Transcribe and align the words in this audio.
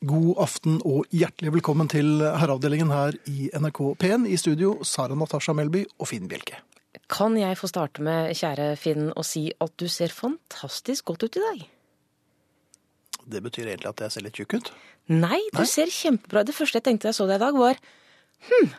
God 0.00 0.38
aften 0.40 0.78
og 0.88 1.10
hjertelig 1.12 1.50
velkommen 1.58 1.88
til 1.92 2.22
herreavdelingen 2.24 2.88
her 2.88 3.16
i 3.28 3.50
NRK 3.52 3.80
P1. 4.00 4.22
I 4.32 4.38
studio 4.40 4.78
Sara 4.80 5.12
Natasha 5.12 5.52
Melby 5.52 5.82
og 6.00 6.08
Finn 6.08 6.24
Bjelke. 6.30 6.62
Kan 7.12 7.34
jeg 7.36 7.58
få 7.60 7.68
starte 7.68 8.00
med, 8.00 8.30
kjære 8.38 8.70
Finn, 8.80 9.10
å 9.12 9.20
si 9.26 9.50
at 9.60 9.74
du 9.76 9.84
ser 9.92 10.14
fantastisk 10.14 11.10
godt 11.10 11.26
ut 11.26 11.36
i 11.36 11.42
dag? 11.44 11.60
Det 13.28 13.42
betyr 13.44 13.68
egentlig 13.68 13.90
at 13.90 14.00
jeg 14.06 14.14
ser 14.14 14.24
litt 14.24 14.40
tjukk 14.40 14.56
ut. 14.56 14.70
Nei, 15.12 15.42
du 15.52 15.60
Nei? 15.60 15.66
ser 15.68 15.92
kjempebra 15.92 16.46
Det 16.48 16.54
første 16.56 16.80
jeg 16.80 16.86
tenkte 16.86 17.08
da 17.08 17.12
jeg 17.12 17.18
så 17.18 17.26
deg 17.28 17.36
i 17.36 17.44
dag, 17.44 17.58
var 17.60 17.82
hm, 18.48 18.72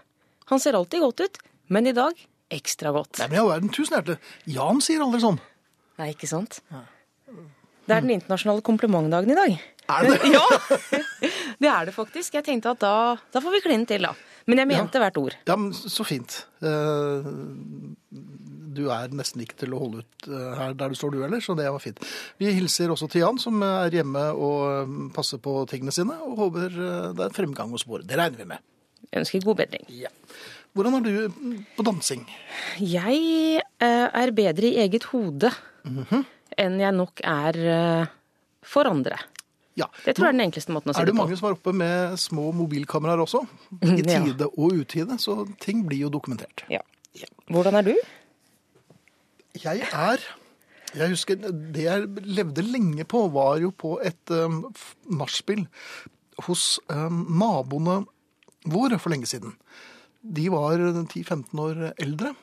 han 0.49 0.63
ser 0.63 0.79
alltid 0.79 1.05
godt 1.05 1.21
ut, 1.27 1.39
men 1.69 1.91
i 1.91 1.93
dag 1.93 2.17
ekstra 2.49 2.95
godt. 2.97 3.21
Nei, 3.21 3.27
men 3.29 3.37
i 3.37 3.43
all 3.43 3.51
verden, 3.51 3.69
tusen 3.69 3.99
hjertelig. 3.99 4.17
Jan 4.57 4.81
sier 4.81 5.05
aldri 5.05 5.21
sånn. 5.21 5.37
Nei, 6.01 6.09
ikke 6.15 6.31
sant? 6.33 6.63
Det 6.65 7.93
er 7.93 8.01
den 8.01 8.17
internasjonale 8.17 8.65
komplimentdagen 8.65 9.35
i 9.35 9.37
dag. 9.37 9.61
Er 9.91 10.07
det 10.07 10.17
det? 10.21 10.31
Ja, 10.33 10.45
det 11.61 11.69
er 11.71 11.85
det 11.89 11.93
faktisk. 11.95 12.33
Jeg 12.39 12.45
tenkte 12.47 12.71
at 12.75 12.79
da, 12.83 12.93
da 13.33 13.41
får 13.43 13.57
vi 13.57 13.61
kline 13.65 13.85
til, 13.89 14.01
da. 14.07 14.13
Men 14.49 14.57
jeg 14.63 14.67
mente 14.71 14.99
hvert 15.01 15.17
ord. 15.21 15.35
Ja, 15.47 15.55
men 15.59 15.73
så 15.75 16.05
fint. 16.07 16.39
Eh, 16.65 17.27
Du 18.71 18.85
er 18.87 19.11
nesten 19.11 19.41
ikke 19.43 19.57
til 19.59 19.73
å 19.75 19.79
holde 19.81 19.99
ut 20.05 20.27
eh, 20.31 20.51
her 20.55 20.73
der 20.79 20.93
du 20.93 20.95
står 20.95 21.11
du 21.11 21.17
heller, 21.25 21.41
så 21.43 21.51
det 21.59 21.65
var 21.67 21.81
fint. 21.83 21.99
Vi 22.39 22.53
hilser 22.55 22.93
også 22.93 23.09
til 23.11 23.19
Jan, 23.25 23.37
som 23.41 23.59
er 23.67 23.91
hjemme 23.91 24.21
og 24.31 24.61
eh, 24.71 24.93
passer 25.15 25.41
på 25.43 25.57
tingene 25.69 25.91
sine, 25.91 26.15
og 26.23 26.37
håper 26.39 26.77
det 27.17 27.25
er 27.27 27.35
fremgang 27.35 27.73
hos 27.75 27.83
våre. 27.89 28.05
Det 28.07 28.15
regner 28.17 28.39
vi 28.39 28.47
med. 28.53 28.63
Jeg 29.11 29.25
ønsker 29.25 29.43
god 29.43 29.59
bedring. 29.59 29.83
Ja. 29.91 30.07
Hvordan 30.71 30.95
er 31.01 31.03
du 31.03 31.63
på 31.75 31.83
dansing? 31.83 32.23
Jeg 32.79 33.59
er 33.83 34.31
bedre 34.37 34.69
i 34.71 34.77
eget 34.85 35.09
hode 35.11 35.51
Mhm. 35.83 36.21
enn 36.61 36.79
jeg 36.79 36.93
nok 36.95 37.19
er 37.27 37.57
for 38.63 38.87
andre. 38.87 39.17
Ja. 39.79 39.87
Det 40.03 40.15
tror 40.17 40.27
jeg 40.27 40.33
er 40.33 40.37
den 40.37 40.45
enkleste 40.47 40.73
måten 40.75 40.91
å 40.91 40.95
si 40.95 40.99
det 40.99 41.05
på. 41.05 41.07
Er 41.07 41.11
det 41.11 41.17
mange 41.19 41.37
som 41.39 41.47
er 41.47 41.55
oppe 41.55 41.73
med 41.75 42.17
små 42.19 42.49
mobilkameraer 42.55 43.23
også? 43.23 43.43
I 43.87 44.01
tide 44.03 44.49
og 44.51 44.81
utide, 44.81 45.17
så 45.21 45.41
ting 45.63 45.85
blir 45.87 46.07
jo 46.07 46.11
dokumentert. 46.13 46.65
Ja. 46.71 46.83
Hvordan 47.51 47.79
er 47.79 47.87
du? 47.91 47.95
Jeg 49.59 49.83
er 49.91 50.21
Jeg 50.95 51.11
husker 51.13 51.37
det 51.39 51.83
jeg 51.85 52.07
levde 52.27 52.63
lenge 52.67 53.05
på, 53.07 53.23
var 53.31 53.61
jo 53.63 53.71
på 53.71 53.95
et 54.03 54.31
um, 54.35 54.65
nachspiel 55.07 55.63
hos 56.47 56.81
um, 56.91 57.21
naboene 57.39 58.01
våre 58.67 58.99
for 58.99 59.13
lenge 59.13 59.29
siden. 59.29 59.53
De 60.21 60.49
var 60.51 60.83
10-15 60.83 61.61
år 61.63 61.79
eldre, 61.95 62.33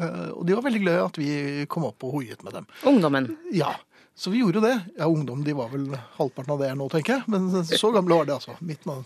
uh, 0.00 0.30
og 0.38 0.46
de 0.48 0.56
var 0.56 0.64
veldig 0.64 0.80
glad 0.86 0.96
i 0.96 1.04
at 1.04 1.20
vi 1.20 1.28
kom 1.68 1.84
opp 1.90 2.08
og 2.08 2.16
hoiet 2.16 2.40
med 2.46 2.56
dem. 2.56 2.70
Ungdommen. 2.88 3.28
Ja, 3.52 3.74
så 4.18 4.32
vi 4.34 4.40
gjorde 4.42 4.58
jo 4.58 4.64
det. 4.66 4.74
Ja, 4.98 5.06
ungdom 5.06 5.44
de 5.46 5.54
var 5.54 5.70
vel 5.70 5.84
halvparten 6.18 6.52
av 6.54 6.58
det 6.62 6.68
her 6.72 6.78
nå, 6.78 6.88
tenker 6.90 7.20
jeg. 7.20 7.22
Men 7.30 7.48
så 7.70 7.92
gamle 7.94 8.18
var 8.18 8.26
de 8.26 8.34
altså. 8.34 8.56
Midten 8.66 8.90
av 8.96 9.02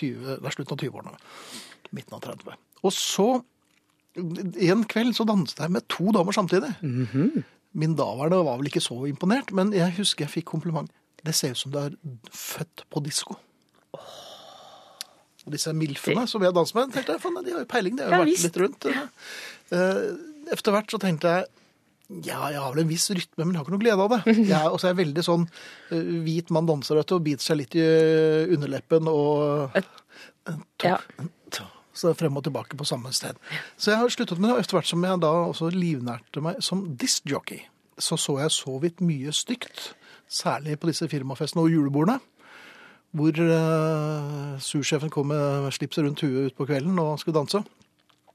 20, 0.00 0.38
det 0.40 0.48
er 0.48 0.54
slutten 0.56 0.74
av 0.74 0.80
20-årene. 0.80 1.18
Midten 1.94 2.16
av 2.16 2.22
30. 2.24 2.56
Og 2.84 2.92
så, 2.96 3.28
en 4.16 4.84
kveld 4.88 5.12
så 5.18 5.26
danset 5.28 5.60
jeg 5.66 5.74
med 5.76 5.84
to 5.92 6.08
damer 6.16 6.36
samtidig. 6.36 6.72
Min 7.74 7.96
daværende 7.98 8.40
var 8.46 8.60
vel 8.60 8.70
ikke 8.70 8.82
så 8.84 8.96
imponert, 9.10 9.52
men 9.52 9.72
jeg 9.76 9.96
husker 9.98 10.24
jeg 10.24 10.34
fikk 10.38 10.48
kompliment. 10.54 10.88
Det 11.24 11.32
ser 11.36 11.52
ut 11.54 11.60
som 11.60 11.72
du 11.74 11.78
er 11.80 11.94
født 12.32 12.84
på 12.92 13.00
disko. 13.04 13.36
Og 15.44 15.52
disse 15.52 15.72
milfene 15.76 16.24
som 16.30 16.40
jeg 16.44 16.56
danser 16.56 16.78
med, 16.78 16.94
tenkte 16.94 17.16
jeg, 17.18 17.20
de 17.44 17.52
har 17.52 17.64
jo 17.64 17.68
peiling, 17.68 17.98
de 17.98 18.06
har 18.06 18.14
jo 18.14 18.24
vært 18.24 18.44
litt 18.46 18.60
rundt. 18.62 18.88
Etter 20.54 20.76
hvert 20.76 20.92
så 20.92 21.00
tenkte 21.02 21.34
jeg, 21.34 21.50
ja, 22.10 22.50
jeg 22.52 22.60
har 22.60 22.74
vel 22.74 22.82
en 22.84 22.90
viss 22.90 23.06
rytme, 23.10 23.44
men 23.46 23.54
jeg 23.54 23.60
har 23.60 23.64
ikke 23.64 23.74
noe 23.74 23.82
glede 23.82 24.04
av 24.04 24.10
det. 24.12 24.34
Jeg 24.50 24.58
er, 24.58 24.70
også 24.74 24.90
er 24.90 24.98
veldig 24.98 25.22
sånn 25.24 25.46
uh, 25.48 26.10
hvit 26.26 26.50
mann 26.52 26.68
danser, 26.68 27.00
og 27.00 27.22
biter 27.24 27.42
seg 27.44 27.62
litt 27.62 27.76
i 27.78 27.84
eh, 27.84 28.52
underleppen 28.54 29.08
og 29.10 29.78
Ja. 30.84 30.98
så 31.96 32.12
frem 32.18 32.36
og 32.36 32.44
tilbake 32.44 32.76
på 32.76 32.84
samme 32.84 33.12
sted. 33.16 33.38
Så 33.80 33.92
jeg 33.94 34.00
har 34.02 34.12
sluttet 34.12 34.38
med 34.42 34.50
det, 34.50 34.56
og 34.58 34.60
etter 34.64 34.76
hvert 34.76 34.90
som 34.90 35.04
jeg 35.06 35.20
da 35.22 35.30
også 35.48 35.70
livnærte 35.72 36.42
meg 36.44 36.60
som 36.64 36.82
discjockey, 37.00 37.62
så 37.96 38.18
så 38.20 38.40
jeg 38.42 38.50
så 38.52 38.76
vidt 38.82 39.00
mye 39.00 39.32
stygt, 39.32 39.94
særlig 40.28 40.76
på 40.82 40.90
disse 40.90 41.08
firmafestene 41.08 41.62
og 41.64 41.70
julebordene, 41.72 42.18
hvor 43.14 43.30
uh, 43.38 44.58
sursjefen 44.58 45.12
kom 45.14 45.30
med 45.30 45.70
slipset 45.72 46.02
rundt 46.04 46.20
huet 46.26 46.50
ut 46.50 46.56
på 46.58 46.66
kvelden 46.66 46.98
og 46.98 47.16
skulle 47.22 47.38
danse. 47.38 47.62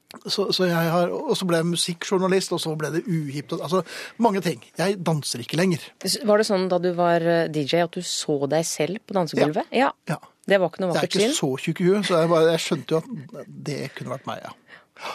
Så, 0.10 0.48
så 0.56 0.66
jeg 0.66 0.90
har, 0.90 1.12
og 1.14 1.36
så 1.38 1.46
ble 1.46 1.60
jeg 1.60 1.70
musikkjournalist, 1.70 2.54
og 2.56 2.62
så 2.64 2.72
ble 2.80 2.90
det 2.96 3.04
uhipt. 3.06 3.54
Altså, 3.60 3.84
mange 4.18 4.42
ting. 4.42 4.64
Jeg 4.80 4.98
danser 5.06 5.44
ikke 5.44 5.60
lenger. 5.60 5.86
Var 6.02 6.42
det 6.42 6.48
sånn 6.50 6.66
da 6.72 6.80
du 6.82 6.90
var 6.98 7.22
eh, 7.22 7.46
DJ 7.54 7.84
at 7.86 7.94
du 7.94 8.02
så 8.02 8.40
deg 8.50 8.66
selv 8.66 9.04
på 9.06 9.18
dansegulvet? 9.20 9.70
Ja. 9.76 9.92
Ja. 10.10 10.18
Det 10.50 10.58
var 10.58 10.72
ikke 10.72 10.82
noe 10.82 10.96
Jeg 10.98 11.06
er 11.06 11.12
ikke 11.12 11.38
så 11.38 11.52
tjukk 11.62 11.84
i 11.84 11.88
huet, 11.92 12.08
så 12.10 12.24
jeg, 12.24 12.32
bare, 12.32 12.50
jeg 12.56 12.64
skjønte 12.64 12.96
jo 12.96 13.04
at 13.04 13.54
det 13.70 13.80
kunne 13.94 14.16
vært 14.16 14.26
meg, 14.32 14.42
ja. 14.48 14.56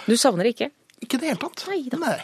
Du 0.06 0.14
savner 0.14 0.46
det 0.46 0.54
ikke? 0.54 0.70
Ikke 1.04 1.18
i 1.18 1.24
det 1.24 1.32
hele 1.32 1.42
tatt. 1.42 1.64
Nei 1.68 1.80
da. 1.90 2.14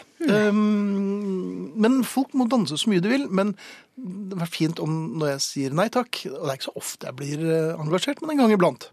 Um, 0.49 1.75
men 1.81 1.99
folk 2.07 2.31
må 2.37 2.47
danse 2.49 2.79
så 2.79 2.89
mye 2.89 3.03
de 3.03 3.11
vil. 3.11 3.27
Men 3.29 3.53
det 3.99 4.39
var 4.39 4.49
fint 4.49 4.79
om 4.81 4.95
når 5.19 5.35
jeg 5.35 5.43
sier 5.45 5.75
nei 5.77 5.89
takk, 5.93 6.23
og 6.31 6.39
det 6.39 6.53
er 6.53 6.57
ikke 6.57 6.69
så 6.69 6.77
ofte 6.81 7.09
jeg 7.11 7.19
blir 7.19 7.45
eh, 7.45 7.75
engasjert, 7.75 8.23
men 8.23 8.33
en 8.33 8.43
gang 8.45 8.55
iblant. 8.55 8.87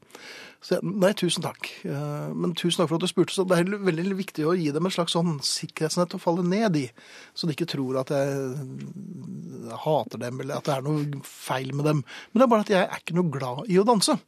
Så 0.64 0.80
nei, 0.82 1.12
tusen 1.14 1.44
takk. 1.44 1.68
Eh, 1.86 2.28
Men 2.34 2.54
tusen 2.58 2.80
takk 2.80 2.90
for 2.90 2.98
at 2.98 3.04
du 3.04 3.10
spurte. 3.10 3.34
Så 3.36 3.44
det 3.46 3.60
er 3.60 3.68
veldig 3.86 4.16
viktig 4.18 4.46
å 4.48 4.56
gi 4.58 4.72
dem 4.74 4.88
et 4.88 4.94
slags 4.96 5.14
sånn 5.14 5.36
sikkerhetsnett 5.44 6.16
å 6.16 6.22
falle 6.22 6.42
ned 6.46 6.76
i, 6.80 6.86
så 7.32 7.46
de 7.46 7.54
ikke 7.54 7.68
tror 7.70 8.00
at 8.02 8.10
jeg 8.10 9.76
hater 9.84 10.22
dem, 10.24 10.40
eller 10.42 10.58
at 10.58 10.66
det 10.66 10.74
er 10.74 10.86
noe 10.86 11.22
feil 11.26 11.70
med 11.78 11.86
dem. 11.86 12.02
Men 12.32 12.40
det 12.40 12.46
er 12.46 12.52
bare 12.54 12.66
at 12.66 12.74
jeg 12.74 12.82
er 12.88 13.02
ikke 13.04 13.18
noe 13.20 13.30
glad 13.38 13.70
i 13.70 13.78
å 13.78 13.86
danse. 13.86 14.18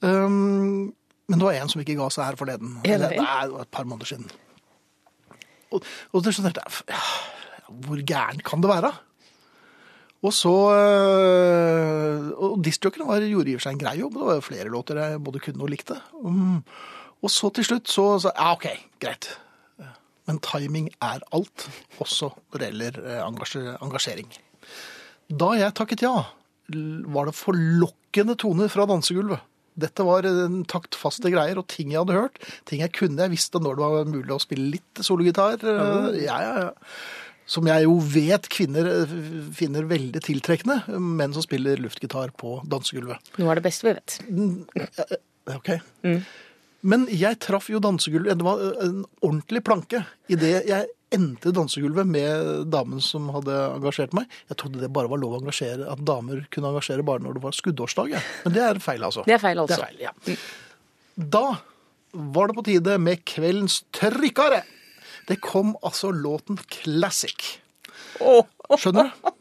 Um, 0.00 0.90
men 1.30 1.38
det 1.38 1.46
var 1.46 1.58
en 1.60 1.70
som 1.70 1.82
ikke 1.82 1.98
ga 1.98 2.08
seg 2.10 2.26
her 2.26 2.38
forleden. 2.40 2.78
Eller, 2.88 3.14
nei, 3.14 3.42
det 3.46 3.54
var 3.54 3.66
et 3.68 3.74
par 3.76 3.86
måneder 3.86 4.10
siden. 4.10 4.30
Og, 5.70 5.86
og 6.10 6.24
det 6.26 6.34
tenkte 6.34 6.64
jeg, 6.64 6.86
ja, 6.90 7.02
hvor 7.86 8.02
gæren 8.02 8.42
kan 8.42 8.64
det 8.64 8.72
være? 8.72 8.90
Og 10.20 10.32
så 10.36 10.50
øh, 10.76 12.30
Og 12.36 12.58
diskjokeren 12.64 13.08
gjorde 13.30 13.50
i 13.50 13.54
og 13.56 13.60
for 13.60 13.66
seg 13.68 13.76
en 13.76 13.82
grei 13.82 13.94
jobb. 14.00 14.18
Det 14.18 14.26
var 14.28 14.42
flere 14.44 14.72
låter 14.72 15.00
jeg 15.00 15.22
både 15.24 15.40
kunne 15.44 15.64
og 15.64 15.70
likte. 15.72 15.96
Um, 16.20 16.60
og 17.20 17.32
så 17.32 17.50
til 17.56 17.66
slutt 17.66 17.88
så 17.92 18.04
sa 18.22 18.32
ja, 18.36 18.50
OK, 18.56 18.66
greit. 19.02 19.30
Men 20.28 20.38
timing 20.44 20.90
er 21.02 21.24
alt, 21.34 21.66
også 21.98 22.28
når 22.52 22.60
det 22.62 22.68
gjelder 22.70 22.98
eh, 23.02 23.72
engasjering. 23.82 24.28
Da 25.40 25.48
jeg 25.58 25.74
takket 25.74 26.04
ja, 26.04 26.12
var 27.10 27.26
det 27.26 27.34
forlokkende 27.34 28.36
toner 28.38 28.70
fra 28.70 28.86
dansegulvet. 28.86 29.42
Dette 29.80 30.04
var 30.06 30.28
eh, 30.28 30.54
taktfaste 30.70 31.32
greier 31.34 31.58
og 31.58 31.66
ting 31.72 31.90
jeg 31.94 32.02
hadde 32.04 32.16
hørt. 32.18 32.38
Ting 32.68 32.84
jeg 32.84 32.94
kunne. 32.94 33.18
Jeg 33.26 33.34
visste 33.34 33.58
når 33.62 33.80
det 33.80 33.88
var 33.96 34.12
mulig 34.12 34.36
å 34.36 34.40
spille 34.44 34.70
litt 34.76 35.02
sologitar. 35.06 35.58
eh, 35.64 36.22
Ja, 36.28 36.38
ja, 36.46 36.54
ja. 36.68 36.70
Som 37.50 37.66
jeg 37.66 37.82
jo 37.86 37.96
vet 38.12 38.46
kvinner 38.52 38.86
eh, 38.92 39.14
finner 39.56 39.88
veldig 39.90 40.22
tiltrekkende, 40.22 40.84
menn 41.00 41.34
som 41.34 41.42
spiller 41.42 41.80
luftgitar 41.82 42.30
på 42.38 42.60
dansegulvet. 42.70 43.32
Noe 43.40 43.50
av 43.50 43.58
det 43.58 43.66
beste 43.66 43.88
vi 43.88 43.96
vet. 43.96 44.20
Ok. 45.50 45.72
Ok. 46.04 46.20
Men 46.80 47.04
jeg 47.12 47.36
traff 47.42 47.66
jo 47.68 47.80
dansegulvet, 47.82 48.38
det 48.40 48.46
var 48.46 48.62
en 48.86 49.02
ordentlig 49.20 49.60
planke. 49.66 50.04
Idet 50.32 50.62
jeg 50.68 50.86
endte 51.12 51.52
dansegulvet 51.52 52.06
med 52.08 52.70
damen 52.70 53.02
som 53.04 53.26
hadde 53.34 53.52
engasjert 53.74 54.14
meg. 54.16 54.30
Jeg 54.48 54.60
trodde 54.62 54.80
det 54.80 54.92
bare 54.94 55.10
var 55.10 55.20
lov 55.20 55.36
å 55.36 55.40
engasjere, 55.42 55.88
at 55.90 56.04
damer 56.06 56.46
kunne 56.54 56.70
engasjere 56.70 57.04
bare 57.06 57.24
når 57.24 57.36
det 57.36 57.44
var 57.44 57.56
skuddårsdag. 57.58 58.14
Ja. 58.14 58.22
Men 58.46 58.56
det 58.56 58.62
er 58.64 58.80
feil, 58.84 59.04
altså. 59.04 59.26
Det 59.26 59.36
er 59.36 59.42
feil, 59.42 59.60
altså. 59.60 59.76
Det 59.76 59.82
er 59.82 59.90
feil, 59.90 60.04
ja. 60.06 60.38
Da 61.36 61.44
var 62.34 62.50
det 62.50 62.56
på 62.56 62.66
tide 62.70 62.96
med 63.02 63.24
kveldens 63.28 63.82
trykkare. 63.96 64.62
Det 65.30 65.38
kom 65.44 65.76
altså 65.86 66.10
låten 66.10 66.58
Classic. 66.70 67.58
Skjønner 68.18 69.10
du? 69.10 69.28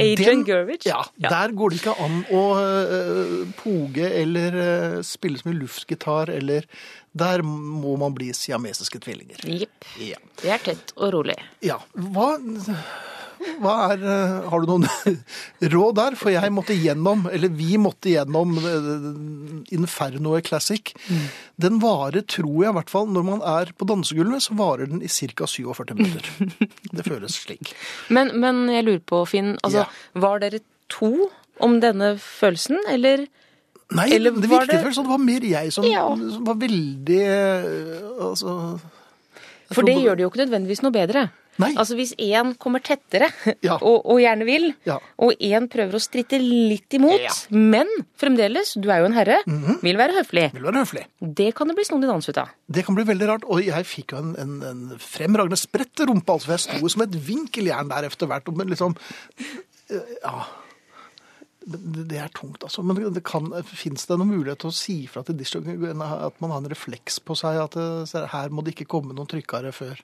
Adrian 0.00 0.44
Gervich? 0.44 0.84
Gurvich. 0.84 0.86
Ja, 0.88 1.02
der 1.16 1.52
går 1.56 1.72
det 1.72 1.80
ikke 1.82 1.94
an 2.00 2.22
å 2.32 2.42
uh, 2.56 3.52
poge 3.58 4.08
eller 4.22 4.56
uh, 4.56 4.98
spille 5.06 5.40
så 5.40 5.48
mye 5.50 5.60
luftgitar, 5.60 6.32
eller 6.32 6.66
Der 7.12 7.44
må 7.44 7.96
man 8.00 8.14
bli 8.16 8.30
siamesiske 8.36 9.00
tvillinger. 9.04 9.44
Jepp. 9.44 9.88
Ja. 10.00 10.20
Det 10.40 10.52
er 10.54 10.62
tett 10.64 10.94
og 10.96 11.12
rolig. 11.18 11.36
ja. 11.60 11.76
Hva 11.92 12.30
er 13.42 14.02
øh, 14.02 14.50
Har 14.50 14.60
du 14.62 14.66
noen 14.70 14.86
råd 15.74 15.94
der? 15.98 16.16
For 16.18 16.30
jeg 16.34 16.52
måtte 16.54 16.76
gjennom, 16.78 17.26
eller 17.32 17.48
vi 17.48 17.76
måtte 17.80 18.12
gjennom 18.14 18.56
øh, 18.58 19.06
Infernoet 19.74 20.46
Classic. 20.48 20.92
Den 21.60 21.80
varer, 21.82 22.22
tror 22.26 22.62
jeg 22.64 22.70
i 22.72 22.76
hvert 22.78 22.90
fall, 22.92 23.08
når 23.12 23.26
man 23.26 23.42
er 23.44 23.72
på 23.78 23.86
dansegulvet, 23.88 24.42
så 24.46 24.54
varer 24.58 24.86
den 24.90 25.02
i 25.02 25.10
ca. 25.12 25.46
47 25.46 25.94
minutter. 25.98 26.32
Det 26.96 27.04
føles 27.06 27.36
slik. 27.44 27.74
Men, 28.12 28.32
men 28.42 28.66
jeg 28.72 28.84
lurer 28.88 29.04
på, 29.06 29.24
Finn, 29.30 29.54
altså, 29.62 29.84
Ja. 29.86 30.20
var 30.26 30.42
dere 30.42 30.60
to 30.92 31.12
om 31.62 31.78
denne 31.82 32.14
følelsen, 32.22 32.78
eller 32.90 33.26
Nei, 33.92 34.06
Eller 34.16 34.30
det 34.32 34.48
var 34.48 34.62
virket 34.62 34.70
det- 34.78 34.84
vel 34.86 34.94
sånn. 34.96 35.04
det 35.04 35.10
var 35.12 35.20
mer 35.20 35.44
jeg 35.44 35.72
som, 35.74 35.84
Ja. 35.84 36.06
som 36.16 36.44
var 36.48 36.54
veldig 36.56 37.18
øh, 37.28 38.22
Altså 38.24 38.54
For 39.74 39.84
det 39.84 39.98
gjør 40.00 40.16
det 40.16 40.24
jo 40.24 40.30
ikke 40.30 40.40
nødvendigvis 40.46 40.80
noe 40.82 40.94
bedre. 40.94 41.26
Nei. 41.60 41.74
Altså 41.76 41.92
hvis 41.98 42.14
én 42.16 42.54
kommer 42.56 42.80
tettere 42.80 43.26
Ja. 43.66 43.74
og, 43.76 44.06
og 44.08 44.20
gjerne 44.22 44.46
vil, 44.48 44.70
Ja. 44.88 44.94
og 45.20 45.34
én 45.36 45.66
prøver 45.68 45.98
å 45.98 46.00
stritte 46.00 46.38
litt 46.40 46.96
imot, 46.96 47.20
Ja. 47.20 47.34
men 47.52 47.90
fremdeles, 48.16 48.72
du 48.80 48.88
er 48.90 49.02
jo 49.02 49.10
en 49.10 49.16
herre, 49.18 49.36
vil 49.82 49.98
være 50.00 50.16
høflig. 50.22 50.46
Vil 50.54 50.64
være 50.64 50.80
høflig. 50.86 51.04
Det 51.20 51.50
kan 51.58 51.68
det 51.68 51.76
bli 51.76 51.84
snodig 51.84 52.08
dans 52.08 52.28
ut 52.32 52.40
av. 52.40 52.48
Det 52.72 52.86
kan 52.86 52.96
bli 52.96 53.04
veldig 53.04 53.28
rart. 53.28 53.44
Og 53.52 53.60
jeg 53.66 53.84
fikk 53.84 54.14
jo 54.16 54.22
en, 54.22 54.32
en, 54.40 54.56
en 54.70 54.82
fremragende 55.02 55.60
spredt 55.60 56.00
rumpe, 56.08 56.32
altså, 56.38 56.54
jeg 56.56 56.64
sto 56.64 56.88
som 56.96 57.04
et 57.04 57.20
vinkeljern 57.28 57.92
der 57.92 58.08
etter 58.08 58.30
hvert. 58.32 58.48
Men 58.56 58.72
liksom 58.72 58.96
eh, 59.92 60.16
Ja. 60.24 60.46
Det 61.62 62.16
er 62.18 62.30
tungt, 62.34 62.64
altså. 62.66 62.82
Men 62.82 62.98
det 63.14 63.20
kan, 63.22 63.44
fins 63.68 64.08
det 64.08 64.16
noen 64.18 64.32
mulighet 64.32 64.58
til 64.64 64.72
å 64.72 64.74
si 64.74 64.96
fra 65.06 65.22
til 65.22 65.36
disjokeren 65.38 66.00
at 66.02 66.40
man 66.42 66.50
har 66.50 66.58
en 66.64 66.72
refleks 66.72 67.20
på 67.22 67.36
seg 67.38 67.60
at 67.62 67.76
det, 67.78 68.24
her 68.32 68.50
må 68.50 68.64
det 68.66 68.72
ikke 68.74 68.88
komme 68.96 69.14
noen 69.14 69.28
trykkere 69.30 69.70
før 69.76 70.00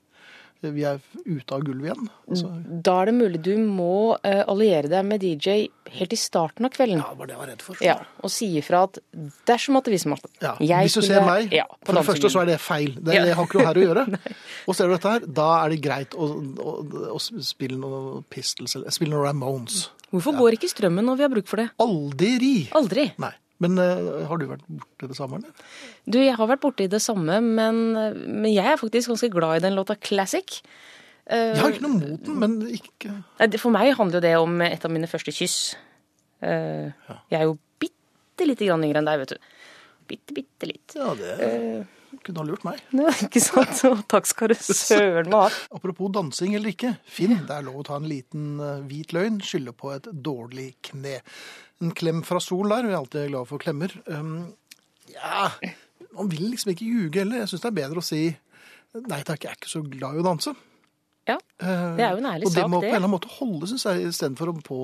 vi 0.61 0.83
er 0.89 0.99
ute 1.25 1.55
av 1.55 1.63
gulvet 1.63 1.87
igjen? 1.93 2.09
Altså, 2.29 2.49
Da 2.83 2.95
er 3.03 3.11
det 3.11 3.15
mulig 3.15 3.41
du 3.47 3.53
må 3.63 4.17
eh, 4.27 4.43
alliere 4.51 4.89
deg 4.91 5.05
med 5.07 5.23
DJ 5.23 5.69
helt 5.99 6.13
i 6.13 6.19
starten 6.19 6.67
av 6.67 6.73
kvelden. 6.75 6.99
ja, 6.99 7.11
det 7.13 7.19
var 7.21 7.27
det 7.31 7.35
jeg 7.37 7.41
var 7.43 7.51
redd 7.53 7.63
for. 7.63 7.83
Ja, 7.85 7.97
og 8.23 8.31
si 8.35 8.49
ifra 8.59 8.83
at 8.89 8.99
dersom 9.49 9.79
at 9.79 9.85
det 9.89 9.95
viser 9.95 10.11
meg 10.13 10.25
Ja, 10.43 10.57
jeg 10.61 10.89
hvis 10.89 10.99
du 10.99 11.03
ser 11.07 11.23
meg, 11.25 11.53
ja, 11.55 11.65
for 11.87 11.95
det 11.95 12.05
første 12.11 12.31
så 12.35 12.43
er 12.43 12.51
det 12.53 12.59
feil. 12.61 12.93
Det, 12.99 13.15
Ja. 13.15 13.25
det 13.25 13.35
har 13.39 13.47
ikke 13.47 13.59
noe 13.63 13.67
her 13.71 13.79
å 13.81 13.87
gjøre. 13.87 14.07
og 14.69 14.75
ser 14.77 14.87
du 14.91 14.97
dette 14.97 15.15
her, 15.15 15.21
da 15.41 15.49
er 15.65 15.69
det 15.77 15.81
greit 15.85 16.15
å, 16.19 16.29
å, 16.59 16.75
å 17.15 17.19
spille 17.23 17.79
noe 17.79 18.23
Pistols 18.29 18.75
eller 18.77 18.91
spille 18.91 19.15
noe 19.15 19.25
Ramones. 19.29 19.89
Hvorfor 20.11 20.37
går 20.39 20.57
ikke 20.57 20.71
strømmen 20.73 21.05
når 21.05 21.17
vi 21.21 21.23
har 21.27 21.33
bruk 21.33 21.47
for 21.51 21.61
det? 21.63 21.69
Aldri! 21.85 22.69
Aldri. 22.73 23.11
Nei. 23.21 23.33
Men 23.65 23.79
eh, 23.83 24.09
har 24.31 24.39
du 24.39 24.45
vært 24.47 24.63
borti 24.71 25.09
det 25.11 25.17
samme, 25.19 25.41
eller? 25.41 25.67
Du, 26.07 26.19
jeg 26.23 26.37
har 26.39 26.47
vært 26.51 26.63
borti 26.63 26.87
det 26.93 27.01
samme, 27.03 27.41
men, 27.43 27.81
men 27.95 28.47
jeg 28.53 28.67
er 28.75 28.79
faktisk 28.79 29.11
ganske 29.11 29.31
glad 29.35 29.59
i 29.59 29.65
den 29.67 29.75
låta 29.79 29.97
Classic. 29.99 30.61
Eh, 31.27 31.55
Jeg 31.57 31.61
har 31.65 31.75
ikke 31.75 31.85
noe 31.89 31.99
mot 31.99 32.23
den, 32.25 32.39
men 32.41 32.55
ikke 32.73 33.59
For 33.61 33.75
meg 33.75 33.91
handler 33.99 34.21
jo 34.23 34.25
det 34.29 34.35
om 34.41 34.61
et 34.65 34.87
av 34.87 34.95
mine 34.95 35.11
første 35.11 35.35
kyss. 35.35 35.59
Eh, 36.41 36.89
Jeg 37.35 37.41
er 37.43 37.49
jo 37.51 37.59
bitte 37.83 38.47
lite 38.47 38.69
grann 38.71 38.87
yngre 38.87 39.03
enn 39.03 39.11
deg, 39.11 39.25
vet 39.27 39.35
du. 39.35 39.55
Bitte, 40.09 40.33
bitte 40.39 40.71
litt. 40.71 40.95
Ja, 40.97 41.11
det 41.19 41.87
kunne 42.25 42.41
ha 42.41 42.47
lurt 42.49 42.63
meg. 42.65 42.79
Ja, 42.97 43.11
ikke 43.27 43.43
sant? 43.45 43.83
Og 43.91 44.01
takk 44.09 44.25
skal 44.31 44.55
du 44.55 44.57
søren 44.65 45.29
meg 45.29 45.49
ha. 45.51 45.51
Apropos 45.77 46.09
dansing 46.15 46.55
eller 46.57 46.73
ikke. 46.73 46.95
Finn, 47.05 47.35
det 47.45 47.59
er 47.59 47.67
lov 47.67 47.83
å 47.83 47.85
ta 47.91 47.99
en 48.01 48.07
liten 48.09 48.55
eh, 48.65 48.79
hvit 48.89 49.13
løgn, 49.19 49.43
skylde 49.45 49.75
på 49.77 49.93
et 49.99 50.09
dårlig 50.15 50.71
kne. 50.89 51.19
En 51.81 51.93
klem 51.95 52.23
fra 52.27 52.41
sol 52.43 52.69
der, 52.73 52.83
vi 52.89 52.93
er 52.95 52.99
alltid 52.99 53.29
glad 53.31 53.47
for 53.47 53.59
klemmer. 53.63 53.93
Um, 54.11 54.53
ja, 55.15 55.51
man 56.17 56.29
vil 56.33 56.49
liksom 56.51 56.73
ikke 56.73 56.89
ljuge 56.89 57.21
heller. 57.23 57.45
Jeg 57.45 57.53
syns 57.53 57.63
det 57.63 57.71
er 57.71 57.77
bedre 57.83 58.03
å 58.03 58.07
si 58.07 58.23
nei 59.07 59.21
takk, 59.23 59.45
jeg 59.45 59.53
er 59.53 59.59
ikke 59.61 59.71
så 59.71 59.83
glad 59.87 60.17
i 60.19 60.23
å 60.23 60.27
danse. 60.27 60.55
Ja, 61.29 61.37
Eh, 61.61 61.97
det 61.99 62.05
er 62.07 62.13
jo 62.15 62.21
en 62.23 62.29
ærlig 62.31 62.47
sak 62.49 62.55
det. 62.55 62.63
og 62.63 62.71
det 62.71 62.71
må 62.73 62.79
på 62.81 62.87
en 62.87 62.89
eller 62.89 63.03
annen 63.03 63.13
måte 63.13 63.29
holde, 63.37 63.67
syns 63.69 63.85
jeg, 63.85 64.07
istedenfor 64.09 64.49
å 64.49 64.55
på 64.65 64.79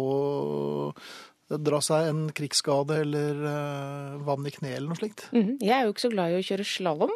dra 1.64 1.79
seg 1.85 2.08
en 2.11 2.23
krigsskade 2.37 2.96
eller 3.05 3.38
uh, 3.44 4.17
vann 4.26 4.44
i 4.49 4.52
kneet 4.52 4.76
eller 4.79 4.91
noe 4.91 4.99
slikt. 4.99 5.26
Mhm. 5.32 5.55
Jeg 5.62 5.73
er 5.76 5.85
jo 5.87 5.93
ikke 5.94 6.05
så 6.05 6.11
glad 6.12 6.32
i 6.35 6.38
å 6.41 6.44
kjøre 6.44 6.67
slalåm. 6.69 7.14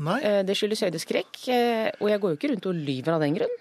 Eh, 0.00 0.42
Det 0.48 0.56
skyldes 0.56 0.80
høydeskrekk, 0.86 1.40
eh, 1.52 1.90
og 2.00 2.08
jeg 2.08 2.20
går 2.22 2.30
jo 2.32 2.38
ikke 2.38 2.50
rundt 2.54 2.66
og 2.70 2.78
lyver 2.88 3.12
av 3.18 3.20
den 3.20 3.34
grunn. 3.36 3.56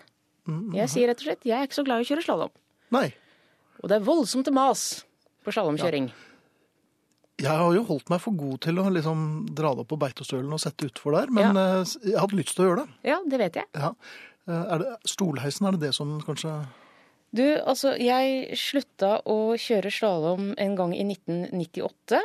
Mm, 0.48 0.74
Jeg 0.76 0.90
sier 0.90 1.08
rett 1.12 1.20
og 1.20 1.28
slett 1.28 1.44
jeg 1.44 1.58
er 1.60 1.68
ikke 1.68 1.80
så 1.82 1.86
glad 1.86 2.00
i 2.00 2.06
å 2.06 2.10
kjøre 2.14 2.24
slalåm. 2.26 2.54
Og 3.84 3.90
det 3.90 3.96
er 4.00 4.06
voldsomt 4.08 4.46
til 4.48 4.54
mas 4.56 5.04
på 5.46 5.54
slalåmkjøring. 5.56 6.10
Jeg 7.40 7.56
har 7.56 7.72
jo 7.72 7.86
holdt 7.88 8.10
meg 8.12 8.20
for 8.20 8.36
god 8.36 8.58
til 8.66 8.82
å 8.82 8.90
liksom 8.92 9.20
dra 9.56 9.72
det 9.72 9.86
opp 9.86 9.92
på 9.94 10.00
Beitostølen 10.02 10.52
og 10.52 10.60
sette 10.60 10.90
utfor 10.90 11.16
der, 11.16 11.30
men 11.32 11.56
ja. 11.56 11.78
jeg 12.04 12.18
hadde 12.20 12.36
lyst 12.42 12.58
til 12.58 12.66
å 12.66 12.68
gjøre 12.68 12.84
det. 12.84 12.98
Ja, 13.08 13.20
det 13.32 13.40
vet 13.40 13.60
jeg. 13.62 13.70
Ja. 13.80 13.94
Eh, 14.50 14.66
Er 14.76 14.82
det 14.84 14.90
stolheisen, 15.08 15.70
er 15.70 15.78
det 15.78 15.86
det 15.88 15.94
som 15.96 16.18
kanskje 16.26 16.58
Du, 17.32 17.46
altså, 17.62 17.94
jeg 18.02 18.58
slutta 18.58 19.22
å 19.30 19.54
kjøre 19.62 19.92
slalåm 19.94 20.52
en 20.58 20.76
gang 20.76 20.96
i 20.98 21.04
1998. 21.06 22.20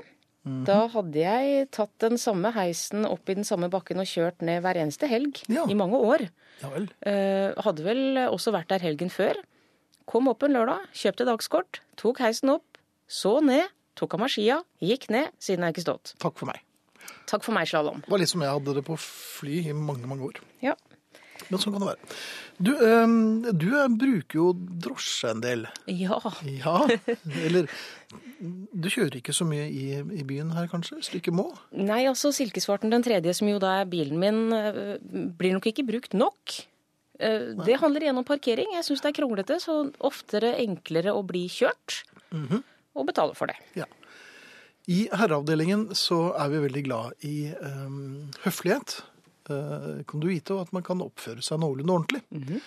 Mhm. 0.44 0.64
Da 0.66 0.80
hadde 0.92 1.20
jeg 1.22 1.70
tatt 1.72 1.92
den 2.02 2.18
samme 2.20 2.50
heisen 2.52 3.06
opp 3.08 3.28
i 3.30 3.36
den 3.38 3.44
samme 3.48 3.70
bakken 3.72 4.00
og 4.02 4.08
kjørt 4.10 4.42
ned 4.44 4.62
hver 4.64 4.76
eneste 4.82 5.06
helg 5.08 5.40
Ja. 5.48 5.64
i 5.68 5.74
mange 5.78 5.96
år. 6.00 6.26
Ja 6.60 6.68
vel. 6.74 6.88
Eh, 7.06 7.54
hadde 7.64 7.84
vel 7.86 8.16
også 8.28 8.50
vært 8.52 8.68
der 8.68 8.80
helgen 8.82 9.10
før. 9.14 9.38
Kom 10.06 10.26
opp 10.28 10.42
en 10.42 10.52
lørdag, 10.52 10.88
kjøpte 10.92 11.24
dagskort, 11.24 11.80
tok 11.96 12.18
heisen 12.18 12.50
opp, 12.50 12.73
så 13.08 13.38
ned, 13.44 13.68
tok 13.98 14.14
av 14.16 14.24
meg 14.24 14.32
skia, 14.34 14.62
gikk 14.82 15.08
ned, 15.14 15.30
siden 15.38 15.62
har 15.64 15.70
jeg 15.72 15.78
ikke 15.78 15.86
stått. 15.88 16.14
Takk 16.22 16.38
for 16.40 16.50
meg. 16.50 16.60
Takk 17.28 17.44
for 17.44 17.52
meg, 17.56 17.68
slalåm. 17.68 18.00
Det 18.04 18.10
var 18.12 18.20
litt 18.22 18.32
som 18.32 18.42
jeg 18.44 18.52
hadde 18.52 18.74
det 18.78 18.84
på 18.86 18.96
fly 19.00 19.60
i 19.70 19.72
mange, 19.76 20.06
mange 20.08 20.24
år. 20.30 20.40
Ja. 20.64 20.74
Men 21.50 21.60
sånn 21.60 21.74
kan 21.74 21.82
det 21.82 21.88
være. 21.90 22.16
Du, 22.62 22.70
øh, 22.72 23.52
du 23.58 23.66
eh, 23.76 23.88
bruker 23.90 24.38
jo 24.38 24.44
drosje 24.54 25.32
en 25.34 25.40
del. 25.44 25.64
ja. 25.90 26.16
Ja, 26.46 26.76
eller 27.44 27.66
Du 28.40 28.86
kjører 28.88 29.16
ikke 29.18 29.34
så 29.34 29.44
mye 29.48 29.66
i, 29.68 29.98
i 29.98 30.22
byen 30.26 30.52
her, 30.54 30.68
kanskje, 30.70 31.00
hvis 31.00 31.10
du 31.12 31.18
ikke 31.18 31.34
må? 31.34 31.48
Nei, 31.74 32.04
altså 32.08 32.30
Silkesvarten 32.32 32.92
den 32.92 33.02
tredje, 33.04 33.34
som 33.36 33.48
jo 33.50 33.58
da 33.62 33.80
er 33.82 33.90
bilen 33.90 34.20
min, 34.22 34.40
eh, 34.54 34.94
blir 35.36 35.56
nok 35.56 35.66
ikke 35.72 35.84
brukt 35.88 36.14
nok. 36.16 36.54
Eh, 37.18 37.52
Det 37.66 37.80
handler 37.82 38.06
igjen 38.06 38.18
om 38.22 38.24
parkering. 38.26 38.72
Jeg 38.78 38.86
syns 38.86 39.02
det 39.04 39.12
er 39.12 39.18
kronglete, 39.20 39.58
så 39.60 39.80
oftere 40.00 40.54
enklere 40.62 41.12
å 41.12 41.24
bli 41.26 41.44
kjørt. 41.52 42.04
Og 42.94 43.06
betale 43.08 43.34
for 43.38 43.50
det. 43.50 43.58
Ja. 43.78 43.88
I 44.90 45.06
herreavdelingen 45.16 45.88
så 45.96 46.34
er 46.36 46.50
vi 46.52 46.64
veldig 46.66 46.82
glad 46.86 47.26
i 47.26 47.36
um, 47.56 48.30
høflighet, 48.44 48.98
uh, 49.48 50.02
konduite, 50.10 50.52
og 50.54 50.66
at 50.66 50.74
man 50.76 50.84
kan 50.86 51.02
oppføre 51.04 51.44
seg 51.44 51.62
noenlunde 51.62 51.96
ordentlig. 51.96 52.60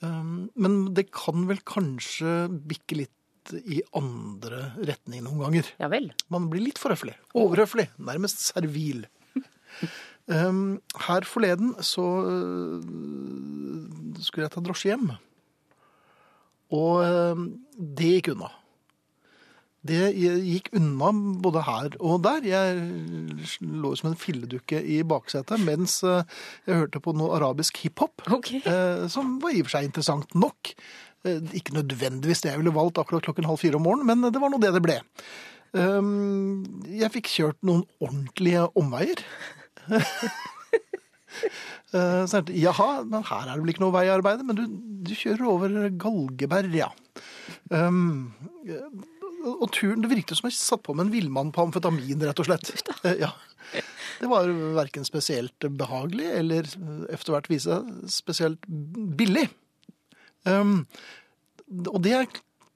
Eh, 0.00 0.26
men 0.64 0.76
det 0.96 1.10
kan 1.12 1.46
vel 1.48 1.60
kanskje 1.68 2.48
bikke 2.48 3.02
litt 3.02 3.54
i 3.60 3.80
andre 3.96 4.70
retning 4.86 5.24
noen 5.24 5.42
ganger. 5.44 5.72
Ja 5.80 5.90
vel. 5.92 6.10
Man 6.32 6.48
blir 6.52 6.64
litt 6.64 6.80
for 6.80 6.94
høflig. 6.94 7.16
Overhøflig. 7.36 7.88
Nærmest 8.00 8.44
servil. 8.44 9.06
Um, 10.30 10.78
her 11.08 11.26
forleden 11.28 11.74
så 11.84 12.04
uh, 12.28 12.78
skulle 14.20 14.46
jeg 14.46 14.54
ta 14.54 14.62
drosje 14.64 14.92
hjem. 14.92 15.10
Og 16.70 17.00
øh, 17.02 17.40
det 17.74 18.10
gikk 18.12 18.28
unna. 18.36 18.52
Det 19.86 20.10
gikk 20.12 20.68
unna 20.76 21.10
både 21.40 21.62
her 21.64 21.94
og 22.04 22.20
der. 22.26 22.44
Jeg 22.44 22.80
lå 23.64 23.92
som 23.96 24.10
en 24.10 24.18
filledukke 24.20 24.80
i 24.84 25.00
baksetet 25.08 25.62
mens 25.64 26.02
øh, 26.04 26.20
jeg 26.66 26.82
hørte 26.82 27.00
på 27.00 27.14
noe 27.16 27.32
arabisk 27.38 27.80
hiphop. 27.80 28.26
Ok. 28.28 28.52
Eh, 28.60 29.06
som 29.12 29.38
var 29.40 29.54
i 29.54 29.62
og 29.62 29.70
for 29.70 29.78
seg 29.78 29.88
interessant 29.88 30.36
nok. 30.36 30.74
Eh, 31.24 31.40
ikke 31.56 31.78
nødvendigvis 31.78 32.44
det 32.44 32.52
jeg 32.52 32.60
ville 32.60 32.76
valgt 32.76 33.00
akkurat 33.00 33.24
klokken 33.24 33.48
halv 33.48 33.62
fire 33.62 33.80
om 33.80 33.86
morgenen, 33.88 34.08
men 34.10 34.28
det 34.34 34.42
var 34.42 34.52
nå 34.52 34.60
det 34.60 34.74
det 34.76 34.84
ble. 34.84 35.00
Jeg 35.70 37.12
fikk 37.14 37.28
kjørt 37.30 37.60
noen 37.62 37.84
ordentlige 38.02 38.66
omveier. 38.76 39.20
Så 41.90 42.00
Så 42.26 42.40
tenkte 42.40 42.54
jeg, 42.54 42.64
jaha, 42.66 43.02
men 43.06 43.24
her 43.26 43.46
er 43.46 43.54
det 43.54 43.62
vel 43.62 43.72
ikke 43.72 43.84
noe 43.84 43.94
veiarbeid, 43.94 44.42
men 44.46 44.58
du, 44.58 44.64
du 45.06 45.14
kjører 45.14 45.46
over 45.50 45.76
Galgeberg, 46.00 46.74
ja. 46.74 46.90
Um, 47.70 48.32
eh, 48.66 48.86
og 49.44 49.70
turen, 49.72 50.02
det 50.04 50.10
virket 50.12 50.36
som 50.38 50.48
jeg 50.50 50.56
satt 50.58 50.82
på 50.86 50.94
med 50.96 51.06
en 51.08 51.12
villmann 51.14 51.52
på 51.54 51.62
amfetamin, 51.64 52.20
rett 52.28 52.42
og 52.42 52.50
slett. 52.50 52.72
Eh, 53.04 53.16
Ja. 53.26 53.32
Det 54.20 54.26
var 54.28 54.48
verken 54.76 55.04
spesielt 55.06 55.64
behagelig, 55.78 56.26
eller 56.40 56.66
eh, 56.66 57.14
etter 57.14 57.32
hvert 57.32 57.46
vise 57.48 57.76
spesielt 58.10 58.66
billig. 59.16 59.46
Um, 60.44 60.86
og 61.86 62.00
det 62.02 62.18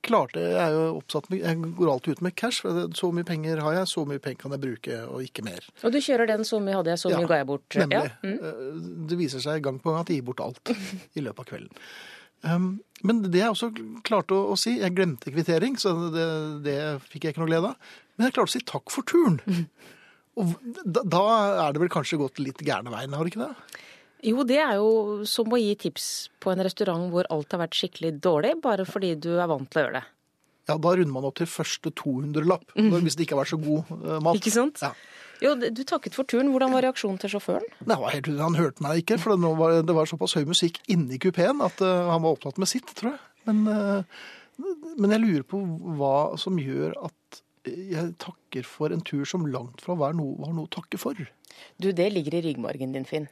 klarte 0.04 0.40
jeg 0.40 0.60
er 0.60 0.72
jo 0.76 0.98
oppsatt 1.00 1.30
med, 1.32 1.40
jeg 1.42 1.58
går 1.78 1.90
alltid 1.90 2.18
ut 2.18 2.22
med 2.26 2.34
cash, 2.36 2.60
for 2.64 2.86
så 2.96 3.08
mye 3.16 3.24
penger 3.28 3.60
har 3.64 3.78
jeg, 3.80 3.88
så 3.90 4.04
mye 4.08 4.20
penger 4.22 4.42
kan 4.44 4.54
jeg 4.56 4.62
bruke, 4.64 4.98
og 5.08 5.22
ikke 5.24 5.44
mer. 5.46 5.64
Og 5.82 5.92
du 5.94 5.98
kjører 6.04 6.28
den 6.30 6.44
så 6.48 6.60
mye 6.62 6.76
hadde 6.78 6.92
jeg, 6.92 7.00
så 7.02 7.12
mye 7.12 7.22
Ja, 7.24 7.28
ga 7.32 7.38
jeg 7.40 7.48
bort. 7.50 7.78
Nemlig. 7.80 8.00
Ja. 8.00 8.10
Mm. 8.22 8.34
Eh, 8.38 9.06
Det 9.10 9.18
viser 9.20 9.44
seg 9.44 9.64
gang 9.64 9.80
på 9.80 9.90
gang 9.92 10.04
at 10.04 10.12
jeg 10.12 10.20
gir 10.20 10.28
bort 10.30 10.44
alt 10.44 10.74
i 11.16 11.24
løpet 11.24 11.40
av 11.44 11.48
kvelden. 11.54 11.82
Um, 12.44 12.76
men 13.04 13.20
det 13.26 13.40
jeg 13.40 13.52
også 13.52 13.70
klarte 14.06 14.36
å, 14.36 14.54
å 14.54 14.58
si, 14.60 14.78
jeg 14.80 14.94
glemte 14.96 15.32
kvittering, 15.32 15.76
så 15.80 15.92
det, 16.12 16.28
det 16.64 16.78
fikk 17.10 17.26
jeg 17.26 17.34
ikke 17.34 17.44
noe 17.44 17.50
glede 17.50 17.72
av. 17.72 17.90
Men 18.16 18.28
jeg 18.28 18.36
klarte 18.36 18.52
å 18.52 18.54
si 18.54 18.62
takk 18.68 18.92
for 18.92 19.06
turen. 19.08 19.40
Og 20.40 20.54
da, 20.82 21.04
da 21.06 21.24
er 21.68 21.74
det 21.74 21.82
vel 21.84 21.92
kanskje 21.92 22.18
gått 22.18 22.40
litt 22.42 22.62
gærne 22.66 22.90
veien, 22.90 23.12
har 23.14 23.26
det 23.26 23.34
ikke 23.34 23.44
det? 23.44 23.82
Jo, 24.24 24.40
det 24.48 24.56
er 24.62 24.78
jo 24.80 25.22
som 25.28 25.52
å 25.52 25.60
gi 25.60 25.74
tips 25.78 26.06
på 26.42 26.50
en 26.50 26.62
restaurant 26.64 27.10
hvor 27.12 27.28
alt 27.32 27.52
har 27.52 27.60
vært 27.66 27.76
skikkelig 27.76 28.16
dårlig, 28.24 28.54
bare 28.64 28.86
fordi 28.88 29.12
du 29.20 29.34
er 29.36 29.50
vant 29.50 29.68
til 29.68 29.82
å 29.82 29.84
gjøre 29.84 30.00
det. 30.00 30.06
Ja, 30.64 30.78
da 30.80 30.94
runder 30.96 31.12
man 31.12 31.26
opp 31.28 31.36
til 31.36 31.50
første 31.50 31.92
200-lapp, 31.92 32.72
hvis 32.72 33.18
det 33.18 33.26
ikke 33.26 33.36
har 33.36 33.42
vært 33.42 33.52
så 33.52 33.60
god 33.60 33.92
eh, 33.98 34.16
mat. 34.16 34.32
Mm. 34.32 34.40
Ikke 34.40 34.54
sant? 34.54 34.80
Ja. 34.80 34.94
Jo, 35.42 35.54
du 35.58 35.82
takket 35.82 36.14
for 36.16 36.28
turen. 36.28 36.52
Hvordan 36.52 36.74
var 36.74 36.84
reaksjonen 36.86 37.18
til 37.22 37.34
sjåføren? 37.34 37.66
Det 37.80 37.98
var 38.00 38.14
helt, 38.14 38.30
han 38.38 38.58
hørte 38.58 38.84
meg 38.84 39.02
ikke, 39.02 39.18
for 39.22 39.34
det, 39.34 39.52
var, 39.58 39.80
det 39.86 39.96
var 39.96 40.10
såpass 40.10 40.36
høy 40.38 40.44
musikk 40.48 40.80
inni 40.90 41.18
kupeen 41.22 41.62
at 41.64 41.82
uh, 41.84 42.10
han 42.12 42.22
var 42.24 42.36
opptatt 42.36 42.60
med 42.62 42.70
sitt, 42.70 42.92
tror 42.98 43.14
jeg. 43.14 43.22
Men, 43.48 43.64
uh, 43.68 44.68
men 44.94 45.16
jeg 45.16 45.24
lurer 45.24 45.46
på 45.48 45.60
hva 45.98 46.16
som 46.40 46.60
gjør 46.60 46.94
at 47.08 47.42
jeg 47.64 48.12
takker 48.20 48.66
for 48.68 48.92
en 48.92 49.02
tur 49.04 49.24
som 49.28 49.46
langt 49.48 49.82
fra 49.84 49.96
var 49.98 50.14
noe, 50.16 50.36
var 50.40 50.52
noe 50.52 50.68
å 50.68 50.74
takke 50.74 51.00
for. 51.00 51.16
Du, 51.80 51.88
det 51.90 52.10
ligger 52.12 52.38
i 52.38 52.44
ryggmargen 52.50 52.92
din, 52.94 53.08
Finn. 53.08 53.28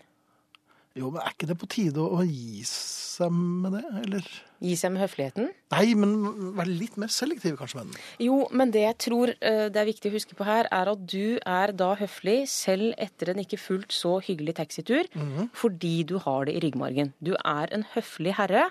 Jo, 0.99 1.09
men 1.09 1.23
er 1.23 1.33
ikke 1.33 1.49
det 1.49 1.57
på 1.61 1.69
tide 1.73 2.03
å 2.05 2.21
gi 2.27 2.63
seg 2.69 3.33
med 3.33 3.79
det, 3.79 3.83
eller? 4.03 4.27
Gi 4.63 4.75
seg 4.79 4.93
med 4.95 5.03
høfligheten. 5.03 5.49
Nei, 5.73 5.87
men 5.99 6.13
være 6.59 6.75
litt 6.77 6.99
mer 7.01 7.11
selektiv 7.13 7.57
kanskje 7.59 7.81
med 7.81 7.89
den. 7.91 8.03
Jo, 8.27 8.37
men 8.53 8.73
det 8.75 8.83
jeg 8.85 8.99
tror 9.07 9.33
eh, 9.35 9.65
det 9.73 9.81
er 9.81 9.89
viktig 9.89 10.13
å 10.13 10.15
huske 10.15 10.37
på 10.39 10.47
her, 10.47 10.69
er 10.71 10.91
at 10.93 11.07
du 11.09 11.39
er 11.41 11.73
da 11.77 11.91
høflig 11.99 12.37
selv 12.53 12.93
etter 13.01 13.33
en 13.33 13.41
ikke 13.43 13.61
fullt 13.61 13.97
så 13.97 14.19
hyggelig 14.23 14.57
taxitur, 14.61 15.09
fordi 15.57 15.95
du 16.13 16.19
har 16.23 16.47
det 16.49 16.59
i 16.59 16.63
ryggmargen. 16.67 17.13
Du 17.25 17.33
er 17.41 17.73
en 17.73 17.87
høflig 17.95 18.37
herre, 18.39 18.69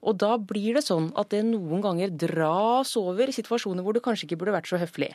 og 0.00 0.18
da 0.22 0.36
blir 0.38 0.78
det 0.78 0.86
sånn 0.86 1.10
at 1.18 1.34
det 1.34 1.42
noen 1.50 1.82
ganger 1.84 2.14
dras 2.14 2.94
over 3.00 3.28
i 3.30 3.34
situasjoner 3.34 3.82
hvor 3.82 3.98
du 3.98 4.02
kanskje 4.04 4.28
ikke 4.30 4.40
burde 4.44 4.56
vært 4.60 4.70
så 4.70 4.80
høflig. 4.80 5.10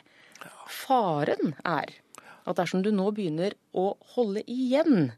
Faren 0.68 1.56
er 1.64 1.96
at 2.44 2.58
dersom 2.60 2.82
du 2.84 2.90
nå 2.92 3.08
begynner 3.16 3.56
å 3.72 3.94
holde 4.14 4.42
igjen, 4.50 5.14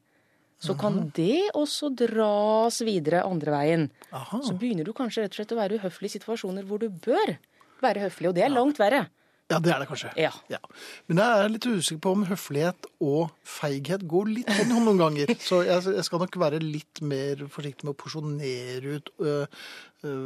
så 0.62 0.76
kan 0.78 1.10
det 1.16 1.50
også 1.54 1.90
dras 1.94 2.80
videre 2.86 3.24
andre 3.28 3.52
veien. 3.52 3.90
Aha. 4.16 4.40
Så 4.44 4.54
begynner 4.56 4.86
du 4.88 4.94
kanskje 4.96 5.26
rett 5.26 5.34
og 5.34 5.40
slett 5.42 5.52
å 5.52 5.60
være 5.60 5.78
uhøflig 5.80 6.08
i 6.08 6.16
situasjoner 6.16 6.64
hvor 6.68 6.80
du 6.80 6.88
bør 6.88 7.36
være 7.84 8.06
høflig, 8.06 8.30
og 8.30 8.38
det 8.38 8.46
er 8.46 8.54
langt 8.54 8.80
verre. 8.80 9.04
Ja, 9.46 9.60
det 9.62 9.70
er 9.70 9.78
det 9.78 9.86
kanskje. 9.86 10.08
Ja. 10.18 10.58
Men 11.06 11.20
jeg 11.22 11.42
er 11.44 11.52
litt 11.52 11.66
usikker 11.68 12.00
på 12.02 12.12
om 12.16 12.24
høflighet 12.26 12.88
og 13.04 13.28
feighet 13.46 14.02
går 14.10 14.32
litt 14.32 14.48
hånd 14.50 14.72
i 14.72 14.74
hånd 14.74 14.88
noen 14.88 15.02
ganger. 15.04 15.30
Så 15.48 15.60
jeg, 15.68 15.84
jeg 15.94 16.06
skal 16.08 16.24
nok 16.24 16.38
være 16.42 16.58
litt 16.64 17.02
mer 17.06 17.44
forsiktig 17.52 17.86
med 17.86 17.94
å 17.94 18.00
porsjonere 18.00 18.96
ut 18.96 19.12
ø, 19.22 19.36
ø, 20.02 20.16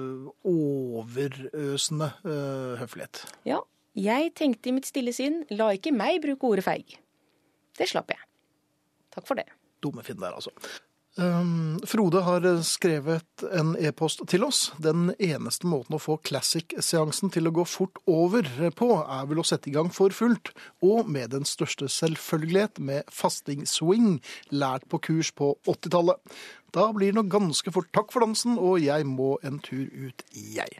overøsende 0.54 2.08
ø, 2.25 2.38
høflighet. 2.80 3.26
Ja, 3.50 3.60
jeg 3.99 4.32
tenkte 4.40 4.70
i 4.72 4.76
mitt 4.78 4.88
stille 4.88 5.12
sinn, 5.12 5.42
la 5.52 5.68
ikke 5.76 5.92
meg 5.92 6.22
bruke 6.25 6.54
ordet 6.54 6.64
feig. 6.64 6.96
Det 7.76 7.90
slapp 7.92 8.14
jeg. 8.14 8.25
Takk 9.12 9.28
for 9.28 9.37
det. 9.37 9.50
Dumme 9.82 10.04
Finn 10.06 10.20
der, 10.20 10.37
altså. 10.37 10.54
Um, 11.18 11.80
Frode 11.84 12.20
har 12.22 12.44
skrevet 12.62 13.42
en 13.52 13.72
e-post 13.82 14.22
til 14.30 14.44
oss. 14.46 14.70
Den 14.78 15.10
eneste 15.18 15.66
måten 15.68 15.96
å 15.96 16.00
få 16.00 16.16
classic-seansen 16.22 17.32
til 17.34 17.50
å 17.50 17.54
gå 17.58 17.64
fort 17.66 17.99
over 18.08 18.46
på, 18.78 18.88
er 19.02 19.26
vel 19.28 19.42
å 19.42 19.46
sette 19.46 19.68
i 19.68 19.75
gang 19.75 19.90
for 19.92 20.14
fullt, 20.14 20.52
og 20.87 21.10
med 21.10 21.34
den 21.34 21.49
største 21.49 21.90
selvfølgelighet 21.90 22.78
med 22.78 23.10
fasting-swing, 23.12 24.20
lært 24.54 24.87
på 24.88 25.02
kurs 25.10 25.32
på 25.34 25.56
80-tallet. 25.66 26.38
Da 26.70 26.87
blir 26.94 27.10
det 27.10 27.18
nok 27.18 27.32
ganske 27.34 27.75
fort 27.75 27.90
takk 27.96 28.14
for 28.14 28.22
dansen, 28.25 28.54
og 28.54 28.78
jeg 28.84 29.08
må 29.10 29.34
en 29.42 29.58
tur 29.66 29.90
ut, 29.90 30.25
jeg. 30.30 30.70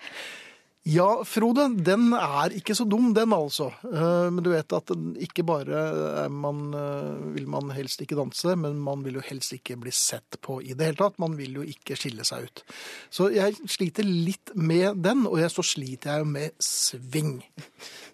Ja, 0.89 1.21
Frode, 1.29 1.67
den 1.85 2.15
er 2.17 2.55
ikke 2.57 2.73
så 2.73 2.87
dum, 2.89 3.11
den 3.13 3.35
altså. 3.37 3.67
Eh, 3.85 4.31
Men 4.33 4.41
du 4.41 4.49
vet 4.55 4.73
at 4.73 4.93
ikke 5.21 5.45
bare 5.45 6.29
man, 6.33 6.73
eh, 6.73 7.35
vil 7.37 7.47
man 7.53 7.69
helst 7.77 8.01
ikke 8.01 8.17
danse, 8.17 8.57
men 8.57 8.81
man 8.81 9.05
vil 9.05 9.19
jo 9.19 9.25
helst 9.27 9.53
ikke 9.53 9.77
bli 9.77 9.93
sett 9.93 10.39
på 10.41 10.63
i 10.65 10.73
det 10.73 10.87
hele 10.89 10.97
tatt. 10.97 11.19
Man 11.21 11.37
vil 11.37 11.61
jo 11.61 11.67
ikke 11.69 11.99
skille 12.01 12.25
seg 12.25 12.49
ut. 12.49 12.65
Så 13.13 13.29
jeg 13.35 13.61
sliter 13.69 14.09
litt 14.09 14.55
med 14.57 15.03
den, 15.05 15.27
og 15.29 15.37
så 15.53 15.63
sliter 15.63 16.15
jeg 16.15 16.25
jo 16.25 16.31
med 16.33 16.51
sving. 16.59 17.43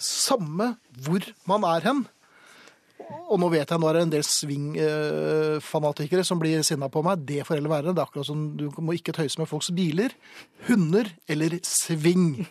Samme 0.03 0.75
hvor 1.07 1.23
man 1.47 1.63
er 1.71 1.87
hen. 1.87 2.07
Og 3.27 3.39
nå 3.43 3.49
vet 3.51 3.71
jeg 3.71 3.81
nå 3.81 3.89
er 3.89 3.95
det 3.97 4.03
en 4.07 4.13
del 4.15 4.25
svingfanatikere 4.27 6.25
som 6.27 6.39
blir 6.41 6.63
sinna 6.67 6.89
på 6.93 7.03
meg. 7.07 7.23
Det 7.27 7.45
får 7.47 7.57
heller 7.59 7.73
være. 7.73 7.93
Det 7.95 8.03
er 8.03 8.09
akkurat 8.09 8.29
som 8.29 8.41
du 8.59 8.67
må 8.83 8.93
ikke 8.97 9.15
tøyse 9.17 9.41
med 9.41 9.51
folks 9.51 9.71
biler, 9.75 10.11
hunder 10.69 11.07
eller 11.31 11.51
sving. 11.67 12.47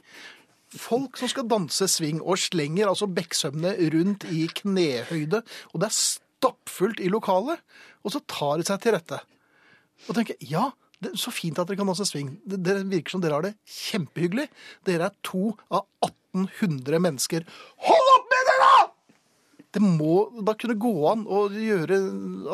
Folk 0.75 1.17
som 1.19 1.29
skal 1.31 1.47
danse 1.47 1.88
sving 1.91 2.19
og 2.21 2.39
slenger 2.41 2.89
altså 2.91 3.07
bekksømmene 3.07 3.75
rundt 3.93 4.24
i 4.31 4.47
knehøyde, 4.59 5.39
og 5.71 5.77
det 5.79 5.88
er 5.88 5.95
stappfullt 6.00 7.00
i 7.00 7.12
lokalet, 7.12 7.59
og 8.03 8.12
så 8.12 8.19
tar 8.27 8.59
de 8.59 8.65
seg 8.67 8.77
til 8.83 8.93
rette. 8.97 9.17
Og 10.09 10.15
tenker 10.17 10.35
ja, 10.43 10.69
det 11.00 11.13
er 11.13 11.19
så 11.19 11.31
fint 11.33 11.59
at 11.59 11.67
dere 11.69 11.79
kan 11.79 11.89
danse 11.89 12.07
swing. 12.09 12.29
Det, 12.43 12.75
virker 12.91 13.15
som 13.15 13.24
dere 13.24 13.38
har 13.38 13.45
det 13.45 13.55
kjempehyggelig. 13.67 14.47
Dere 14.88 15.09
er 15.09 15.17
to 15.25 15.53
av 15.69 15.88
1800 16.03 17.03
mennesker. 17.03 17.41
Hold 17.88 18.12
opp 18.17 18.25
det, 19.75 19.82
må 19.84 20.15
da 20.48 20.55
kunne 20.58 20.77
gå 20.79 20.91
an 21.12 21.25
å 21.27 21.44
gjøre 21.51 21.98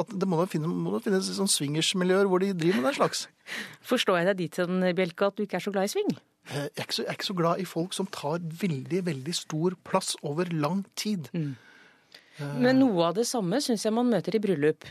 at 0.02 0.12
Det 0.18 0.28
må 0.30 0.40
da 0.42 0.48
finnes, 0.50 0.68
må 0.74 0.96
da 0.96 1.00
finnes 1.06 1.30
sånn 1.38 1.50
swingersmiljøer 1.54 2.28
hvor 2.32 2.42
de 2.44 2.50
driver 2.58 2.82
med 2.82 2.90
den 2.92 2.98
slags. 3.00 3.28
Forstår 3.92 4.20
jeg 4.22 4.30
deg 4.32 4.40
dit 4.42 4.60
hen, 4.64 4.82
Bjelke, 4.98 5.30
at 5.30 5.38
du 5.38 5.46
ikke 5.46 5.60
er 5.62 5.66
så 5.68 5.74
glad 5.76 5.90
i 5.90 5.94
sving? 5.94 6.10
Eh, 6.50 6.66
Jeg 6.66 6.72
er, 6.74 6.86
ikke 6.88 6.98
så, 6.98 7.06
er 7.06 7.18
ikke 7.20 7.30
så 7.30 7.38
glad 7.38 7.62
i 7.62 7.68
folk 7.70 7.94
som 7.94 8.10
tar 8.10 8.42
veldig, 8.42 9.04
veldig 9.12 9.36
stor 9.38 9.78
plass 9.86 10.16
over 10.26 10.50
lang 10.52 10.82
tid. 10.98 11.30
Men 12.58 12.80
noe 12.82 13.12
av 13.12 13.20
det 13.20 13.28
samme 13.30 13.60
syns 13.62 13.86
jeg 13.86 13.94
man 13.94 14.10
møter 14.10 14.34
i 14.36 14.42
bryllup. 14.42 14.88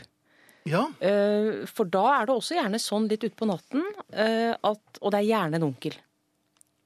Ja, 0.69 0.85
Eh, 1.01 1.65
For 1.67 1.89
da 1.89 2.03
er 2.21 2.27
det 2.29 2.35
også 2.37 2.53
gjerne 2.55 2.77
sånn 2.79 3.07
litt 3.09 3.23
utpå 3.25 3.47
natten 3.49 3.81
eh, 4.13 4.53
at 4.53 4.99
Og 5.01 5.09
det 5.11 5.19
er 5.23 5.25
gjerne 5.31 5.57
en 5.57 5.65
onkel. 5.71 5.95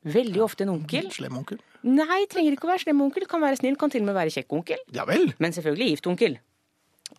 Veldig 0.06 0.42
ofte 0.46 0.62
en 0.64 0.70
onkel. 0.76 1.08
slem 1.12 1.38
onkel. 1.38 1.58
Nei, 1.84 2.26
trenger 2.30 2.54
ikke 2.54 2.68
å 2.68 2.72
være 2.74 2.84
slem 2.86 3.02
onkel. 3.02 3.26
Kan 3.30 3.42
være 3.42 3.58
snill, 3.58 3.76
kan 3.82 3.90
til 3.90 4.02
og 4.04 4.10
med 4.12 4.16
være 4.16 4.34
kjekk 4.36 4.54
onkel. 4.60 4.78
Ja 4.94 5.06
vel. 5.06 5.32
Men 5.40 5.52
selvfølgelig 5.56 5.90
gift 5.96 6.08
onkel. 6.12 6.38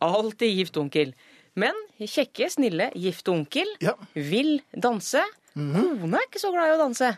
Alltid 0.02 0.54
gift 0.56 0.76
onkel. 0.80 1.12
Men 1.56 1.74
kjekke, 1.98 2.48
snille, 2.52 2.90
gift 2.94 3.28
onkel 3.32 3.66
Ja. 3.80 3.94
vil 4.14 4.60
danse. 4.78 5.22
Kona 5.54 6.18
er 6.20 6.26
ikke 6.28 6.38
så 6.42 6.50
glad 6.52 6.68
i 6.70 6.76
å 6.76 6.78
danse. 6.84 7.10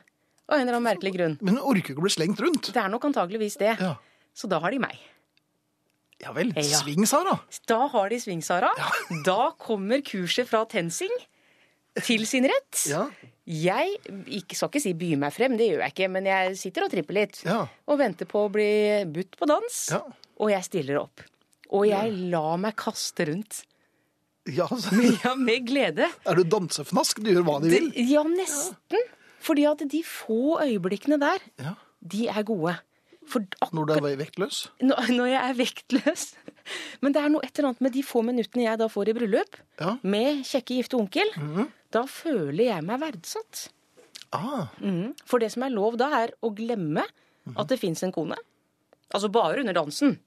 Av 0.49 0.57
en 0.57 0.63
eller 0.69 0.79
annen 0.79 0.87
merkelig 0.97 1.13
grunn. 1.17 1.39
Men 1.43 1.57
hun 1.59 1.65
orker 1.75 1.93
ikke 1.93 1.99
å 2.01 2.07
bli 2.07 2.15
slengt 2.15 2.41
rundt. 2.41 2.71
Det 2.73 2.77
er 2.81 2.89
nok 2.89 3.03
antageligvis 3.05 3.59
det. 3.59 3.75
Ja, 3.81 3.97
Så 4.35 4.49
da 4.49 4.61
har 4.61 4.71
de 4.71 4.79
meg. 4.79 4.97
ja 6.23 6.33
vel. 6.33 6.53
Ja. 6.57 6.63
Sving, 6.81 7.05
Sara. 7.07 7.41
Da 7.67 7.89
har 7.89 8.09
de 8.09 8.17
Sving-Sara. 8.17 8.71
Da 9.25 9.51
kommer 9.59 10.01
kurset 10.03 10.47
fra 10.49 10.65
TenSing 10.65 11.11
til 12.03 12.25
sin 12.27 12.45
rett. 12.45 12.87
Ja. 12.89 13.09
Jeg 13.49 13.95
skal 14.53 14.69
ikke 14.69 14.83
si 14.85 14.93
by 14.99 15.15
meg 15.23 15.33
frem, 15.33 15.55
det 15.57 15.71
gjør 15.71 15.81
jeg 15.87 15.95
ikke, 15.95 16.09
men 16.13 16.27
jeg 16.29 16.57
sitter 16.61 16.85
og 16.85 16.91
tripper 16.93 17.17
litt. 17.17 17.39
Ja. 17.49 17.63
Og 17.89 17.97
venter 18.01 18.29
på 18.29 18.43
å 18.45 18.51
bli 18.53 18.67
budt 19.09 19.39
på 19.41 19.49
dans. 19.49 19.79
Ja. 19.95 20.03
Og 20.39 20.51
jeg 20.53 20.67
stiller 20.67 21.01
opp. 21.01 21.23
Og 21.73 21.87
jeg 21.89 22.13
lar 22.33 22.59
meg 22.61 22.77
kaste 22.81 23.25
rundt. 23.31 23.63
Ja, 24.49 24.67
altså, 24.73 24.97
Ja, 25.25 25.33
med 25.37 25.67
glede. 25.69 26.07
er 26.29 26.39
du 26.39 26.45
dansefnask? 26.45 27.21
Du 27.25 27.31
gjør 27.33 27.45
hva 27.49 27.57
de 27.65 27.73
vil. 27.73 27.89
Ja, 28.09 28.23
nesten. 28.29 29.01
Fordi 29.45 29.65
at 29.71 29.83
de 29.93 30.03
få 30.05 30.59
øyeblikkene 30.65 31.19
der, 31.21 31.41
Ja. 31.63 31.75
de 32.05 32.29
er 32.29 32.43
gode. 32.49 32.77
Når 33.73 33.87
du 33.87 33.93
er 33.95 34.17
vektløs. 34.21 34.59
når 34.83 35.11
når 35.15 35.27
jeg 35.33 35.43
er 35.51 35.55
vektløs. 35.59 36.23
Men 37.03 37.13
det 37.15 37.23
er 37.23 37.29
noe 37.33 37.45
et 37.45 37.59
eller 37.59 37.71
annet 37.71 37.81
med 37.87 37.93
de 37.97 38.03
få 38.05 38.23
minuttene 38.27 38.65
jeg 38.67 38.79
da 38.81 38.89
får 38.93 39.09
i 39.09 39.17
bryllup, 39.17 39.57
Ja. 39.81 39.97
med 40.03 40.45
kjekke 40.45 40.77
gifte 40.79 40.97
onkel, 40.99 41.31
da 41.95 42.03
føler 42.05 42.65
jeg 42.69 42.85
meg 42.85 43.01
verdsatt. 43.01 43.69
Ah, 44.33 44.67
Mm. 44.83 45.15
For 45.25 45.39
det 45.41 45.53
som 45.53 45.63
er 45.65 45.71
lov 45.73 45.97
da, 45.97 46.11
er 46.25 46.35
å 46.45 46.51
glemme 46.55 47.05
at 47.57 47.69
det 47.69 47.79
fins 47.81 48.03
en 48.05 48.13
kone. 48.13 48.37
Altså 49.15 49.31
bare 49.33 49.61
under 49.63 49.73
dansen. 49.73 50.19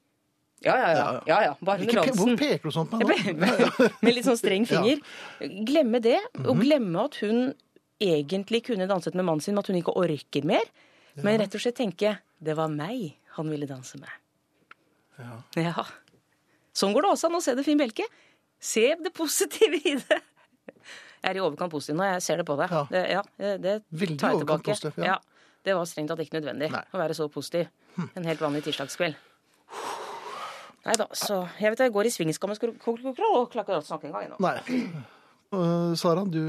Ja, 0.65 0.73
ja, 0.77 0.89
ja. 0.93 1.05
ja, 1.27 1.37
ja 1.47 1.53
bare 1.61 1.81
under 1.85 2.01
dansen. 2.03 2.17
hvor 2.17 2.37
peker 2.37 2.63
du 2.69 2.73
sånn 2.73 2.87
på 2.89 2.97
Jeg 3.01 3.35
nå? 3.37 3.89
Med 4.01 4.13
litt 4.15 4.25
sånn 4.25 4.37
streng 4.37 4.65
finger. 4.71 5.01
Glemme 5.69 6.01
det, 6.01 6.17
og 6.45 6.57
glemme 6.61 7.05
at 7.05 7.15
hun 7.21 7.53
egentlig 8.01 8.63
kunne 8.65 8.87
danset 8.89 9.13
med 9.13 9.25
mannen 9.25 9.41
sin, 9.45 9.53
men 9.53 9.61
at 9.61 9.69
hun 9.69 9.77
ikke 9.77 9.93
orker 10.01 10.45
mer. 10.49 10.65
Men 11.21 11.37
rett 11.41 11.53
og 11.53 11.61
slett 11.61 11.77
tenke 11.77 12.15
det 12.41 12.55
var 12.57 12.71
meg 12.73 13.15
han 13.37 13.49
ville 13.51 13.67
danse 13.69 13.99
med. 14.01 14.09
Ja. 15.61 15.85
Sånn 16.73 16.93
går 16.95 17.05
det 17.05 17.11
også 17.13 17.29
an 17.29 17.37
å 17.37 17.41
se 17.43 17.53
det, 17.57 17.65
Finn 17.67 17.79
Bjelke. 17.79 18.07
Se 18.61 18.83
det 18.97 19.11
positive 19.13 19.77
i 19.81 19.95
det. 20.01 20.17
Jeg 21.21 21.35
er 21.35 21.37
i 21.37 21.41
overkant 21.43 21.69
positiv 21.73 21.97
nå, 21.99 22.05
jeg 22.15 22.23
ser 22.25 22.41
det 22.41 22.45
på 22.47 22.55
deg. 22.57 22.71
Ja. 22.73 22.81
Det, 22.89 23.01
ja, 23.13 23.21
det 23.61 23.75
Veldig 23.93 24.17
tar 24.21 24.33
jeg 24.33 24.41
tilbake. 24.41 24.71
positiv, 24.71 24.97
ja. 25.03 25.13
Ja. 25.13 25.47
Det 25.61 25.75
var 25.77 25.85
strengt 25.85 26.09
tatt 26.09 26.21
ikke 26.23 26.39
nødvendig 26.39 26.71
Nei. 26.73 26.81
Hm. 26.81 26.95
å 26.97 27.01
være 27.03 27.13
så 27.17 27.27
positiv 27.29 27.67
en 28.17 28.25
helt 28.25 28.41
vanlig 28.41 28.63
tirsdagskveld. 28.65 29.19
Nei 30.81 30.95
da, 30.97 31.05
så 31.13 31.43
Jeg 31.61 31.75
vet 31.75 31.83
jeg 31.85 31.93
går 31.93 32.07
i 32.09 32.13
klakker 33.53 33.77
ikke 33.77 33.83
å 33.83 33.85
snakke 33.85 34.09
engang. 34.09 34.31
nå. 34.33 34.39
Nei. 34.41 35.03
Uh, 35.51 35.91
Sara, 35.99 36.21
du 36.23 36.39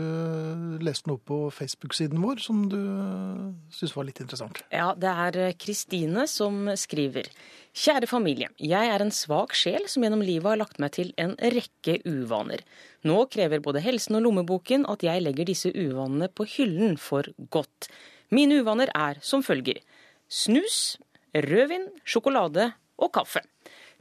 leste 0.79 1.11
noe 1.11 1.19
på 1.27 1.49
Facebook-siden 1.51 2.21
vår 2.23 2.39
som 2.45 2.61
du 2.71 2.79
uh, 2.79 3.49
syntes 3.75 3.97
var 3.97 4.07
litt 4.07 4.21
interessant. 4.23 4.61
Ja, 4.71 4.93
det 4.95 5.11
er 5.11 5.39
eh, 5.43 5.55
Kristine 5.59 6.29
som 6.31 6.69
skriver. 6.79 7.27
Kjære 7.75 8.07
familie. 8.07 8.53
Jeg 8.63 8.93
er 8.95 9.03
en 9.03 9.11
svak 9.11 9.57
sjel 9.59 9.89
som 9.91 10.07
gjennom 10.07 10.23
livet 10.23 10.47
har 10.53 10.61
lagt 10.61 10.79
meg 10.83 10.95
til 10.95 11.11
en 11.19 11.35
rekke 11.35 11.99
uvaner. 12.07 12.63
Nå 13.03 13.25
krever 13.33 13.65
både 13.65 13.83
helsen 13.83 14.21
og 14.21 14.23
lommeboken 14.29 14.87
at 14.93 15.03
jeg 15.03 15.25
legger 15.27 15.51
disse 15.51 15.75
uvanene 15.75 16.31
på 16.31 16.47
hyllen 16.55 16.95
for 16.95 17.27
godt. 17.51 17.91
Mine 18.31 18.61
uvaner 18.63 18.93
er 18.95 19.19
som 19.25 19.43
følger. 19.43 19.83
Snus, 20.31 21.01
rødvin, 21.35 21.91
sjokolade 22.07 22.71
og 23.03 23.11
kaffe. 23.19 23.43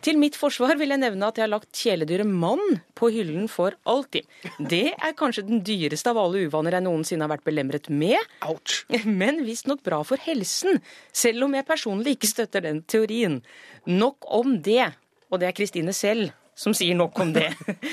Til 0.01 0.17
mitt 0.17 0.37
forsvar 0.39 0.79
vil 0.79 0.89
jeg 0.93 1.01
nevne 1.01 1.27
at 1.29 1.37
jeg 1.37 1.45
har 1.45 1.51
lagt 1.51 1.77
kjæledyret 1.77 2.25
mann 2.25 2.79
på 2.97 3.11
hyllen 3.13 3.45
for 3.51 3.75
alltid. 3.89 4.25
Det 4.57 4.95
er 4.95 5.17
kanskje 5.17 5.45
den 5.45 5.61
dyreste 5.65 6.09
av 6.09 6.17
alle 6.17 6.47
uvaner 6.47 6.77
jeg 6.77 6.85
noensinne 6.87 7.27
har 7.27 7.33
vært 7.35 7.45
belemret 7.45 7.89
med. 7.93 8.17
Ouch! 8.49 8.81
Men 9.21 9.43
visstnok 9.45 9.83
bra 9.85 10.01
for 10.07 10.21
helsen, 10.25 10.81
selv 11.13 11.45
om 11.45 11.53
jeg 11.57 11.69
personlig 11.69 12.17
ikke 12.17 12.31
støtter 12.31 12.65
den 12.65 12.81
teorien. 12.89 13.41
Nok 13.85 14.25
om 14.41 14.57
det. 14.65 14.89
Og 15.29 15.41
det 15.41 15.51
er 15.51 15.57
Kristine 15.57 15.93
selv 15.95 16.33
som 16.57 16.73
sier 16.77 16.97
nok 16.97 17.19
om 17.23 17.31
det. 17.33 17.47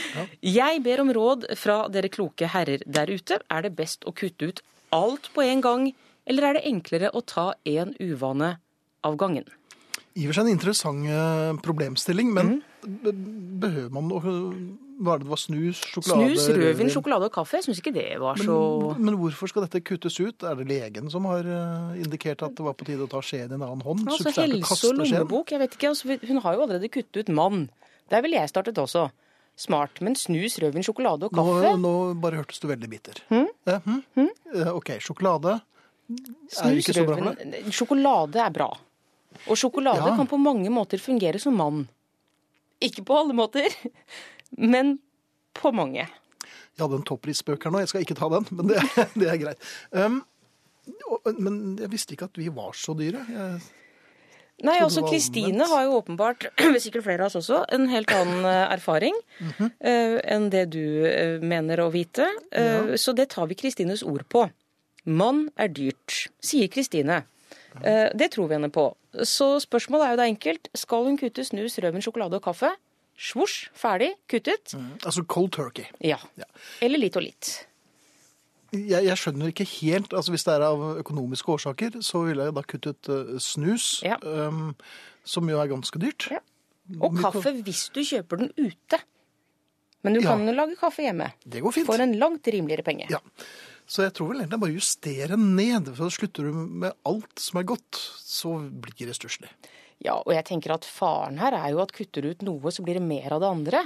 Jeg 0.60 0.82
ber 0.84 1.00
om 1.04 1.12
råd 1.14 1.46
fra 1.56 1.78
dere 1.92 2.10
kloke 2.12 2.50
herrer 2.50 2.82
der 2.84 3.08
ute. 3.08 3.38
Er 3.48 3.64
det 3.64 3.76
best 3.78 4.04
å 4.04 4.12
kutte 4.12 4.50
ut 4.50 4.64
alt 4.94 5.30
på 5.34 5.44
en 5.44 5.62
gang, 5.64 5.86
eller 6.28 6.48
er 6.48 6.58
det 6.58 6.66
enklere 6.68 7.12
å 7.14 7.22
ta 7.24 7.52
en 7.68 7.94
uvane 8.00 8.56
av 9.06 9.16
gangen? 9.20 9.46
I 10.16 10.24
og 10.26 10.32
for 10.32 10.38
seg 10.40 10.46
en 10.48 10.52
interessant 10.56 11.06
eh, 11.06 11.52
problemstilling, 11.62 12.32
men 12.32 12.46
Mhm. 12.48 13.02
be- 13.02 13.12
behøver 13.68 13.90
man 13.92 14.10
å 14.10 14.20
Hva 14.98 15.14
er 15.14 15.18
det 15.20 15.26
det 15.26 15.30
var? 15.30 15.38
Snus, 15.38 15.78
sjokolade 15.78 16.34
Snus, 16.34 16.48
rødvin, 16.58 16.88
sjokolade 16.90 17.24
og 17.28 17.32
kaffe. 17.32 17.52
Jeg 17.60 17.64
syns 17.68 17.78
ikke 17.78 17.92
det 17.94 18.18
var 18.18 18.34
så 18.34 18.96
Men, 18.96 19.04
men 19.04 19.14
hvorfor 19.20 19.46
skal 19.48 19.62
dette 19.62 19.80
kuttes 19.86 20.18
ut? 20.18 20.42
Er 20.42 20.56
det 20.56 20.66
legen 20.66 21.08
som 21.08 21.22
har 21.24 21.38
eh, 21.46 22.02
indikert 22.02 22.42
at 22.42 22.56
det 22.56 22.64
var 22.66 22.74
på 22.74 22.84
tide 22.84 23.06
å 23.06 23.08
ta 23.08 23.20
skjeen 23.22 23.50
i 23.52 23.54
en 23.54 23.62
annen 23.62 23.82
hånd? 23.86 24.08
Altså 24.08 24.32
helse 24.34 24.88
og 24.90 24.96
lommebok, 24.98 25.52
jeg 25.54 25.60
vet 25.60 25.76
ikke. 25.78 25.88
Altså, 25.92 26.18
hun 26.26 26.40
har 26.42 26.54
jo 26.56 26.62
allerede 26.66 26.90
kuttet 26.90 27.16
ut 27.16 27.28
mann. 27.28 27.68
Der 28.10 28.22
ville 28.22 28.40
jeg 28.40 28.48
startet 28.50 28.74
også. 28.74 29.10
Smart. 29.56 30.00
Men 30.00 30.14
snus, 30.18 30.58
rødvin, 30.58 30.82
sjokolade 30.82 31.22
og 31.30 31.32
kaffe 31.32 31.78
nå 31.78 31.94
bare 32.20 32.42
hørtes 32.42 32.58
du 32.58 32.66
veldig 32.66 32.90
bitter. 32.90 33.22
Eh, 33.30 33.78
hm? 33.78 34.28
Eh, 34.54 34.72
OK, 34.74 34.98
sjokolade 34.98 35.60
er 35.60 35.62
Snus, 36.50 36.82
ikke 36.88 36.94
så 36.94 37.06
bra 37.06 37.16
for 37.22 37.34
deg. 37.34 37.70
Sjokolade 37.70 38.36
er 38.42 38.50
bra. 38.50 38.70
Og 39.46 39.58
sjokolade 39.60 40.08
Ja. 40.08 40.16
kan 40.16 40.26
på 40.26 40.38
mange 40.40 40.70
måter 40.70 40.98
fungere 40.98 41.38
som 41.38 41.56
mann. 41.56 41.88
Ikke 42.80 43.04
på 43.04 43.16
alle 43.18 43.34
måter, 43.34 43.68
men 44.56 44.98
på 45.54 45.72
mange. 45.74 46.06
Jeg 46.78 46.84
hadde 46.84 47.00
en 47.00 47.06
topprisspøk 47.06 47.64
her 47.64 47.74
nå, 47.74 47.80
jeg 47.82 47.88
skal 47.88 48.04
ikke 48.04 48.18
ta 48.18 48.28
den, 48.28 48.46
men 48.54 48.70
det, 48.70 48.82
det 49.20 49.28
er 49.28 49.40
greit. 49.40 49.72
Um, 49.90 50.22
men 51.38 51.76
jeg 51.80 51.90
visste 51.92 52.14
ikke 52.14 52.30
at 52.30 52.38
vi 52.38 52.48
var 52.54 52.76
så 52.78 52.94
dyre. 52.96 53.24
Jeg, 53.28 53.60
Nei, 54.66 54.80
altså 54.82 55.04
Kristine 55.06 55.66
har 55.70 55.84
jo 55.86 55.98
åpenbart, 56.00 56.48
sikkert 56.82 57.04
flere 57.06 57.26
av 57.26 57.30
oss 57.30 57.36
også, 57.38 57.60
en 57.74 57.86
helt 57.92 58.10
annen 58.10 58.46
erfaring 58.46 58.74
erfaring 58.78 59.14
-hmm. 59.38 59.70
uh, 59.70 60.20
enn 60.24 60.50
det 60.50 60.64
du 60.74 61.06
uh, 61.06 61.42
mener 61.42 61.80
å 61.80 61.90
vite. 61.90 62.26
Eh, 62.50 62.96
Så 62.96 63.12
det 63.12 63.28
tar 63.28 63.46
vi 63.46 63.54
Kristines 63.54 64.02
ord 64.02 64.28
på. 64.28 64.50
Mann 65.04 65.50
er 65.56 65.68
dyrt, 65.68 66.28
sier 66.40 66.68
Kristine. 66.68 67.24
Eh, 67.84 68.10
Det 68.16 68.30
tror 68.32 68.48
vi 68.48 68.54
henne 68.58 68.70
på. 68.72 68.94
Så 69.24 69.58
spørsmålet 69.62 70.06
er 70.06 70.10
jo 70.14 70.20
da 70.22 70.26
enkelt. 70.28 70.68
Skal 70.74 71.04
hun 71.04 71.18
kutte 71.18 71.44
snus, 71.44 71.78
rødvin, 71.78 72.02
sjokolade 72.02 72.34
og 72.40 72.42
kaffe? 72.44 72.70
Svosj, 73.18 73.68
ferdig, 73.74 74.12
kuttet? 74.30 74.74
altså 75.04 75.24
cold 75.26 75.50
turkey. 75.52 75.84
Ja. 76.00 76.18
Ja. 76.38 76.44
Eller 76.80 76.98
litt 77.02 77.16
og 77.18 77.22
litt. 77.26 77.64
Jeg, 78.72 79.04
jeg 79.08 79.16
skjønner 79.16 79.48
ikke 79.48 79.64
helt 79.80 80.12
altså 80.12 80.30
Hvis 80.34 80.44
det 80.44 80.52
er 80.58 80.64
av 80.66 80.82
økonomiske 81.00 81.48
årsaker, 81.54 82.02
så 82.04 82.20
ville 82.26 82.44
jeg 82.44 82.54
da 82.54 82.62
kuttet 82.68 83.08
eh, 83.08 83.38
snus, 83.40 84.02
Ja. 84.04 84.18
um, 84.22 84.74
som 85.24 85.48
jo 85.48 85.58
er 85.60 85.70
ganske 85.72 85.98
dyrt. 85.98 86.28
Ja. 86.30 86.42
Og 87.00 87.16
kaffe 87.20 87.52
hvis 87.64 87.88
du 87.92 88.00
kjøper 88.04 88.38
den 88.44 88.52
ute. 88.56 89.00
Men 90.04 90.14
du 90.14 90.20
kan 90.22 90.44
jo 90.46 90.52
lage 90.54 90.76
kaffe 90.78 91.02
hjemme. 91.02 91.32
Det 91.44 91.60
går 91.64 91.72
fint. 91.74 91.86
For 91.88 92.00
en 92.00 92.14
langt 92.20 92.46
rimeligere 92.46 92.84
penge. 92.86 93.08
Ja. 93.10 93.18
Så 93.88 94.04
jeg 94.04 94.12
tror 94.18 94.28
vel 94.34 94.42
egentlig 94.42 94.60
bare 94.60 94.76
justere 94.76 95.38
ned. 95.40 95.88
For 95.96 96.12
slutter 96.12 96.48
du 96.50 96.52
med 96.84 96.92
alt 97.08 97.40
som 97.40 97.60
er 97.62 97.68
godt, 97.70 97.96
så 98.20 98.52
blir 98.68 99.08
det 99.08 99.16
stusslig. 99.16 99.48
Ja, 100.04 100.18
og 100.20 100.30
jeg 100.34 100.44
tenker 100.46 100.74
at 100.76 100.84
faren 100.86 101.40
her 101.40 101.56
er 101.58 101.72
jo 101.72 101.80
at 101.82 101.94
kutter 101.96 102.22
du 102.22 102.30
ut 102.30 102.44
noe, 102.46 102.70
så 102.70 102.84
blir 102.84 103.00
det 103.00 103.02
mer 103.02 103.32
av 103.34 103.40
det 103.42 103.48
andre. 103.48 103.80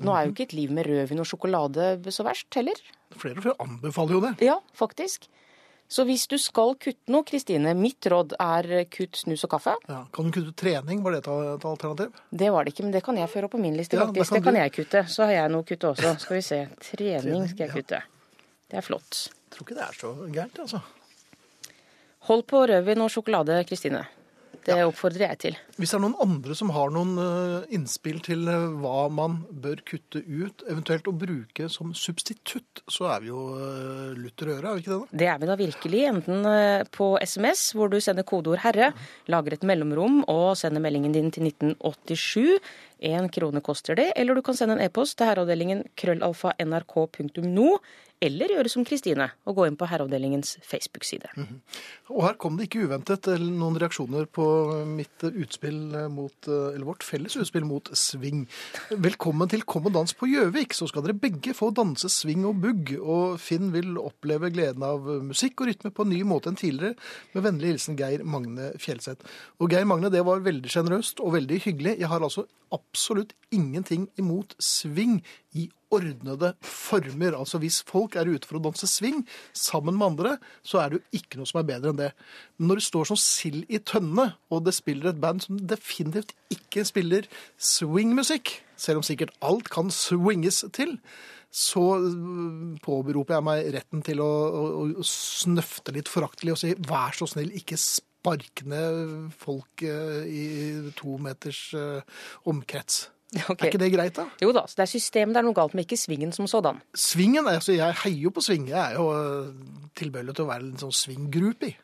Nå 0.00 0.12
er 0.14 0.26
jo 0.28 0.32
ikke 0.32 0.46
et 0.48 0.54
liv 0.56 0.70
med 0.72 0.86
rødvin 0.86 1.20
og 1.20 1.26
sjokolade 1.28 1.88
så 2.14 2.24
verst 2.24 2.54
heller. 2.56 2.78
Flere 3.20 3.40
og 3.40 3.44
flere 3.44 3.56
anbefaler 3.64 4.16
jo 4.16 4.20
det. 4.28 4.34
Ja, 4.46 4.58
faktisk. 4.76 5.26
Så 5.90 6.04
hvis 6.06 6.28
du 6.30 6.36
skal 6.38 6.76
kutte 6.78 7.10
noe, 7.10 7.24
Kristine, 7.26 7.72
mitt 7.74 8.06
råd 8.06 8.36
er 8.38 8.84
kutt 8.94 9.18
snus 9.24 9.42
og 9.48 9.50
kaffe. 9.56 9.74
Ja. 9.90 10.04
Kan 10.14 10.28
du 10.30 10.36
kutte 10.36 10.54
trening? 10.62 11.02
Var 11.02 11.16
det 11.16 11.24
et 11.26 11.66
alternativ? 11.66 12.12
Det 12.30 12.52
var 12.54 12.64
det 12.64 12.72
ikke, 12.76 12.84
men 12.86 12.94
det 12.94 13.02
kan 13.02 13.18
jeg 13.18 13.32
føre 13.32 13.48
opp 13.48 13.56
på 13.56 13.60
min 13.64 13.74
liste, 13.76 13.98
Ja, 13.98 14.06
faktisk. 14.06 14.30
kan 14.30 14.38
Det 14.38 14.44
kan 14.44 14.54
du- 14.54 14.60
jeg 14.60 14.72
kutte. 14.76 15.02
Så 15.10 15.24
har 15.26 15.32
jeg 15.32 15.50
noe 15.50 15.62
å 15.64 15.66
kutte 15.66 15.90
også. 15.90 16.14
Skal 16.20 16.36
vi 16.36 16.42
se. 16.46 16.60
Trening 16.78 17.48
skal 17.48 17.66
jeg 17.66 17.70
kutte. 17.74 18.02
Det 18.70 18.78
er 18.78 18.86
flott. 18.86 19.26
Jeg 19.30 19.56
tror 19.56 19.66
ikke 19.66 19.78
det 19.80 19.86
er 19.88 19.98
så 19.98 20.14
gærent, 20.30 20.62
altså. 20.62 20.80
Hold 22.28 22.46
på 22.50 22.64
rødvin 22.70 23.02
og 23.02 23.10
sjokolade, 23.10 23.58
Kristine. 23.66 24.04
Det 24.66 24.76
oppfordrer 24.84 25.24
jeg 25.24 25.38
til. 25.40 25.54
Hvis 25.80 25.92
det 25.92 25.96
er 25.96 26.02
noen 26.04 26.18
andre 26.20 26.54
som 26.56 26.70
har 26.74 26.90
noen 26.92 27.14
eh, 27.22 27.70
innspill 27.76 28.18
til 28.24 28.44
eh, 28.50 28.66
hva 28.82 29.06
man 29.12 29.38
bør 29.62 29.80
kutte 29.88 30.20
ut, 30.20 30.64
eventuelt 30.68 31.08
å 31.08 31.14
bruke 31.16 31.68
som 31.72 31.94
substitutt, 31.96 32.82
så 32.90 33.08
er 33.14 33.24
vi 33.24 33.30
jo 33.30 33.44
uh, 33.56 34.12
lutter 34.18 34.52
øre, 34.52 34.74
er 34.74 34.76
vi 34.76 34.84
ikke 34.84 34.92
det? 34.92 34.98
da? 35.00 35.20
Det 35.22 35.30
er 35.32 35.40
vi 35.40 35.48
da 35.48 35.56
virkelig, 35.62 36.02
enten 36.10 36.50
eh, 36.50 36.84
på 36.92 37.08
SMS, 37.24 37.70
hvor 37.78 37.88
du 37.92 37.96
sender 38.04 38.26
kodeord 38.28 38.60
'herre', 38.60 38.92
lager 39.32 39.56
et 39.56 39.64
mellomrom 39.64 40.22
og 40.28 40.52
sender 40.60 40.84
meldingen 40.84 41.16
din 41.16 41.32
til 41.32 41.48
1987. 41.48 42.60
Én 43.00 43.30
krone 43.32 43.62
koster 43.64 43.96
det. 43.96 44.12
Eller 44.16 44.36
du 44.36 44.42
kan 44.44 44.56
sende 44.56 44.76
en 44.76 44.84
e-post 44.84 45.16
til 45.18 45.30
herreavdelingen 45.30 45.86
krøllalfa 45.96 46.52
nrk.no. 46.60 47.68
Eller 48.20 48.52
gjøre 48.52 48.68
som 48.68 48.84
Kristine 48.84 49.30
og 49.48 49.54
gå 49.56 49.64
inn 49.64 49.78
på 49.80 49.86
Herreavdelingens 49.88 50.58
Facebook-side. 50.68 51.30
Og 52.12 52.20
her 52.26 52.34
kom 52.40 52.58
det 52.58 52.66
ikke 52.66 52.82
uventet 52.84 53.30
eh, 53.32 53.40
noen 53.40 53.78
reaksjoner 53.80 54.26
på 54.28 54.44
mitt 54.84 55.24
utspill 55.30 55.78
eh, 55.96 56.08
mot, 56.12 56.36
eh, 56.44 56.74
eller 56.74 56.84
vårt 56.84 57.06
felles 57.06 57.38
utspill 57.40 57.64
mot 57.64 57.88
sving. 57.96 58.42
Velkommen 58.92 59.48
til 59.48 59.64
Kom 59.64 59.88
og 59.88 59.96
dans 59.96 60.12
på 60.12 60.28
Gjøvik, 60.28 60.76
så 60.76 60.90
skal 60.90 61.06
dere 61.06 61.16
begge 61.16 61.56
få 61.56 61.70
danse 61.72 62.12
sving 62.12 62.44
og 62.44 62.60
bugg. 62.60 62.92
Og 63.00 63.40
Finn 63.40 63.72
vil 63.72 63.96
oppleve 63.96 64.52
gleden 64.52 64.84
av 64.84 65.08
musikk 65.24 65.64
og 65.64 65.72
rytme 65.72 65.94
på 65.96 66.04
en 66.04 66.12
ny 66.12 66.20
måte 66.28 66.52
enn 66.52 66.60
tidligere. 66.60 67.00
Med 67.32 67.48
vennlig 67.48 67.72
hilsen 67.72 67.96
Geir 67.96 68.26
Magne 68.28 68.74
Fjelseth. 68.84 69.24
Og 69.64 69.72
Geir 69.72 69.88
Magne, 69.88 70.12
det 70.12 70.26
var 70.28 70.44
veldig 70.44 70.76
sjenerøst 70.76 71.24
og 71.24 71.38
veldig 71.38 71.64
hyggelig. 71.64 71.96
Jeg 72.04 72.12
har 72.12 72.20
altså 72.20 72.44
absolutt 72.90 73.34
ingenting 73.54 74.08
imot 74.18 74.54
sving 74.58 75.20
i 75.54 75.68
ordnede 75.90 76.52
former. 76.62 77.34
Altså 77.38 77.58
hvis 77.62 77.80
folk 77.86 78.16
er 78.18 78.30
ute 78.30 78.46
for 78.46 78.58
å 78.58 78.62
danse 78.62 78.86
sving 78.90 79.24
sammen 79.56 79.98
med 79.98 80.12
andre, 80.12 80.36
så 80.62 80.82
er 80.82 80.90
det 80.90 81.00
jo 81.00 81.20
ikke 81.20 81.40
noe 81.40 81.50
som 81.50 81.62
er 81.62 81.68
bedre 81.70 81.92
enn 81.92 82.00
det. 82.00 82.10
Men 82.58 82.70
når 82.70 82.80
det 82.80 82.86
står 82.86 83.10
som 83.10 83.20
sild 83.20 83.66
i 83.70 83.80
tønne, 83.82 84.30
og 84.50 84.64
det 84.66 84.76
spiller 84.76 85.10
et 85.10 85.22
band 85.22 85.42
som 85.46 85.58
definitivt 85.58 86.34
ikke 86.54 86.86
spiller 86.86 87.28
swingmusikk, 87.58 88.54
selv 88.80 89.02
om 89.02 89.06
sikkert 89.06 89.34
alt 89.44 89.70
kan 89.72 89.90
swinges 89.94 90.64
til, 90.74 90.98
så 91.50 91.82
øh, 91.98 92.76
påberoper 92.78 93.34
jeg 93.34 93.42
meg 93.42 93.72
retten 93.74 94.04
til 94.06 94.20
å, 94.22 94.28
å, 94.30 94.84
å 95.02 95.06
snøfte 95.06 95.90
litt 95.96 96.10
foraktelig 96.10 96.54
og 96.54 96.60
si 96.62 96.76
vær 96.86 97.16
så 97.18 97.26
snill, 97.26 97.50
ikke 97.58 97.78
spark 97.80 98.09
ned 98.64 99.30
folk 99.38 99.82
øh, 99.82 100.26
i 100.26 100.92
to 100.96 101.16
meters 101.16 101.74
øh, 101.74 102.02
omkrets. 102.46 103.10
Okay. 103.50 103.66
Er 103.66 103.70
ikke 103.70 103.78
det 103.78 103.92
greit, 103.92 104.16
da? 104.16 104.24
Jo 104.42 104.50
da, 104.52 104.64
så 104.66 104.74
det 104.76 104.82
er 104.82 104.90
systemet 104.90 105.34
det 105.36 105.38
er 105.38 105.46
noe 105.46 105.54
galt 105.54 105.74
med, 105.74 105.84
ikke 105.84 105.96
svingen 105.96 106.32
som 106.34 106.48
sådan. 106.50 106.80
Svingen, 106.94 107.46
altså 107.46 107.72
jeg 107.72 107.94
heier 108.02 108.24
jo 108.26 108.32
på 108.34 108.42
sving. 108.42 108.68
Jeg 108.68 108.80
er 108.92 108.98
jo 108.98 109.06
øh, 109.14 109.52
tilbøyelig 109.94 110.34
til 110.34 110.48
å 110.48 110.50
være 110.50 110.66
en 110.66 110.80
sånn 110.80 110.94
swing-groupie. 110.94 111.76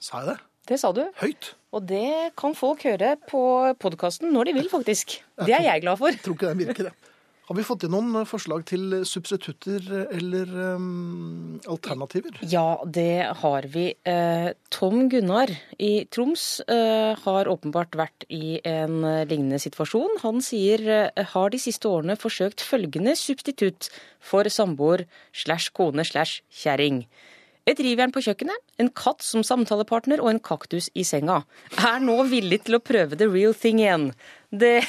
Sa 0.00 0.22
jeg 0.22 0.30
det? 0.30 0.38
Det 0.68 0.78
sa 0.80 0.92
du. 0.96 1.02
Høyt? 1.20 1.52
Og 1.72 1.84
det 1.88 2.32
kan 2.40 2.56
folk 2.56 2.84
høre 2.88 3.14
på 3.28 3.42
podkasten 3.80 4.32
når 4.32 4.50
de 4.50 4.56
vil, 4.58 4.68
faktisk. 4.72 5.18
Det 5.44 5.54
er 5.56 5.64
jeg 5.68 5.84
glad 5.84 6.00
for. 6.00 6.12
Jeg 6.12 6.24
tror 6.24 6.36
ikke 6.36 6.50
den 6.52 6.64
virker, 6.64 6.88
det. 6.88 7.14
Har 7.48 7.56
vi 7.56 7.64
fått 7.64 7.86
inn 7.86 7.94
noen 7.94 8.12
øh, 8.20 8.26
forslag 8.28 8.66
til 8.68 8.98
substitutter 9.08 9.86
eller 10.12 10.50
um, 10.76 11.54
alternativer? 11.64 12.36
Ja, 12.44 12.76
det 12.84 13.24
har 13.40 13.68
vi. 13.72 13.86
Eh, 14.04 14.50
Tom 14.68 15.06
Gunnar 15.08 15.48
i 15.80 16.04
Troms 16.12 16.60
eh, 16.68 17.16
har 17.16 17.48
åpenbart 17.48 17.96
vært 17.96 18.26
i 18.28 18.58
en 18.68 19.00
eh, 19.00 19.24
lignende 19.30 19.62
situasjon. 19.64 20.20
Han 20.26 20.44
sier 20.44 20.84
eh, 20.92 21.24
har 21.32 21.48
de 21.54 21.62
siste 21.62 21.88
årene 21.88 22.18
forsøkt 22.20 22.60
følgende 22.60 23.16
substitutt 23.16 23.88
for 24.20 24.44
samboer 24.52 25.06
slash 25.32 25.72
kone 25.72 26.04
slash 26.04 26.42
kjerring. 26.52 27.06
Et 27.68 27.80
rivjern 27.84 28.12
på 28.14 28.22
kjøkkenet, 28.24 28.60
en 28.80 28.88
katt 28.96 29.24
som 29.24 29.42
samtalepartner 29.44 30.22
og 30.22 30.30
en 30.30 30.40
kaktus 30.40 30.86
i 30.96 31.02
senga. 31.04 31.42
Er 31.76 31.98
nå 32.00 32.14
villig 32.30 32.62
til 32.64 32.78
å 32.78 32.80
prøve 32.80 33.18
the 33.20 33.28
real 33.28 33.52
thing 33.52 33.82
igjen. 33.82 34.06
Det 34.50 34.80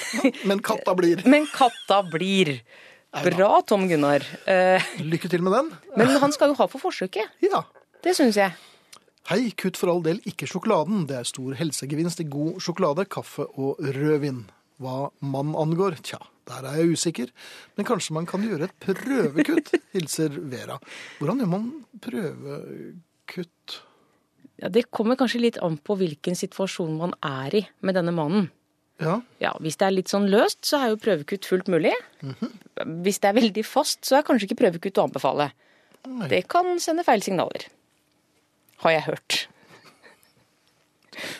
Men 0.47 0.61
katta 0.63 0.95
blir. 0.95 1.23
Men 1.27 1.47
katta 1.51 2.03
blir. 2.07 2.59
Bra, 3.25 3.61
Tom 3.67 3.87
Gunnar. 3.89 4.23
Eh, 4.47 4.83
Lykke 5.01 5.29
til 5.31 5.41
med 5.43 5.55
den. 5.55 5.71
Men 5.97 6.13
han 6.21 6.31
skal 6.31 6.53
jo 6.53 6.59
ha 6.61 6.67
for 6.69 6.79
forsøket. 6.79 7.31
Ja. 7.43 7.63
Det 8.05 8.13
syns 8.15 8.37
jeg. 8.39 8.53
Hei, 9.29 9.49
kutt 9.57 9.77
for 9.77 9.91
all 9.91 9.99
del 10.05 10.21
ikke 10.29 10.47
sjokoladen. 10.49 11.03
Det 11.09 11.17
er 11.19 11.27
stor 11.27 11.57
helsegevinst 11.59 12.21
i 12.23 12.27
god 12.29 12.61
sjokolade, 12.63 13.05
kaffe 13.11 13.45
og 13.59 13.81
rødvin. 13.81 14.45
Hva 14.79 15.09
mann 15.19 15.51
angår, 15.59 15.97
tja, 16.07 16.21
der 16.47 16.63
er 16.69 16.77
jeg 16.79 16.95
usikker. 16.95 17.33
Men 17.75 17.85
kanskje 17.89 18.15
man 18.15 18.29
kan 18.29 18.45
gjøre 18.45 18.69
et 18.69 18.77
prøvekutt, 18.85 19.73
hilser 19.95 20.37
Vera. 20.53 20.79
Hvordan 21.19 21.43
gjør 21.43 21.51
man 21.51 21.67
prøvekutt? 22.05 23.81
Ja, 24.59 24.69
det 24.71 24.87
kommer 24.91 25.19
kanskje 25.19 25.41
litt 25.43 25.59
an 25.63 25.77
på 25.83 25.95
hvilken 25.99 26.35
situasjon 26.37 26.95
man 26.99 27.13
er 27.25 27.59
i 27.59 27.65
med 27.83 27.95
denne 27.99 28.15
mannen. 28.15 28.49
Ja, 28.99 29.21
Ja, 29.39 29.53
Hvis 29.63 29.77
det 29.79 29.87
er 29.87 29.95
litt 29.95 30.11
sånn 30.11 30.27
løst, 30.31 30.59
så 30.67 30.79
er 30.83 30.89
jo 30.91 30.97
prøvekutt 30.99 31.45
fullt 31.47 31.69
mulig. 31.71 31.93
Hvis 33.05 33.19
det 33.23 33.29
er 33.29 33.37
veldig 33.39 33.63
fast, 33.65 34.01
så 34.05 34.17
er 34.19 34.25
kanskje 34.27 34.49
ikke 34.49 34.59
prøvekutt 34.65 34.99
å 34.99 35.05
anbefale. 35.07 35.51
Nei. 36.07 36.27
Det 36.31 36.41
kan 36.51 36.77
sende 36.83 37.03
feil 37.07 37.23
signaler. 37.23 37.67
Har 38.83 38.91
jeg 38.95 39.05
hørt. 39.07 39.39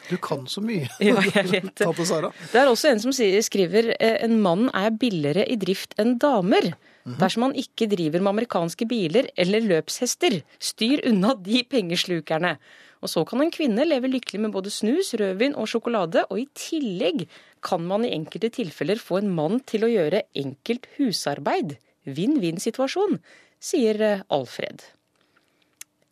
Du 0.09 0.17
kan 0.19 0.47
så 0.51 0.61
mye, 0.63 0.87
Ja, 1.03 1.21
jeg 1.23 1.45
vet 1.51 1.69
det. 1.69 1.85
tante 1.85 2.05
Sara. 2.07 2.31
Det 2.51 2.59
er 2.59 2.67
også 2.71 2.89
en 2.91 2.99
som 3.03 3.13
skriver 3.15 3.93
eh, 3.99 4.17
en 4.25 4.39
mann 4.43 4.67
er 4.75 4.91
billigere 4.91 5.45
i 5.47 5.55
drift 5.61 5.95
enn 6.01 6.17
damer. 6.19 6.73
Dersom 7.09 7.41
man 7.47 7.55
ikke 7.57 7.87
driver 7.89 8.21
med 8.21 8.35
amerikanske 8.35 8.85
biler 8.85 9.29
eller 9.39 9.63
løpshester, 9.65 10.41
styr 10.61 11.01
unna 11.09 11.31
de 11.41 11.63
pengeslukerne. 11.65 12.57
Og 12.99 13.11
så 13.11 13.23
kan 13.27 13.41
en 13.43 13.51
kvinne 13.53 13.85
leve 13.87 14.09
lykkelig 14.11 14.41
med 14.43 14.53
både 14.55 14.71
snus, 14.73 15.13
rødvin 15.19 15.55
og 15.55 15.69
sjokolade, 15.71 16.25
og 16.27 16.41
i 16.41 16.47
tillegg 16.57 17.27
kan 17.63 17.83
man 17.87 18.05
i 18.05 18.13
enkelte 18.15 18.51
tilfeller 18.59 18.99
få 18.99 19.21
en 19.21 19.31
mann 19.35 19.61
til 19.67 19.85
å 19.87 19.91
gjøre 19.91 20.25
enkelt 20.39 20.89
husarbeid. 20.97 21.77
Vinn-vinn-situasjon, 22.09 23.19
sier 23.63 24.01
eh, 24.03 24.25
Alfred. 24.35 24.83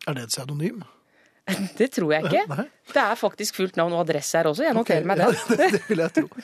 Er 0.08 0.16
det 0.16 0.28
et 0.28 0.32
pseudonym? 0.32 0.84
Det 1.80 1.90
tror 1.96 2.12
jeg 2.12 2.28
ikke. 2.28 2.44
Nei. 2.52 2.66
Det 2.92 3.04
er 3.04 3.20
faktisk 3.20 3.56
fullt 3.56 3.78
navn 3.80 3.94
og 3.96 4.02
adresse 4.04 4.36
her 4.36 4.50
også. 4.50 4.66
Jeg 4.66 4.76
noterer 4.76 5.06
meg 5.08 5.20
ja, 5.20 5.30
det. 5.32 5.56
det, 5.56 5.70
det 5.76 5.84
vil 5.88 6.04
jeg 6.04 6.16
tro. 6.18 6.42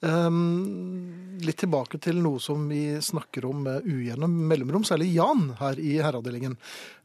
Um, 0.00 1.40
litt 1.44 1.58
tilbake 1.60 1.98
til 2.00 2.22
noe 2.24 2.40
som 2.40 2.62
vi 2.70 2.96
snakker 3.04 3.44
om 3.48 3.66
med 3.66 3.84
ugjennom 3.84 4.32
mellomrom, 4.48 4.84
særlig 4.88 5.10
Jan 5.12 5.50
her 5.58 5.80
i 5.80 5.98
herreavdelingen. 6.00 6.56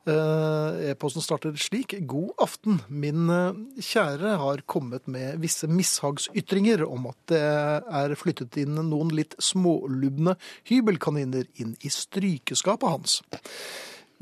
Uh, 0.06 0.92
E-posten 0.92 1.24
starter 1.26 1.56
slik. 1.60 1.98
God 2.08 2.32
aften. 2.46 2.80
Min 2.88 3.28
uh, 3.28 3.58
kjære 3.82 4.36
har 4.40 4.64
kommet 4.70 5.10
med 5.12 5.42
visse 5.44 5.68
mishagsytringer 5.68 6.86
om 6.88 7.10
at 7.12 7.20
det 7.34 7.42
er 7.42 8.16
flyttet 8.20 8.56
inn 8.62 8.78
noen 8.78 9.12
litt 9.18 9.36
smålubne 9.44 10.38
hybelkaniner 10.70 11.50
inn 11.60 11.76
i 11.84 11.92
strykeskapet 11.92 12.96
hans. 12.96 13.20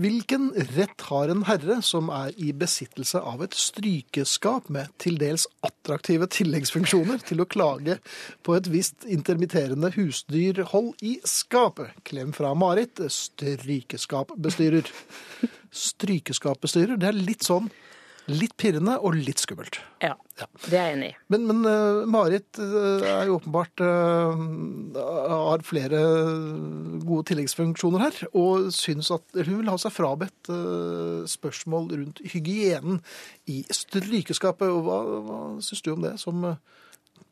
Hvilken 0.02 0.48
rett 0.74 1.02
har 1.06 1.30
en 1.30 1.44
herre 1.46 1.76
som 1.86 2.08
er 2.10 2.32
i 2.42 2.50
besittelse 2.58 3.20
av 3.22 3.44
et 3.46 3.54
strykeskap 3.54 4.72
med 4.74 4.90
til 4.98 5.20
dels 5.22 5.46
attraktive 5.62 6.26
tilleggsfunksjoner, 6.34 7.22
til 7.22 7.44
å 7.44 7.46
klage 7.46 8.00
på 8.42 8.56
et 8.58 8.72
visst 8.74 9.06
intermitterende 9.06 9.92
husdyrhold 9.94 10.96
i 11.06 11.20
skapet? 11.30 11.94
Klem 12.10 12.34
fra 12.34 12.56
Marit, 12.58 13.04
strykeskapbestyrer. 13.06 14.90
Strykeskapbestyrer, 15.70 16.98
det 16.98 17.12
er 17.12 17.22
litt 17.30 17.46
sånn 17.46 17.70
litt 18.32 18.54
pirrende 18.60 18.96
og 19.04 19.18
litt 19.18 19.42
skummelt. 19.44 19.80
Ja, 20.04 20.14
Ja. 20.40 20.48
det 20.66 20.78
er 20.80 20.86
jeg 20.88 20.96
enig 20.96 21.08
i. 21.12 21.16
Men, 21.30 21.44
men 21.50 21.60
uh, 21.68 22.06
Marit 22.10 22.58
uh, 22.58 23.04
er 23.04 23.28
jo 23.28 23.36
åpenbart 23.38 23.84
uh, 23.84 24.40
har 24.96 25.66
flere 25.68 26.00
gode 27.04 27.28
tilleggsfunksjoner 27.30 28.06
her, 28.06 28.22
og 28.32 28.72
syns 28.74 29.12
at 29.14 29.26
hun 29.36 29.60
vil 29.60 29.70
ha 29.70 29.78
seg 29.82 29.94
frabedt 29.94 30.52
spørsmål 31.30 31.92
rundt 31.94 32.24
hygienen 32.34 33.02
i 33.52 33.62
strykeskapet. 33.70 34.72
Og 34.72 34.88
hva, 34.88 34.98
hva 35.28 35.40
syns 35.66 35.84
du 35.84 35.94
om 35.94 36.08
det, 36.08 36.16
som 36.22 36.48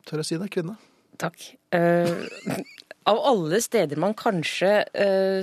tør 0.10 0.22
jeg 0.22 0.30
si 0.30 0.40
det, 0.42 0.52
kvinne? 0.54 0.78
Takk. 1.22 1.48
Av 1.72 3.24
alle 3.32 3.62
steder 3.64 4.00
man 4.02 4.14
kanskje 4.18 4.74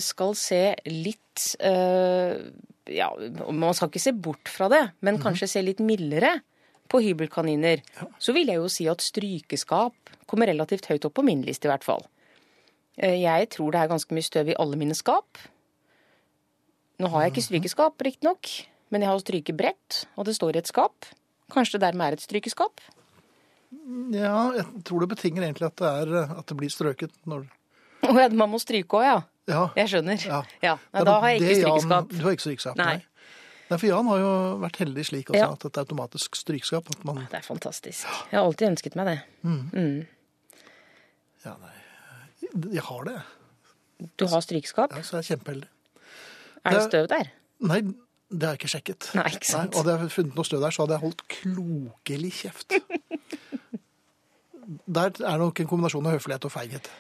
skal 0.04 0.34
se 0.38 0.62
litt 0.87 1.48
Ja, 2.88 3.11
man 3.53 3.77
skal 3.77 3.90
ikke 3.90 4.03
se 4.03 4.14
bort 4.16 4.48
fra 4.53 4.68
det, 4.72 4.85
men 5.05 5.20
kanskje 5.20 5.51
se 5.51 5.62
litt 5.64 5.83
mildere 5.85 6.38
på 6.88 7.03
hybelkaniner, 7.05 7.83
så 8.16 8.33
vil 8.33 8.48
jeg 8.48 8.61
jo 8.62 8.70
si 8.72 8.87
at 8.88 9.05
strykeskap 9.05 10.12
kommer 10.29 10.48
relativt 10.48 10.88
høyt 10.88 11.05
opp 11.09 11.18
på 11.18 11.24
min 11.27 11.42
liste, 11.44 11.68
i 11.68 11.72
hvert 11.72 11.85
fall. 11.85 12.07
Eh, 12.96 13.20
jeg 13.20 13.51
tror 13.55 13.74
det 13.74 13.83
er 13.83 13.92
ganske 13.92 14.16
mye 14.16 14.27
støv 14.27 14.53
i 14.53 14.59
alle 14.59 14.79
mine 14.81 14.96
skap. 14.96 15.40
Nå 16.98 17.11
har 17.12 17.27
jeg 17.27 17.35
ikke 17.35 17.46
strykeskap, 17.46 18.01
riktignok, 18.03 18.51
men 18.90 19.05
jeg 19.05 19.12
har 19.12 19.20
strykebrett, 19.22 19.98
og 20.16 20.27
det 20.27 20.35
står 20.38 20.57
i 20.57 20.62
et 20.62 20.70
skap. 20.70 21.11
Kanskje 21.53 21.79
det 21.79 21.87
dermed 21.87 22.09
er 22.09 22.16
et 22.16 22.24
strykeskap? 22.24 22.83
Ja, 24.16 24.48
jeg 24.57 24.64
tror 24.88 25.05
det 25.05 25.11
betinger 25.12 25.44
egentlig 25.44 25.68
at 25.68 25.77
det, 25.79 25.92
er, 26.03 26.33
at 26.40 26.48
det 26.48 26.57
blir 26.57 26.72
strøket 26.72 27.12
når 27.29 27.44
Å 28.09 28.14
ja, 28.16 28.29
man 28.33 28.48
må 28.48 28.61
stryke 28.62 28.96
òg, 28.96 29.05
ja. 29.05 29.18
Ja. 29.48 29.62
Jeg 29.76 29.88
skjønner. 29.88 30.24
Ja. 30.28 30.42
Ja. 30.62 30.74
Nei, 30.92 31.04
da 31.08 31.14
har 31.20 31.28
jeg 31.32 31.40
ikke 31.40 31.54
Jan- 31.54 31.62
strykeskap. 31.64 32.11
Du 32.12 32.22
har 32.26 32.32
ikke 32.37 32.44
strykeskap, 32.44 32.76
Nei. 32.76 32.96
nei. 33.70 33.78
For 33.78 33.87
Jan 33.88 34.06
har 34.08 34.18
jo 34.22 34.28
vært 34.62 34.76
heldig 34.80 35.04
slik 35.08 35.30
også, 35.32 35.48
at 35.52 35.64
et 35.68 35.78
automatisk 35.82 36.37
strykeskap 36.37 36.88
at 36.92 37.04
man, 37.04 37.16
Det 37.30 37.38
er 37.40 37.46
fantastisk. 37.46 38.04
Jeg 38.30 38.38
har 38.38 38.44
alltid 38.46 38.68
ønsket 38.70 38.96
meg 38.96 39.06
det. 39.11 39.18
ja, 41.44 41.54
nei. 41.61 41.74
Jeg 42.72 42.82
har 42.82 43.04
det, 43.04 43.16
Du 44.18 44.26
har 44.26 44.40
strykeskap. 44.40 44.94
ja, 44.94 45.02
så 45.02 45.16
jeg 45.18 45.24
er 45.24 45.37
kjempeheldig. 45.37 45.68
Er 46.64 46.70
det- 46.70 46.82
støv 46.88 47.08
der? 47.08 47.24
Nei, 47.61 47.80
det 48.30 48.42
har 48.42 48.54
jeg 48.56 48.61
ikke 48.61 48.68
sjekket. 48.72 49.14
Nei, 49.14 49.24
ikke 49.32 49.46
sant. 49.46 49.72
Nei, 49.74 49.82
hadde 49.82 50.00
jeg 50.00 50.11
funnet 50.12 50.34
noe 50.37 50.44
støv 50.44 50.61
der, 50.61 50.70
så 50.70 50.82
hadde 50.87 50.92
jeg 50.96 51.00
holdt 51.00 51.22
klokelig 51.28 52.32
kjeft. 52.32 52.72
Der 54.87 55.11
er 55.24 55.38
nok 55.40 55.61
en 55.61 55.66
kombinasjon 55.66 56.06
av 56.06 56.12
høflighet 56.18 56.44
og 56.44 56.52
feighet. 56.52 56.90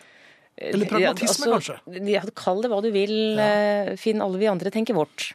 Eller 0.60 0.86
pragmatisme, 0.90 1.46
Ja, 1.46 1.58
kanskje. 1.58 1.78
Ja, 2.10 2.22
kall 2.34 2.62
det 2.64 2.70
hva 2.72 2.82
du 2.82 2.90
vil. 2.94 3.16
ja. 3.38 3.96
Finn 3.96 4.20
alle 4.24 4.38
vi 4.38 4.46
andre 4.50 4.70
tenker 4.74 4.94
vårt. 4.98 5.32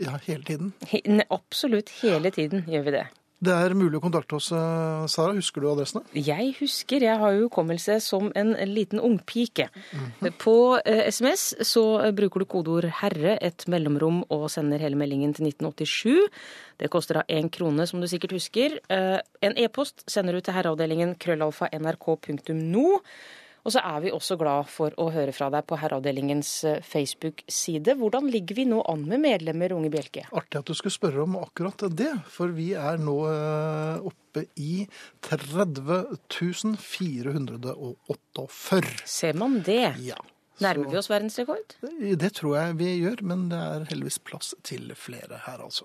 Ja, 0.00 0.18
hele 0.26 0.44
tiden. 0.44 0.72
He, 0.88 1.00
ne, 1.08 1.24
absolutt 1.30 1.88
hele 2.02 2.30
tiden 2.30 2.64
gjør 2.68 2.84
vi 2.84 2.90
det. 2.98 3.06
Det 3.40 3.54
er 3.56 3.72
mulig 3.72 3.96
å 3.96 4.02
kontakte 4.04 4.36
oss, 4.36 4.50
eh, 4.52 5.06
Sara. 5.08 5.32
Husker 5.32 5.62
du 5.64 5.68
adressene? 5.70 6.02
Jeg 6.12 6.50
husker, 6.58 7.00
jeg 7.00 7.16
har 7.22 7.32
jo 7.32 7.46
hukommelse 7.48 7.94
som 8.04 8.26
en 8.36 8.50
liten 8.68 9.00
ungpike. 9.00 9.70
På 10.36 10.76
eh, 10.84 11.06
SMS 11.08 11.54
så 11.64 11.84
eh, 12.04 12.10
bruker 12.12 12.40
du 12.40 12.44
kodeord 12.44 12.84
'herre', 13.00 13.38
et 13.40 13.64
mellomrom, 13.66 14.26
og 14.28 14.50
sender 14.52 14.78
hele 14.78 14.94
meldingen 15.00 15.32
til 15.32 15.46
1987. 15.48 16.28
Det 16.76 16.90
koster 16.92 17.14
da 17.14 17.22
én 17.32 17.48
krone, 17.48 17.86
som 17.88 18.02
du 18.02 18.06
sikkert 18.06 18.32
husker. 18.36 18.76
Eh, 18.90 19.20
En 19.40 19.56
e-post 19.56 20.04
sender 20.06 20.32
du 20.36 20.40
til 20.42 20.52
herreavdelingen 20.52 21.16
krøllalfa 21.16 21.70
nrk.no. 21.72 23.00
Og 23.64 23.72
så 23.74 23.80
er 23.84 23.98
vi 24.04 24.12
også 24.14 24.36
glad 24.40 24.68
for 24.72 24.94
å 25.00 25.10
høre 25.12 25.32
fra 25.36 25.50
deg 25.52 25.66
på 25.68 25.78
Herreavdelingens 25.80 26.52
eh, 26.68 26.80
Facebook-side. 26.86 27.96
Hvordan 28.00 28.30
ligger 28.32 28.54
vi 28.60 28.64
nå 28.70 28.80
an 28.88 29.02
med 29.10 29.18
medlemmer, 29.24 29.74
Unge 29.76 29.90
Bjelke? 29.92 30.22
Artig 30.32 30.62
at 30.62 30.70
du 30.70 30.74
skulle 30.78 30.94
spørre 30.94 31.24
om 31.26 31.36
akkurat 31.40 31.84
det, 31.96 32.12
for 32.32 32.48
vi 32.56 32.68
er 32.78 32.96
nå 33.02 33.16
eh, 33.28 34.08
oppe 34.10 34.40
i 34.60 34.86
30 35.26 36.76
448. 36.80 38.82
Ser 39.04 39.34
man 39.40 39.60
det? 39.66 39.94
Ja. 40.06 40.20
Nærmer 40.60 40.90
vi 40.92 40.98
oss 41.00 41.08
verdensrekord? 41.08 41.76
Det 42.20 42.30
tror 42.36 42.56
jeg 42.58 42.76
vi 42.80 42.90
gjør, 43.00 43.22
men 43.24 43.48
det 43.52 43.60
er 43.60 43.86
heldigvis 43.92 44.20
plass 44.24 44.54
til 44.66 44.92
flere 44.98 45.36
her, 45.46 45.58
altså. 45.64 45.84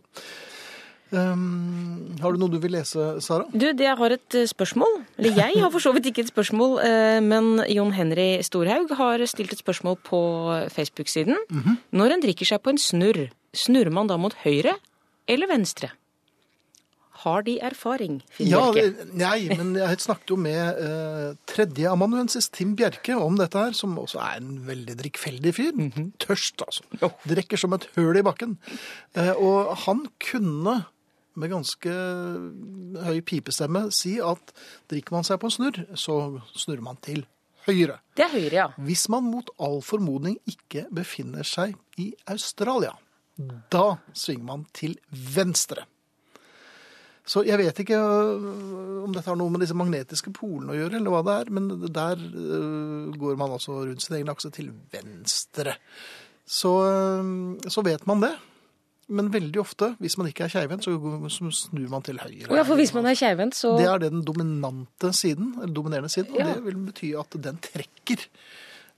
Um, 1.13 2.15
har 2.19 2.33
du 2.33 2.39
noe 2.41 2.49
du 2.51 2.57
vil 2.59 2.73
lese, 2.73 3.19
Sara? 3.23 3.45
Du, 3.53 3.65
jeg 3.69 3.97
har 3.99 4.15
et 4.15 4.37
eh, 4.39 4.47
spørsmål. 4.49 4.97
Eller 5.21 5.37
jeg 5.37 5.61
har 5.61 5.69
for 5.71 5.83
så 5.83 5.93
vidt 5.95 6.09
ikke 6.09 6.23
et 6.25 6.31
spørsmål, 6.31 6.79
eh, 6.83 7.19
men 7.23 7.61
Jon 7.71 7.93
Henry 7.95 8.41
Storhaug 8.43 8.89
har 8.97 9.21
stilt 9.29 9.53
et 9.53 9.61
spørsmål 9.61 9.99
på 10.07 10.21
Facebook-siden. 10.73 11.37
Når 11.95 12.15
en 12.17 12.25
drikker 12.25 12.49
seg 12.49 12.63
på 12.65 12.73
en 12.73 12.81
snurr, 12.81 13.27
snurrer 13.55 13.93
man 13.93 14.09
da 14.11 14.17
mot 14.19 14.33
høyre 14.43 14.73
eller 15.29 15.51
venstre? 15.53 15.91
Har 17.25 17.41
de 17.47 17.55
erfaring, 17.63 18.19
Finn 18.29 18.51
Ja, 18.51 18.67
Bjerke? 18.75 19.05
nei, 19.17 19.47
men 19.49 19.71
jeg 19.79 20.01
snakket 20.03 20.29
jo 20.29 20.35
med 20.37 20.77
uh, 20.77 21.31
tredjeamanuensis 21.49 22.51
Tim 22.53 22.75
Bjerke 22.77 23.15
om 23.17 23.39
dette 23.39 23.57
her, 23.57 23.71
som 23.73 23.95
også 23.97 24.19
er 24.21 24.41
en 24.43 24.59
veldig 24.67 24.97
drikkfeldig 24.99 25.53
fyr. 25.55 25.79
Tørst, 26.21 26.61
altså. 26.67 26.83
Drikker 27.25 27.57
som 27.57 27.73
et 27.73 27.87
høl 27.95 28.19
i 28.19 28.25
bakken. 28.27 28.57
Uh, 29.17 29.31
og 29.39 29.71
han 29.87 30.03
kunne 30.21 30.83
med 31.35 31.51
ganske 31.51 31.93
høy 33.05 33.21
pipestemme 33.27 33.87
si 33.93 34.17
at 34.23 34.53
drikker 34.91 35.17
man 35.17 35.27
seg 35.27 35.39
på 35.41 35.49
en 35.49 35.55
snurr, 35.55 35.81
så 35.99 36.19
snurrer 36.55 36.85
man 36.85 36.99
til 37.03 37.25
høyre. 37.65 37.99
Det 38.15 38.27
er 38.27 38.35
høyre, 38.35 38.53
ja. 38.55 38.67
Hvis 38.87 39.07
man 39.11 39.27
mot 39.27 39.49
all 39.61 39.81
formodning 39.85 40.37
ikke 40.49 40.85
befinner 40.93 41.47
seg 41.47 41.75
i 42.01 42.11
Australia, 42.31 42.93
da 43.73 43.97
svinger 44.15 44.47
man 44.47 44.65
til 44.75 44.95
venstre. 45.11 45.85
Så 47.25 47.41
jeg 47.41 47.57
vet 47.57 47.79
ikke 47.81 47.97
øh, 47.97 48.99
om 49.03 49.13
dette 49.13 49.31
har 49.31 49.37
noe 49.39 49.49
med 49.49 49.63
disse 49.63 49.77
magnetiske 49.77 50.29
polene 50.35 50.75
å 50.75 50.77
gjøre, 50.77 50.99
eller 50.99 51.13
hva 51.13 51.23
det 51.25 51.37
er, 51.41 51.53
men 51.57 51.71
der 51.89 52.21
øh, 52.21 53.15
går 53.17 53.39
man 53.41 53.55
altså 53.55 53.79
rundt 53.79 54.05
sin 54.05 54.19
egen 54.19 54.29
akse 54.29 54.51
til 54.53 54.69
venstre. 54.93 55.73
Så, 56.45 56.73
øh, 56.85 57.57
så 57.65 57.81
vet 57.85 58.05
man 58.05 58.21
det. 58.21 58.35
Men 59.07 59.27
veldig 59.29 59.59
ofte, 59.61 59.91
hvis 60.01 60.17
man 60.17 60.27
ikke 60.31 60.47
er 60.47 60.49
keivhendt, 60.49 60.83
så, 60.87 60.95
så 61.29 61.51
snur 61.53 61.89
man 61.91 62.01
til 62.01 62.17
høyre. 62.17 62.49
Ja, 62.57 62.63
for 62.65 62.75
hvis 62.79 62.93
man 62.95 63.05
er 63.05 63.13
keivhendt, 63.19 63.53
så 63.53 63.75
Det 63.77 63.85
er 63.85 63.99
det 64.01 64.11
den 64.11 64.23
dominante 64.25 65.11
siden, 65.13 65.53
eller 65.61 65.73
dominerende 65.77 66.09
siden, 66.09 66.31
og 66.33 66.39
Ja. 66.41 66.53
det 66.55 66.63
vil 66.65 66.75
bety 66.87 67.11
at 67.19 67.29
den 67.41 67.59
trekker 67.61 68.25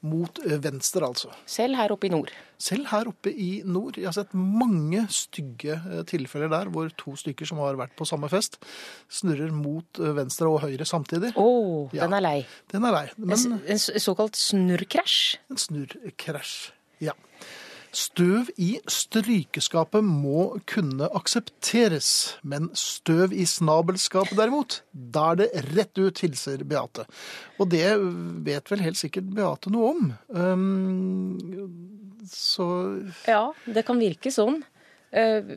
mot 0.08 0.40
venstre, 0.62 1.02
altså. 1.10 1.32
Selv 1.50 1.76
her 1.76 1.92
oppe 1.92 2.06
i 2.08 2.10
nord. 2.14 2.30
Selv 2.62 2.86
her 2.92 3.08
oppe 3.10 3.32
i 3.34 3.62
nord, 3.66 3.98
jeg 3.98 4.06
har 4.06 4.14
sett 4.14 4.32
mange 4.38 5.02
stygge 5.10 5.76
tilfeller 6.08 6.48
der, 6.54 6.70
hvor 6.72 6.88
to 6.96 7.16
stykker 7.18 7.50
som 7.50 7.58
har 7.58 7.76
vært 7.76 7.96
på 7.98 8.06
samme 8.08 8.30
fest, 8.30 8.60
snurrer 9.10 9.52
mot 9.52 9.98
venstre 9.98 10.48
og 10.54 10.62
høyre 10.62 10.86
samtidig. 10.88 11.34
Å, 11.36 11.90
Ja. 11.98 12.06
den 12.06 12.14
er 12.14 12.22
lei. 12.22 12.46
Den 12.72 12.86
er 12.86 12.92
lei, 12.94 13.06
En, 13.18 13.26
men 13.28 13.62
en 13.68 13.78
såkalt 13.78 14.38
snurrkrasj. 14.38 15.38
en 15.50 15.58
snurrkrasj, 15.58 16.72
ja. 17.02 17.12
Støv 17.98 18.52
i 18.62 18.76
strykeskapet 18.92 20.06
må 20.06 20.60
kunne 20.70 21.08
aksepteres, 21.18 22.10
men 22.46 22.70
støv 22.78 23.34
i 23.34 23.46
snabelskapet 23.50 24.38
derimot, 24.38 24.82
da 24.94 25.32
er 25.32 25.40
det 25.42 25.64
rett 25.72 25.98
ut, 25.98 26.22
hilser 26.22 26.62
Beate. 26.68 27.08
Og 27.58 27.72
det 27.74 27.88
vet 28.46 28.70
vel 28.70 28.84
helt 28.86 29.02
sikkert 29.02 29.32
Beate 29.34 29.74
noe 29.74 29.94
om. 29.96 30.12
Um, 30.30 31.38
så 32.30 32.68
Ja, 33.26 33.48
det 33.66 33.88
kan 33.88 34.02
virke 34.02 34.34
sånn. 34.36 34.62
Eh, 35.18 35.54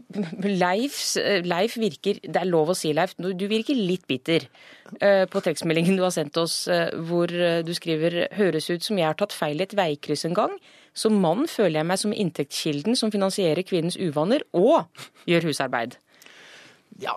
Leif, 0.47 0.99
Leif 1.45 1.77
virker 1.81 2.21
Det 2.23 2.39
er 2.41 2.49
lov 2.49 2.73
å 2.73 2.77
si, 2.79 2.93
Leif. 2.97 3.17
Du 3.19 3.47
virker 3.51 3.77
litt 3.77 4.07
bitter 4.09 4.47
eh, 5.01 5.25
på 5.31 5.43
tekstmeldingen 5.45 5.99
du 5.99 6.05
har 6.07 6.15
sendt 6.15 6.39
oss, 6.41 6.63
eh, 6.71 6.89
hvor 7.09 7.29
eh, 7.29 7.61
du 7.67 7.73
skriver 7.77 8.23
'høres 8.37 8.71
ut 8.71 8.85
som 8.87 8.99
jeg 8.99 9.11
har 9.11 9.19
tatt 9.19 9.37
feil 9.37 9.61
i 9.61 9.67
et 9.67 9.77
veikryss 9.77 10.25
en 10.29 10.39
gang'. 10.39 10.57
Som 10.95 11.21
mann 11.23 11.47
føler 11.47 11.81
jeg 11.81 11.87
meg 11.87 11.99
som 11.99 12.13
inntektskilden 12.13 12.97
som 12.99 13.13
finansierer 13.13 13.63
kvinnens 13.63 13.99
uvaner 14.01 14.43
og 14.53 14.89
gjør 15.27 15.51
husarbeid. 15.51 15.97
ja, 17.01 17.15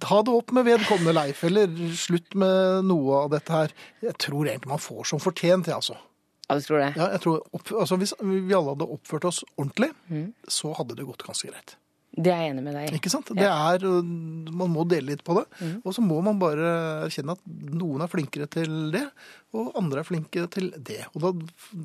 ta 0.00 0.22
det 0.22 0.32
opp 0.34 0.52
med 0.52 0.66
vedkommende, 0.66 1.14
Leif, 1.14 1.42
eller 1.44 1.70
slutt 1.96 2.34
med 2.34 2.84
noe 2.84 3.22
av 3.24 3.30
dette 3.32 3.52
her. 3.52 3.72
Jeg 4.02 4.18
tror 4.18 4.44
egentlig 4.44 4.68
man 4.68 4.82
får 4.82 5.06
som 5.12 5.22
fortjent, 5.22 5.70
jeg, 5.70 5.78
altså. 5.78 5.96
Ja, 6.46 6.54
du 6.54 6.62
tror 6.62 6.78
det? 6.78 6.92
Ja, 6.94 7.08
jeg 7.16 7.22
tror 7.24 7.40
opp, 7.50 7.72
altså 7.74 7.98
Hvis 7.98 8.12
vi 8.22 8.54
alle 8.54 8.76
hadde 8.76 8.86
oppført 8.96 9.26
oss 9.26 9.42
ordentlig, 9.56 9.90
så 10.46 10.70
hadde 10.78 10.94
det 10.98 11.08
gått 11.08 11.26
ganske 11.26 11.50
greit. 11.50 11.74
Det 12.16 12.32
er 12.32 12.46
jeg 12.46 12.52
enig 12.54 12.62
med 12.64 12.76
deg. 12.78 12.94
Ikke 12.96 13.10
sant? 13.12 13.28
Det 13.36 13.44
er, 13.44 13.82
uh, 13.84 14.52
Man 14.56 14.72
må 14.72 14.86
dele 14.88 15.12
litt 15.12 15.24
på 15.26 15.36
det. 15.36 15.44
Og 15.82 15.92
så 15.92 16.04
må 16.04 16.22
man 16.24 16.38
bare 16.40 16.70
erkjenne 17.06 17.36
at 17.36 17.42
noen 17.76 18.04
er 18.04 18.12
flinkere 18.12 18.48
til 18.52 18.76
det, 18.94 19.04
og 19.56 19.74
andre 19.76 20.00
er 20.00 20.08
flinke 20.08 20.46
til 20.52 20.70
det. 20.76 21.02
Og 21.12 21.26
da 21.26 21.34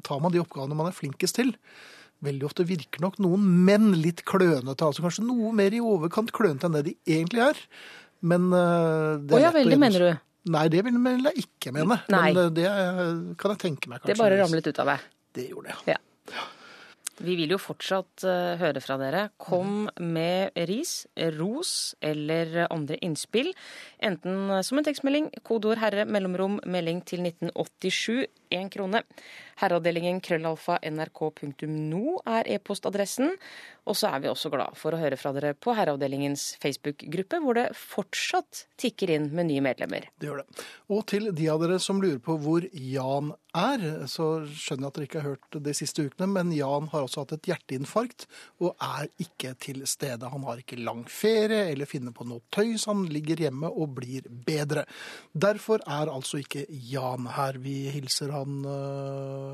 tar 0.07 0.21
man 0.23 0.31
de 0.31 0.39
oppgavene 0.43 0.77
man 0.77 0.91
er 0.91 0.95
flinkest 0.95 1.41
til. 1.41 1.51
Veldig 2.23 2.47
ofte 2.47 2.67
virker 2.69 3.03
nok 3.03 3.17
noen 3.23 3.43
menn 3.65 3.91
litt 3.97 4.23
klønete. 4.29 4.85
altså 4.85 5.03
Kanskje 5.03 5.25
noe 5.25 5.51
mer 5.57 5.73
i 5.73 5.83
overkant 5.83 6.31
klønete 6.35 6.69
enn 6.69 6.77
det 6.77 6.85
de 6.87 6.95
egentlig 7.17 7.43
er. 7.49 7.61
Men 8.21 8.51
uh, 8.53 9.17
det 9.19 9.39
er 9.39 9.47
ja, 9.49 9.55
veldig, 9.57 9.79
mener 9.81 10.05
du. 10.05 10.11
Nei, 10.49 10.65
det 10.73 10.81
vil 10.87 10.97
jeg 10.97 11.43
ikke 11.43 11.73
mene. 11.75 11.99
Nei. 12.09 12.31
Men 12.31 12.47
uh, 12.47 12.53
det 12.53 12.65
uh, 12.65 13.35
kan 13.37 13.53
jeg 13.53 13.61
tenke 13.67 13.91
meg. 13.91 14.01
kanskje. 14.01 14.15
Det 14.15 14.21
bare 14.23 14.39
ramlet 14.41 14.71
ut 14.71 14.81
av 14.81 14.95
deg. 14.95 15.11
Det 15.37 15.45
gjorde 15.51 15.69
det. 15.69 15.93
Ja. 15.93 15.99
Vi 17.21 17.35
vil 17.37 17.53
jo 17.53 17.59
fortsatt 17.61 18.23
eh, 18.25 18.55
høre 18.57 18.81
fra 18.81 18.95
dere. 18.97 19.27
Kom 19.41 19.85
med 20.01 20.55
ris, 20.69 21.05
ros 21.35 21.93
eller 22.01 22.63
andre 22.65 22.97
innspill. 23.05 23.51
Enten 24.01 24.49
som 24.65 24.79
en 24.79 24.87
tekstmelding, 24.87 25.29
kodeord 25.45 25.81
'herre', 25.83 26.07
mellomrom, 26.09 26.57
melding 26.65 27.03
til 27.05 27.21
1987, 27.27 28.25
én 28.57 28.71
krone. 28.73 29.03
Herreavdelingen 29.59 30.21
krøllalfa 30.23 30.79
nrk.no 30.87 32.21
er 32.25 32.49
e-postadressen. 32.55 33.35
Og 33.89 33.97
så 33.97 34.11
er 34.13 34.21
vi 34.21 34.29
også 34.29 34.51
glad 34.53 34.77
for 34.77 34.93
å 34.93 34.99
høre 35.01 35.17
fra 35.17 35.31
dere 35.33 35.55
på 35.57 35.73
Herreavdelingens 35.73 36.51
Facebook-gruppe, 36.61 37.39
hvor 37.41 37.57
det 37.57 37.71
fortsatt 37.77 38.65
tikker 38.81 39.09
inn 39.15 39.31
med 39.33 39.49
nye 39.49 39.63
medlemmer. 39.65 40.05
Det 40.21 40.29
gjør 40.29 40.43
det. 40.43 40.65
Og 40.93 41.01
til 41.09 41.31
de 41.33 41.47
av 41.49 41.61
dere 41.63 41.79
som 41.81 42.01
lurer 42.03 42.21
på 42.21 42.35
hvor 42.43 42.67
Jan 42.77 43.31
er, 43.57 43.81
så 44.07 44.27
skjønner 44.45 44.85
jeg 44.85 44.91
at 44.91 44.99
dere 44.99 45.07
ikke 45.09 45.23
har 45.23 45.33
hørt 45.33 45.57
de 45.65 45.73
siste 45.75 46.05
ukene, 46.05 46.29
men 46.29 46.53
Jan 46.55 46.91
har 46.93 47.07
også 47.07 47.23
hatt 47.23 47.33
et 47.39 47.49
hjerteinfarkt 47.49 48.27
og 48.61 48.77
er 48.85 49.09
ikke 49.23 49.55
til 49.65 49.81
stede. 49.89 50.29
Han 50.29 50.45
har 50.47 50.61
ikke 50.61 50.79
lang 50.79 51.03
ferie 51.09 51.65
eller 51.73 51.89
finner 51.89 52.13
på 52.15 52.27
noe 52.29 52.45
tøys, 52.53 52.85
han 52.85 53.07
ligger 53.09 53.41
hjemme 53.47 53.71
og 53.71 53.97
blir 53.97 54.29
bedre. 54.29 54.85
Derfor 55.33 55.81
er 55.87 56.11
altså 56.13 56.43
ikke 56.43 56.67
Jan 56.69 57.27
her. 57.33 57.57
Vi 57.65 57.75
hilser 57.97 58.31
han 58.37 58.61
øh, 58.61 59.50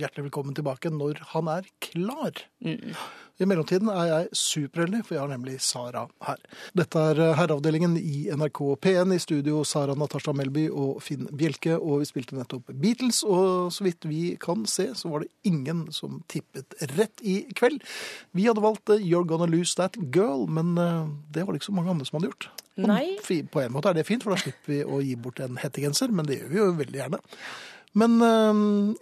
hjertelig 0.00 0.28
velkommen 0.28 0.56
tilbake 0.56 0.92
når 0.92 1.20
han 1.34 1.50
er 1.52 1.66
klar. 1.84 2.44
I 3.40 3.46
mellomtiden 3.48 3.88
er 3.88 4.08
jeg 4.08 4.36
superheldig, 4.36 4.98
for 5.06 5.16
jeg 5.16 5.22
har 5.22 5.30
nemlig 5.30 5.54
Sara 5.64 6.02
her. 6.26 6.40
Dette 6.76 7.04
er 7.12 7.20
eh, 7.24 7.32
herreavdelingen 7.38 7.94
i 7.96 8.26
NRK 8.36 8.60
P1. 8.84 9.14
I 9.16 9.20
studio 9.22 9.62
Sara 9.64 9.94
Natasha 9.96 10.34
Melby 10.36 10.66
og 10.68 11.00
Finn 11.04 11.24
Bjelke. 11.32 11.78
Og 11.78 12.02
vi 12.02 12.10
spilte 12.10 12.36
nettopp 12.36 12.68
Beatles, 12.82 13.22
og 13.24 13.72
så 13.72 13.86
vidt 13.86 14.04
vi 14.10 14.34
kan 14.40 14.66
se, 14.68 14.90
så 14.96 15.08
var 15.12 15.24
det 15.24 15.32
ingen 15.48 15.86
som 15.96 16.20
tippet 16.28 16.76
rett 16.98 17.24
i 17.24 17.42
kveld. 17.56 17.80
Vi 18.36 18.44
hadde 18.44 18.64
valgt 18.64 18.92
eh, 18.92 19.00
You're 19.00 19.24
Gonna 19.24 19.48
Lose 19.48 19.72
That 19.80 19.96
Girl, 20.12 20.44
men 20.44 20.76
eh, 20.76 21.08
det 21.32 21.46
var 21.46 21.56
det 21.56 21.62
ikke 21.62 21.70
så 21.72 21.78
mange 21.80 21.96
andre 21.96 22.10
som 22.10 22.20
hadde 22.20 22.34
gjort. 22.34 22.50
Nei. 22.80 23.06
På 23.52 23.64
en 23.64 23.72
måte 23.72 23.88
er 23.88 23.96
det 23.96 24.08
fint, 24.08 24.24
for 24.24 24.36
da 24.36 24.40
slipper 24.40 24.72
vi 24.72 24.84
å 24.84 25.00
gi 25.04 25.16
bort 25.20 25.40
en 25.40 25.56
hettegenser, 25.60 26.12
men 26.12 26.28
det 26.28 26.42
gjør 26.42 26.52
vi 26.52 26.60
jo 26.60 26.70
veldig 26.84 27.04
gjerne. 27.06 27.24
Men 27.98 28.20
eh, 28.22 28.58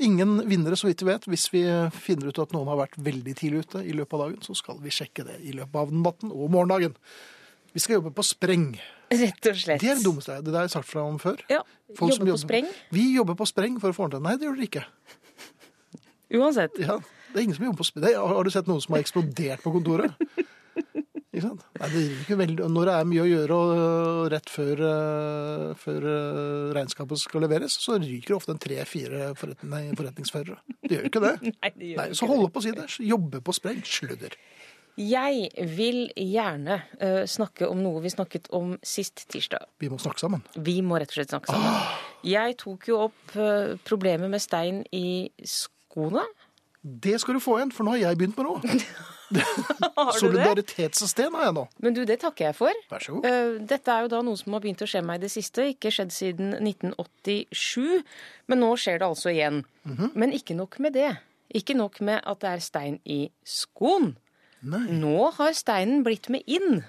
ingen 0.07 0.39
vinnere, 0.49 0.77
så 0.81 0.89
vidt 0.89 1.03
vi 1.05 1.11
vet. 1.11 1.27
Hvis 1.29 1.49
vi 1.53 1.65
finner 2.01 2.31
ut 2.31 2.39
at 2.41 2.55
noen 2.57 2.71
har 2.73 2.79
vært 2.81 2.97
veldig 2.97 3.35
tidlig 3.37 3.67
ute 3.67 3.83
i 3.85 3.97
løpet 3.97 4.17
av 4.17 4.23
dagen, 4.27 4.39
så 4.47 4.57
skal 4.57 4.79
vi 4.85 4.93
sjekke 4.95 5.27
det 5.29 5.41
i 5.45 5.53
løpet 5.57 5.77
av 5.83 5.93
natten 5.93 6.33
og 6.33 6.49
morgendagen. 6.55 6.95
Vi 7.77 7.83
skal 7.85 7.99
jobbe 7.99 8.15
på 8.17 8.25
spreng. 8.25 8.71
Rett 9.13 9.47
og 9.51 9.57
slett. 9.61 9.81
Det 9.81 9.91
er 9.93 10.01
det 10.01 10.05
dummeste. 10.05 10.39
Det 10.45 10.55
har 10.57 10.65
jeg 10.67 10.73
sagt 10.73 10.89
fra 10.89 11.05
om 11.05 11.19
før. 11.21 11.41
Ja, 11.53 11.61
Folk 11.97 12.17
som 12.17 12.27
jobbe 12.29 12.41
på 12.41 12.47
spreng. 12.47 12.67
Vi 12.93 13.05
jobber 13.15 13.37
på 13.39 13.47
spreng 13.49 13.77
for 13.81 13.93
å 13.93 13.97
få 13.97 14.07
ordentlig. 14.07 14.25
Nei, 14.25 14.35
det 14.41 14.49
gjør 14.49 14.57
dere 14.59 14.69
ikke. 14.69 14.85
Uansett. 16.39 16.81
Ja, 16.81 16.99
det 17.33 17.41
er 17.41 17.45
ingen 17.47 17.57
som 17.57 17.65
jobber 17.69 17.81
på 17.81 17.89
spreng. 17.89 18.17
Har 18.17 18.35
har 18.37 18.45
du 18.49 18.53
sett 18.53 18.69
noen 18.69 18.83
som 18.85 18.97
har 18.97 19.05
eksplodert 19.05 19.65
på 19.65 19.73
kontoret? 19.77 20.17
Ikke 21.29 21.45
sant? 21.45 21.65
Nei, 21.77 21.89
det 21.93 22.03
ikke 22.23 22.37
veldig... 22.41 22.69
Når 22.73 22.89
det 22.89 22.93
er 22.97 23.09
mye 23.11 23.21
å 23.21 23.29
gjøre 23.29 23.57
og 23.59 24.21
rett 24.33 24.49
før, 24.49 24.81
eh, 24.89 25.65
før 25.77 26.07
eh, 26.09 26.71
regnskapet 26.79 27.21
skal 27.21 27.45
leveres, 27.45 27.77
så 27.83 27.99
ryker 28.01 28.33
det 28.33 28.37
ofte 28.39 28.55
en 28.55 28.63
tre-fire 28.65 29.27
forretning, 29.37 29.91
forretningsførere. 29.99 30.57
Det 30.81 30.97
gjør 30.97 31.11
ikke 31.11 31.23
det. 31.27 31.35
Nei, 31.53 31.73
det 31.75 31.91
gjør 31.91 32.01
Nei, 32.01 32.07
så 32.17 32.29
hold 32.31 32.47
opp 32.47 32.57
å 32.57 32.63
si 32.65 32.73
det. 32.79 32.87
Jobbe 33.05 33.43
på 33.45 33.57
spreng. 33.59 33.83
Sludder. 33.85 34.39
Jeg 34.99 35.53
vil 35.77 36.01
gjerne 36.17 36.81
uh, 36.99 37.23
snakke 37.29 37.69
om 37.71 37.85
noe 37.85 38.01
vi 38.03 38.11
snakket 38.11 38.49
om 38.57 38.73
sist 38.83 39.29
tirsdag. 39.31 39.69
Vi 39.79 39.93
må 39.93 40.01
snakke 40.03 40.25
sammen. 40.25 40.43
Vi 40.57 40.81
må 40.83 40.99
rett 40.99 41.13
og 41.13 41.21
slett 41.21 41.37
snakke 41.37 41.53
sammen. 41.55 41.93
Jeg 42.27 42.57
tok 42.59 42.89
jo 42.89 43.05
opp 43.05 43.37
uh, 43.37 43.77
problemet 43.87 44.33
med 44.33 44.43
stein 44.43 44.81
i 44.97 45.29
skoene. 45.47 46.25
Det 46.83 47.15
skal 47.23 47.39
du 47.39 47.45
få 47.45 47.61
igjen, 47.61 47.71
for 47.77 47.87
nå 47.87 47.95
har 47.95 48.09
jeg 48.09 48.19
begynt 48.19 48.41
med 48.41 48.49
noe. 48.49 48.81
Solidaritetssystem 50.21 51.35
har 51.39 51.49
jeg 51.49 51.55
nå. 51.59 51.65
Men 51.85 51.97
du, 51.97 52.03
det 52.09 52.19
takker 52.23 52.49
jeg 52.49 52.57
for. 52.59 52.83
Vær 52.91 53.05
så 53.05 53.17
god. 53.17 53.29
Eh, 53.29 53.55
Dette 53.71 53.95
er 53.95 54.05
jo 54.07 54.11
da 54.13 54.21
noe 54.27 54.39
som 54.41 54.55
har 54.57 54.63
begynt 54.65 54.85
å 54.85 54.89
skje 54.89 55.03
meg 55.05 55.21
i 55.21 55.25
det 55.27 55.33
siste. 55.35 55.67
Ikke 55.75 55.93
skjedd 55.95 56.13
siden 56.15 56.55
1987, 56.59 58.05
men 58.49 58.63
nå 58.65 58.71
skjer 58.81 59.01
det 59.03 59.09
altså 59.09 59.33
igjen. 59.35 59.63
Mhm. 59.89 60.13
Men 60.19 60.35
ikke 60.37 60.57
nok 60.59 60.79
med 60.85 60.97
det. 60.99 61.11
Ikke 61.55 61.77
nok 61.77 62.01
med 62.05 62.21
at 62.29 62.41
det 62.45 62.51
er 62.55 62.65
stein 62.65 62.99
i 63.09 63.21
skoen. 63.47 64.15
Nei. 64.63 64.85
Nå 65.01 65.31
har 65.39 65.55
steinen 65.57 66.03
blitt 66.05 66.29
med 66.33 66.43
inn. 66.51 66.83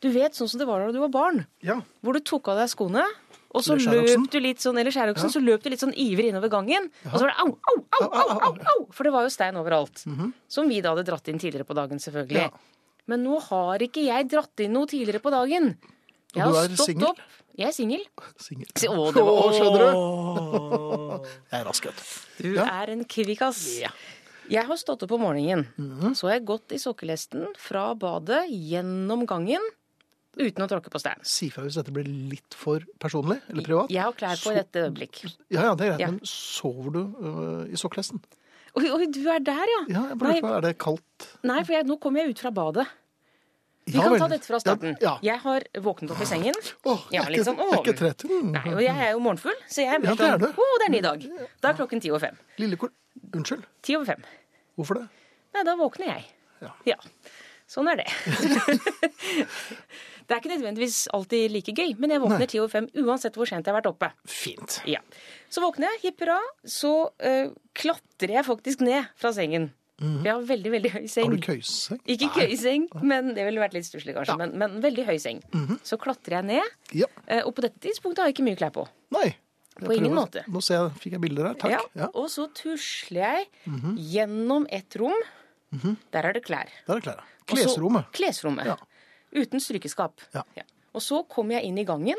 Du 0.00 0.08
vet 0.14 0.32
sånn 0.36 0.48
som 0.48 0.60
det 0.62 0.68
var 0.68 0.86
da 0.86 0.92
du 0.94 1.00
var 1.02 1.12
barn. 1.12 1.42
Ja. 1.66 1.80
Hvor 2.00 2.16
du 2.16 2.22
tok 2.24 2.48
av 2.48 2.62
deg 2.62 2.70
skoene, 2.72 3.02
og 3.50 3.64
så 3.66 3.74
løp 3.80 4.30
du 4.30 4.38
litt 4.40 4.60
sånn, 4.62 4.78
eller 4.78 4.94
skjæroksen, 4.94 5.30
så 5.34 5.40
løp 5.42 5.62
du 5.64 5.70
litt 5.72 5.82
sånn 5.82 5.94
ivrig 5.98 6.28
innover 6.30 6.48
gangen. 6.52 6.86
Og 7.10 7.16
så 7.18 7.24
var 7.24 7.32
det 7.32 7.38
au, 7.42 7.48
au, 7.72 7.78
au, 8.00 8.08
au, 8.10 8.34
au, 8.46 8.52
au, 8.74 8.84
for 8.94 9.02
det 9.08 9.12
var 9.14 9.26
jo 9.26 9.32
stein 9.34 9.56
overalt. 9.58 10.04
Som 10.48 10.68
vi 10.70 10.80
da 10.84 10.92
hadde 10.94 11.06
dratt 11.08 11.26
inn 11.32 11.38
tidligere 11.42 11.66
på 11.66 11.74
dagen, 11.78 11.98
selvfølgelig. 12.02 12.44
Ja. 12.46 12.50
Men 13.10 13.24
nå 13.26 13.40
har 13.48 13.82
ikke 13.82 14.04
jeg 14.06 14.28
dratt 14.30 14.62
inn 14.62 14.72
noe 14.76 14.86
tidligere 14.86 15.18
på 15.24 15.32
dagen. 15.34 15.72
Jeg 16.30 16.46
har 16.46 16.68
stått 16.70 16.86
single? 16.92 17.08
opp. 17.10 17.18
Jeg 17.58 17.66
er 17.66 17.74
singel. 17.74 18.04
Å, 18.06 19.08
det 19.10 19.24
var 19.26 19.34
Å, 19.34 19.48
skjønner 19.56 19.82
du? 19.82 21.26
Jeg 21.50 21.58
er 21.58 21.66
rask, 21.66 21.88
vet 21.90 21.98
du. 21.98 22.44
Du 22.44 22.54
Ja. 22.54 22.68
er 22.84 22.92
en 22.94 23.02
kvikkas. 23.04 23.64
Jeg 24.50 24.66
har 24.66 24.76
stått 24.78 25.02
opp 25.06 25.12
om 25.18 25.20
morgenen. 25.26 25.66
Mhm. 25.78 26.14
Så 26.14 26.28
har 26.28 26.38
jeg 26.38 26.46
gått 26.46 26.72
i 26.72 26.78
sokkelesten 26.78 27.50
fra 27.58 27.94
badet 27.94 28.46
gjennom 28.50 29.26
gangen 29.26 29.60
uten 30.38 30.62
å 30.64 30.68
tråkke 30.70 30.90
på 30.92 31.00
stein. 31.02 31.18
Si 31.26 31.48
fra 31.50 31.64
hvis 31.64 31.74
dette 31.80 31.92
blir 31.94 32.06
litt 32.06 32.54
for 32.54 32.84
personlig 33.02 33.40
eller 33.50 33.64
privat. 33.66 33.90
Jeg 33.90 34.02
har 34.04 34.12
klær 34.18 34.38
på 34.42 34.52
i 34.52 34.58
dette 34.60 34.84
øyeblikk. 34.86 35.22
Ja, 35.50 35.64
ja, 35.70 35.74
det 35.74 35.86
er 35.88 35.90
greit, 35.96 36.00
Ja. 36.04 36.10
men 36.12 36.20
sover 36.24 36.90
du 36.94 37.00
øh, 37.18 37.72
i 37.72 37.76
sokkelesten? 37.80 38.20
Oi, 38.78 38.86
oi, 38.94 39.06
du 39.10 39.24
er 39.28 39.40
der, 39.42 39.66
ja. 39.66 39.80
Ja, 39.90 40.02
jeg 40.12 40.18
bare 40.20 40.36
lurer 40.36 40.44
på, 40.46 40.54
er 40.56 40.60
det 40.68 40.76
kaldt? 40.78 41.28
nei, 41.42 41.62
for 41.64 41.72
jeg, 41.74 41.86
nå 41.90 41.96
kommer 41.98 42.22
jeg 42.22 42.30
ut 42.36 42.38
fra 42.44 42.50
badet. 42.54 42.86
Vi 43.90 43.96
Ja 43.96 44.02
kan 44.04 44.12
vel. 44.12 44.20
ta 44.20 44.28
dette 44.30 44.46
fra 44.46 44.60
starten. 44.62 44.92
Ja, 45.00 45.16
ja. 45.18 45.32
Jeg 45.32 45.38
har 45.42 45.64
våknet 45.82 46.10
opp 46.14 46.20
i 46.22 46.26
sengen. 46.28 46.54
Åh, 46.86 47.00
Ja, 47.10 47.22
jeg 47.22 47.24
er 47.24 47.30
litt 47.32 47.40
ikke, 47.40 47.48
sånn, 47.48 47.58
jeg 47.58 47.72
er 47.72 47.80
ikke 47.82 47.96
trett. 47.98 48.24
Mm. 48.30 48.50
Nei, 48.54 48.74
og 48.76 48.82
jeg 48.84 48.94
er 48.94 49.10
jo 49.16 49.18
morgenfull, 49.24 49.56
så 49.66 49.82
jeg 49.82 49.90
Ja, 49.90 49.98
det 49.98 50.12
er 50.14 50.36
sånn 50.38 50.44
du. 50.44 50.46
Å, 50.62 50.68
det 50.78 50.86
er 50.86 50.92
ny 50.94 51.00
dag. 51.08 51.26
Da 51.60 51.72
er 51.72 51.74
klokken 51.80 52.00
ti 52.04 52.10
over 52.12 52.20
fem. 52.28 52.38
Lillekor... 52.62 52.92
Unnskyld, 53.34 53.64
Ti 53.82 53.96
over 53.96 54.06
fem. 54.12 54.22
hvorfor 54.78 55.00
det? 55.00 55.08
Nei, 55.54 55.64
da 55.66 55.74
våkner 55.76 56.06
jeg. 56.12 56.24
Ja. 56.62 56.70
Ja. 56.86 56.96
Sånn 57.66 57.88
er 57.90 57.96
det. 58.04 58.06
det 60.30 60.36
er 60.36 60.40
ikke 60.44 60.52
nødvendigvis 60.54 60.96
alltid 61.16 61.50
like 61.50 61.72
gøy, 61.74 61.96
men 61.98 62.12
jeg 62.14 62.22
våkner 62.22 62.46
ti 62.52 62.60
over 62.62 62.70
fem 62.70 62.86
uansett 63.02 63.34
hvor 63.34 63.48
sent 63.50 63.66
jeg 63.66 63.74
har 63.74 63.80
vært 63.80 63.88
oppe. 63.90 64.12
Fint. 64.30 64.76
Ja. 64.86 65.00
Så 65.50 65.58
våkner 65.64 65.88
jeg, 65.90 66.00
hipp 66.04 66.22
hurra, 66.22 66.36
så 66.62 66.92
uh, 67.10 67.50
klatrer 67.74 68.36
jeg 68.38 68.46
faktisk 68.46 68.84
ned 68.86 69.10
fra 69.18 69.32
sengen. 69.34 69.72
For 70.00 70.22
Jeg 70.24 70.32
har 70.32 70.44
veldig, 70.48 70.70
veldig 70.72 70.90
høy 70.94 71.02
seng. 71.12 71.26
Mhm. 71.26 71.34
Har 71.34 71.36
du 71.36 71.42
køyseng? 71.52 71.98
Ikke 72.14 72.28
køyseng, 72.32 72.86
men 73.04 73.34
det 73.36 73.42
ville 73.44 73.60
vært 73.60 73.74
litt 73.76 73.84
stusslig 73.84 74.14
kanskje. 74.16 74.38
Men, 74.40 74.54
men 74.56 74.78
veldig 74.80 75.04
høy 75.10 75.18
seng. 75.20 75.42
Mhm. 75.52 75.80
Så 75.84 75.98
klatrer 76.00 76.38
jeg 76.38 76.46
ned, 76.54 76.70
Ja. 77.02 77.10
eh, 77.26 77.42
og 77.44 77.52
på 77.58 77.66
dette 77.66 77.82
tidspunktet 77.84 78.22
har 78.22 78.30
jeg 78.30 78.38
ikke 78.38 78.46
mye 78.46 78.56
klær 78.62 78.72
på. 78.78 78.86
Nei. 79.12 79.26
Jeg 79.80 79.86
På 79.90 79.92
ingen 79.98 80.14
måte. 80.16 80.46
Nå 80.48 80.62
ser 80.64 80.78
jeg, 80.86 80.94
fikk 81.02 81.12
jeg 81.18 81.20
bilder 81.26 81.50
her. 81.50 81.58
Takk. 81.60 81.70
Ja, 81.74 81.82
Ja. 81.94 82.06
Mhm. 82.06 82.16
Og 82.22 82.30
så 82.32 82.46
tusler 82.54 83.20
jeg 83.20 83.46
gjennom 84.14 84.64
et 84.70 84.96
rom 84.96 85.20
Der 86.12 86.24
er 86.26 86.32
det 86.32 86.44
klær. 86.48 86.70
Der 86.86 86.94
er 86.96 87.00
det 87.00 87.04
klær, 87.04 87.20
ja. 87.20 87.26
Klesrommet. 88.12 88.78
Ja. 89.32 89.40
Uten 89.42 89.60
strykeskap. 89.62 90.20
Ja. 90.34 90.42
Og 90.94 91.02
så 91.04 91.20
kommer 91.30 91.58
jeg 91.60 91.68
inn 91.70 91.78
i 91.78 91.84
gangen. 91.86 92.18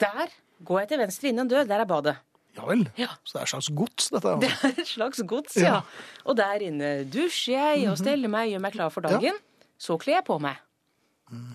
Der 0.00 0.30
går 0.64 0.80
jeg 0.84 0.88
til 0.92 1.00
venstre 1.02 1.28
innen 1.32 1.48
dør. 1.50 1.66
Der 1.68 1.82
er 1.84 1.88
badet. 1.88 2.16
Ja 2.56 2.66
vel. 2.68 2.82
Ja. 3.00 3.08
Så 3.24 3.36
det 3.36 3.40
er 3.40 3.46
et 3.46 3.52
slags 3.54 3.70
gods, 3.76 4.08
dette. 4.12 4.32
Det 4.42 4.50
Altså. 4.50 4.68
er 4.68 4.80
et 4.82 4.88
slags 4.90 5.22
gods, 5.28 5.56
Ja. 5.56 5.62
ja. 5.64 5.80
Og 6.28 6.36
der 6.36 6.64
inne 6.68 6.90
dusjer 7.08 7.76
jeg 7.78 7.88
og 7.90 7.96
steller 8.00 8.28
meg, 8.32 8.50
gjør 8.52 8.60
meg 8.64 8.72
klar 8.76 8.90
for 8.92 9.04
dagen. 9.04 9.38
Så 9.80 9.96
kler 10.00 10.18
jeg 10.20 10.26
på 10.28 10.36
meg. 10.40 10.60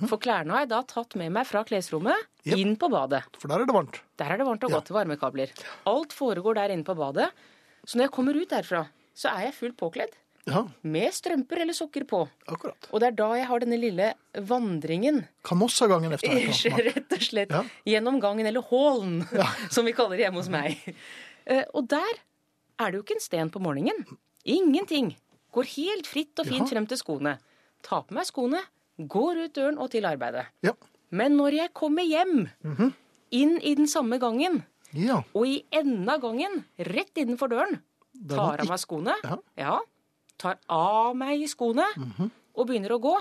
For 0.09 0.17
klærne 0.17 0.55
har 0.55 0.63
jeg 0.65 0.71
da 0.71 0.79
tatt 0.89 1.13
med 1.21 1.29
meg 1.35 1.45
fra 1.45 1.61
klesrommet 1.67 2.17
yep. 2.47 2.55
inn 2.57 2.71
på 2.81 2.87
badet. 2.89 3.19
For 3.37 3.45
der 3.51 3.61
er 3.61 3.69
det 3.69 3.75
varmt. 3.75 3.99
Der 4.17 4.31
er 4.33 4.39
det 4.41 4.47
varmt 4.47 4.63
og 4.65 4.73
godt, 4.73 4.89
varmekabler. 4.89 5.51
Alt 5.85 6.15
foregår 6.17 6.57
der 6.57 6.73
inne 6.73 6.85
på 6.87 6.95
badet. 6.97 7.27
Så 7.85 7.99
når 7.99 8.07
jeg 8.07 8.13
kommer 8.15 8.33
ut 8.41 8.49
derfra, 8.49 8.87
så 9.13 9.29
er 9.35 9.45
jeg 9.47 9.53
fullt 9.59 9.77
påkledd. 9.77 10.17
Ja, 10.47 10.61
Med 10.83 11.11
strømper 11.13 11.59
eller 11.61 11.73
sokker 11.75 12.05
på. 12.07 12.21
akkurat. 12.47 12.87
Og 12.93 12.99
det 13.01 13.07
er 13.09 13.15
da 13.17 13.33
jeg 13.35 13.47
har 13.49 13.59
denne 13.59 13.77
lille 13.79 14.13
vandringen 14.47 15.25
Kanossagangen 15.43 16.13
efter 16.15 16.29
hvert. 16.31 16.85
rett 16.95 17.11
og 17.17 17.21
slett 17.25 17.51
Ja. 17.51 17.63
gjennom 17.85 18.19
gangen, 18.23 18.45
eller 18.47 18.61
hallen, 18.69 19.25
som 19.69 19.85
vi 19.85 19.91
kaller 19.93 20.15
det 20.17 20.25
hjemme 20.27 20.39
hos 20.41 20.49
meg. 20.49 20.77
Eh, 21.45 21.63
Og 21.73 21.87
der 21.91 22.13
er 22.79 22.91
det 22.91 22.99
jo 22.99 23.03
ikke 23.03 23.17
en 23.17 23.23
sten 23.25 23.49
på 23.51 23.59
morgenen. 23.59 24.05
Ingenting. 24.45 25.15
Går 25.53 25.63
helt 25.75 26.07
fritt 26.07 26.39
og 26.39 26.45
fint 26.47 26.69
frem 26.69 26.85
til 26.87 26.97
skoene. 26.99 27.37
Tar 27.83 28.03
på 28.07 28.13
meg 28.15 28.25
skoene, 28.29 28.61
går 28.99 29.43
ut 29.45 29.53
døren 29.55 29.77
og 29.79 29.91
til 29.91 30.05
arbeidet. 30.05 30.45
Ja. 30.63 30.73
Men 31.11 31.37
når 31.37 31.53
jeg 31.55 31.73
kommer 31.73 32.03
hjem, 32.03 32.49
Mhm. 32.63 32.93
inn 33.31 33.57
i 33.61 33.75
den 33.75 33.87
samme 33.87 34.19
gangen, 34.19 34.63
ja. 34.93 35.21
og 35.35 35.45
i 35.47 35.63
enden 35.71 36.07
av 36.09 36.21
gangen, 36.21 36.63
rett 36.79 37.11
innenfor 37.15 37.49
døren, 37.49 37.81
tar 38.29 38.59
av 38.61 38.67
meg 38.67 38.79
skoene, 38.79 39.13
Ja. 39.57 39.79
Ja, 40.37 40.53
tar 40.53 40.57
av 40.69 41.15
meg 41.17 41.41
skoene 41.49 41.85
og 42.55 42.67
begynner 42.67 42.91
å 42.95 42.99
gå, 43.01 43.15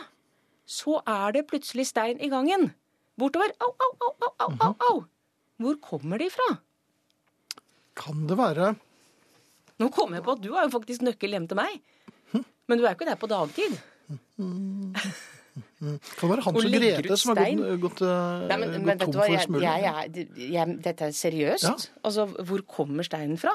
så 0.67 0.99
er 1.07 1.33
det 1.33 1.47
plutselig 1.49 1.87
stein 1.87 2.19
i 2.21 2.29
gangen. 2.29 2.75
Bortover. 3.19 3.53
Au, 3.61 3.71
au, 3.81 3.93
au, 4.01 4.13
au, 4.21 4.33
au, 4.41 4.51
Mhm. 4.51 4.61
au, 4.61 4.75
au. 4.91 5.05
Hvor 5.59 5.77
kommer 5.81 6.19
de 6.19 6.29
fra? 6.31 6.59
Kan 7.95 8.27
det 8.27 8.37
være 8.37 8.77
Nå 9.79 9.91
kom 9.93 10.13
jeg 10.15 10.23
på 10.25 10.33
at 10.33 10.41
du 10.41 10.53
har 10.55 10.65
jo 10.65 10.71
faktisk 10.79 11.03
nøkkel 11.03 11.31
hjem 11.31 11.49
til 11.49 11.57
meg. 11.57 11.81
Men 12.67 12.79
du 12.79 12.85
er 12.85 12.95
jo 12.95 12.97
ikke 12.97 13.07
der 13.07 13.17
på 13.17 13.29
dagtid. 13.29 13.77
Kan 14.37 16.01
det 16.21 16.29
være 16.29 16.43
Hans 16.43 16.57
Og 16.57 16.65
og 16.65 16.73
Grete 16.73 17.17
som 17.17 17.37
har 17.37 17.45
gått, 17.45 17.81
gått, 17.81 18.01
eh, 18.03 18.47
Nei, 18.49 18.57
men, 18.57 18.71
gått 18.73 18.85
men 18.87 18.99
tom 18.99 19.13
for 19.13 19.27
jeg, 19.61 20.83
dette 20.83 21.01
er 21.03 21.13
seriøst. 21.13 21.63
Ja. 21.65 21.75
Altså, 22.05 22.27
hvor 22.45 22.61
kommer 22.67 23.03
steinen 23.05 23.37
fra? 23.39 23.53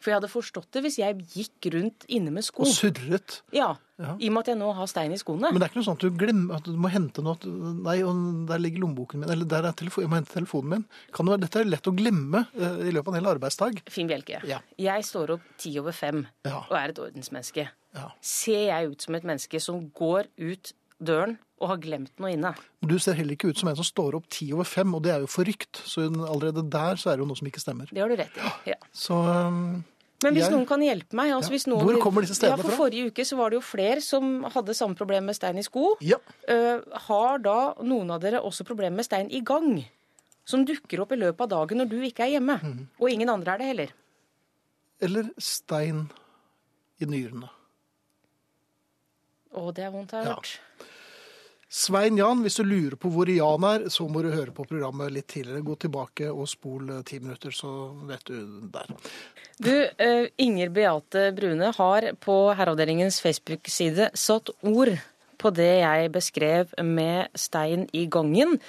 For 0.00 0.10
jeg 0.12 0.18
hadde 0.18 0.28
forstått 0.28 0.68
det 0.76 0.82
hvis 0.84 0.98
jeg 1.00 1.16
gikk 1.32 1.66
rundt 1.72 2.04
inne 2.12 2.30
med 2.34 2.44
sko. 2.44 2.66
Og 2.66 2.72
surret. 2.74 3.40
Ja, 3.56 3.74
Ja. 3.96 4.10
I 4.20 4.26
og 4.28 4.34
med 4.34 4.42
at 4.42 4.48
jeg 4.50 4.58
nå 4.60 4.66
har 4.76 4.88
stein 4.92 5.12
i 5.14 5.16
skoene. 5.16 5.48
Men 5.48 5.56
det 5.56 5.64
er 5.64 5.70
ikke 5.70 5.78
noe 5.80 5.86
sånn 5.86 5.96
at 5.96 6.02
du 6.04 6.18
glemmer 6.20 6.58
at 6.58 6.66
du 6.68 6.74
må 6.76 6.90
hente 6.92 7.22
noe 7.24 7.38
Nei, 7.80 7.94
og 8.04 8.42
der 8.50 8.60
ligger 8.60 8.82
lommeboken 8.84 9.22
min, 9.22 9.30
eller 9.32 9.48
der 9.48 9.64
er 9.70 9.72
telefon, 9.72 10.04
jeg 10.04 10.10
må 10.12 10.18
hente 10.20 10.34
telefonen 10.34 10.68
min. 10.74 10.84
Kan 11.16 11.24
det 11.24 11.32
være, 11.32 11.42
dette 11.46 11.62
er 11.62 11.70
lett 11.70 11.88
å 11.88 11.94
glemme 11.96 12.42
uh, 12.60 12.82
i 12.84 12.92
løpet 12.92 13.08
av 13.08 13.14
en 13.14 13.20
hel 13.22 13.30
arbeidsdag. 13.32 13.80
Finn 13.88 14.10
Bjelke. 14.10 14.42
Ja. 14.44 14.60
Jeg 14.76 15.06
står 15.08 15.32
opp 15.38 15.48
ti 15.56 15.72
over 15.80 15.96
fem 15.96 16.26
Ja. 16.44 16.58
og 16.68 16.76
er 16.76 16.92
et 16.92 17.00
ordensmenneske. 17.06 17.70
Ja. 17.96 18.10
Ser 18.20 18.66
jeg 18.68 18.92
ut 18.92 19.00
som 19.08 19.16
et 19.16 19.24
menneske 19.24 19.62
som 19.64 19.80
går 19.96 20.28
ut 20.44 20.74
døren 21.02 21.36
og 21.60 21.68
har 21.72 21.78
glemt 21.80 22.12
noe 22.20 22.30
inne? 22.34 22.52
Du 22.84 22.98
ser 23.00 23.16
heller 23.16 23.36
ikke 23.36 23.48
ut 23.50 23.58
som 23.58 23.68
en 23.70 23.76
som 23.78 23.84
står 23.86 24.14
opp 24.18 24.28
ti 24.32 24.50
over 24.52 24.64
fem, 24.68 24.94
og 24.94 25.02
det 25.02 25.12
er 25.14 25.20
jo 25.24 25.26
forrykt. 25.30 25.82
Så 25.88 26.04
allerede 26.10 26.62
der 26.70 26.96
så 27.00 27.10
er 27.12 27.16
det 27.16 27.24
jo 27.24 27.28
noe 27.30 27.36
som 27.38 27.46
ikke 27.48 27.62
stemmer. 27.62 27.88
Det 27.92 28.00
har 28.02 28.08
du 28.12 28.16
rett 28.16 28.36
i. 28.36 28.50
Ja. 28.72 28.76
Så 28.92 29.16
um, 29.16 29.84
Men 30.24 30.32
hvis 30.34 30.44
Jeg- 30.46 30.52
noen 30.52 30.66
kan 30.66 30.80
hjelpe 30.80 31.12
meg 31.16 31.32
altså 31.32 31.50
Ja. 31.50 31.54
hvis 31.56 31.66
noen, 31.66 31.84
Hvor 31.84 32.00
kommer 32.00 32.20
disse 32.24 32.34
stedene 32.36 32.56
ja, 32.56 32.62
for 32.62 32.70
fra? 32.70 32.76
Forrige 32.84 33.10
uke 33.12 33.24
så 33.24 33.36
var 33.36 33.50
det 33.50 33.56
jo 33.60 33.64
flere 33.64 34.00
som 34.00 34.44
hadde 34.44 34.74
samme 34.74 34.96
problem 34.96 35.26
med 35.26 35.34
stein 35.36 35.58
i 35.58 35.62
sko. 35.62 35.96
ja. 36.00 36.16
Uh, 36.48 36.80
har 37.08 37.38
da 37.38 37.74
noen 37.82 38.10
av 38.10 38.20
dere 38.20 38.40
også 38.40 38.64
problemer 38.64 38.96
med 38.96 39.04
stein 39.04 39.28
i 39.30 39.40
gang? 39.40 39.84
Som 40.46 40.64
dukker 40.64 41.00
opp 41.02 41.10
i 41.12 41.16
løpet 41.16 41.40
av 41.40 41.48
dagen 41.48 41.78
når 41.78 41.88
du 41.90 42.00
ikke 42.00 42.20
er 42.24 42.38
hjemme. 42.38 42.60
Mm. 42.62 42.86
Og 43.00 43.10
ingen 43.10 43.28
andre 43.28 43.54
er 43.54 43.58
det 43.58 43.66
heller. 43.66 43.88
Eller 45.00 45.30
stein 45.38 46.10
i 47.00 47.04
nyrene. 47.04 47.50
Å, 49.56 49.70
det 49.74 49.86
er 49.88 49.90
vondt, 49.94 50.12
har 50.12 50.22
jeg 50.24 50.30
Ja. 50.30 50.36
hørt. 50.36 50.58
Svein 51.68 52.16
Jan, 52.16 52.44
hvis 52.44 52.54
du 52.60 52.62
lurer 52.62 52.94
på 52.96 53.10
hvor 53.10 53.26
Jan 53.28 53.64
er, 53.66 53.88
så 53.90 54.06
må 54.08 54.22
du 54.22 54.28
høre 54.30 54.52
på 54.54 54.64
programmet 54.70 55.10
litt 55.12 55.26
tidligere. 55.32 55.64
Gå 55.66 55.74
tilbake 55.82 56.28
og 56.30 56.46
spol 56.48 56.92
eh, 56.94 57.00
ti 57.08 57.18
minutter, 57.18 57.50
så 57.50 57.72
vet 58.06 58.22
du 58.30 58.36
der. 58.72 58.86
Du, 59.58 59.72
eh, 59.98 60.28
Inger 60.38 60.70
Beate 60.70 61.32
Brune 61.36 61.72
har 61.76 62.06
på 62.22 62.36
Herreavdelingens 62.54 63.18
Facebook-side 63.24 64.12
satt 64.14 64.52
ord 64.62 64.94
på 65.36 65.50
det 65.52 65.80
jeg 65.82 66.12
beskrev 66.14 66.70
med 66.86 67.28
stein 67.36 67.88
i 67.92 68.06
gangen. 68.08 68.60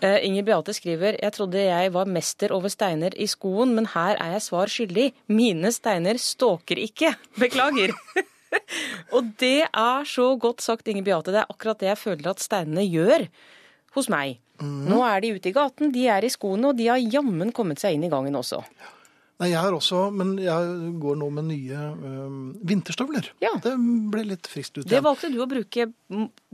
Eh, 0.00 0.20
Inger 0.24 0.46
Beate 0.46 0.72
skriver 0.78 1.18
jeg 1.20 1.34
trodde 1.36 1.58
jeg 1.66 1.90
var 1.92 2.06
mester 2.08 2.54
over 2.54 2.70
steiner 2.72 3.12
i 3.20 3.26
skoen, 3.28 3.74
men 3.74 3.90
her 3.96 4.14
er 4.16 4.38
jeg 4.38 4.46
svar 4.46 4.70
skyldig. 4.72 5.10
Mine 5.28 5.72
steiner 5.74 6.14
ståker 6.22 6.78
ikke. 6.86 7.16
Beklager. 7.36 7.92
Og 9.14 9.34
det 9.40 9.66
er 9.66 10.08
så 10.08 10.30
godt 10.40 10.64
sagt, 10.64 10.88
Inger 10.88 11.06
Beate. 11.06 11.34
Det 11.34 11.42
er 11.42 11.52
akkurat 11.52 11.82
det 11.82 11.92
jeg 11.92 12.00
føler 12.00 12.32
at 12.32 12.42
steinene 12.42 12.86
gjør 12.86 13.28
hos 13.94 14.10
meg. 14.12 14.40
Nå 14.62 15.00
er 15.02 15.22
de 15.22 15.32
ute 15.34 15.50
i 15.50 15.54
gaten, 15.54 15.90
de 15.94 16.04
er 16.10 16.24
i 16.24 16.30
skoene, 16.30 16.70
og 16.70 16.78
de 16.78 16.86
har 16.86 17.00
jammen 17.02 17.50
kommet 17.54 17.82
seg 17.82 17.96
inn 17.96 18.06
i 18.06 18.12
gangen 18.12 18.36
også. 18.38 18.62
Nei, 19.42 19.48
jeg 19.50 19.58
har 19.58 19.74
også, 19.74 20.00
men 20.14 20.36
jeg 20.38 20.74
går 21.02 21.16
nå 21.18 21.26
med 21.34 21.48
nye 21.48 21.78
øh, 21.90 22.34
vinterstøvler. 22.70 23.32
Ja. 23.42 23.50
Det 23.64 23.72
ble 24.12 24.22
litt 24.28 24.46
friskt 24.46 24.78
ut 24.78 24.86
Det 24.86 25.00
valgte 25.02 25.30
du 25.32 25.40
å 25.42 25.48
bruke 25.50 25.88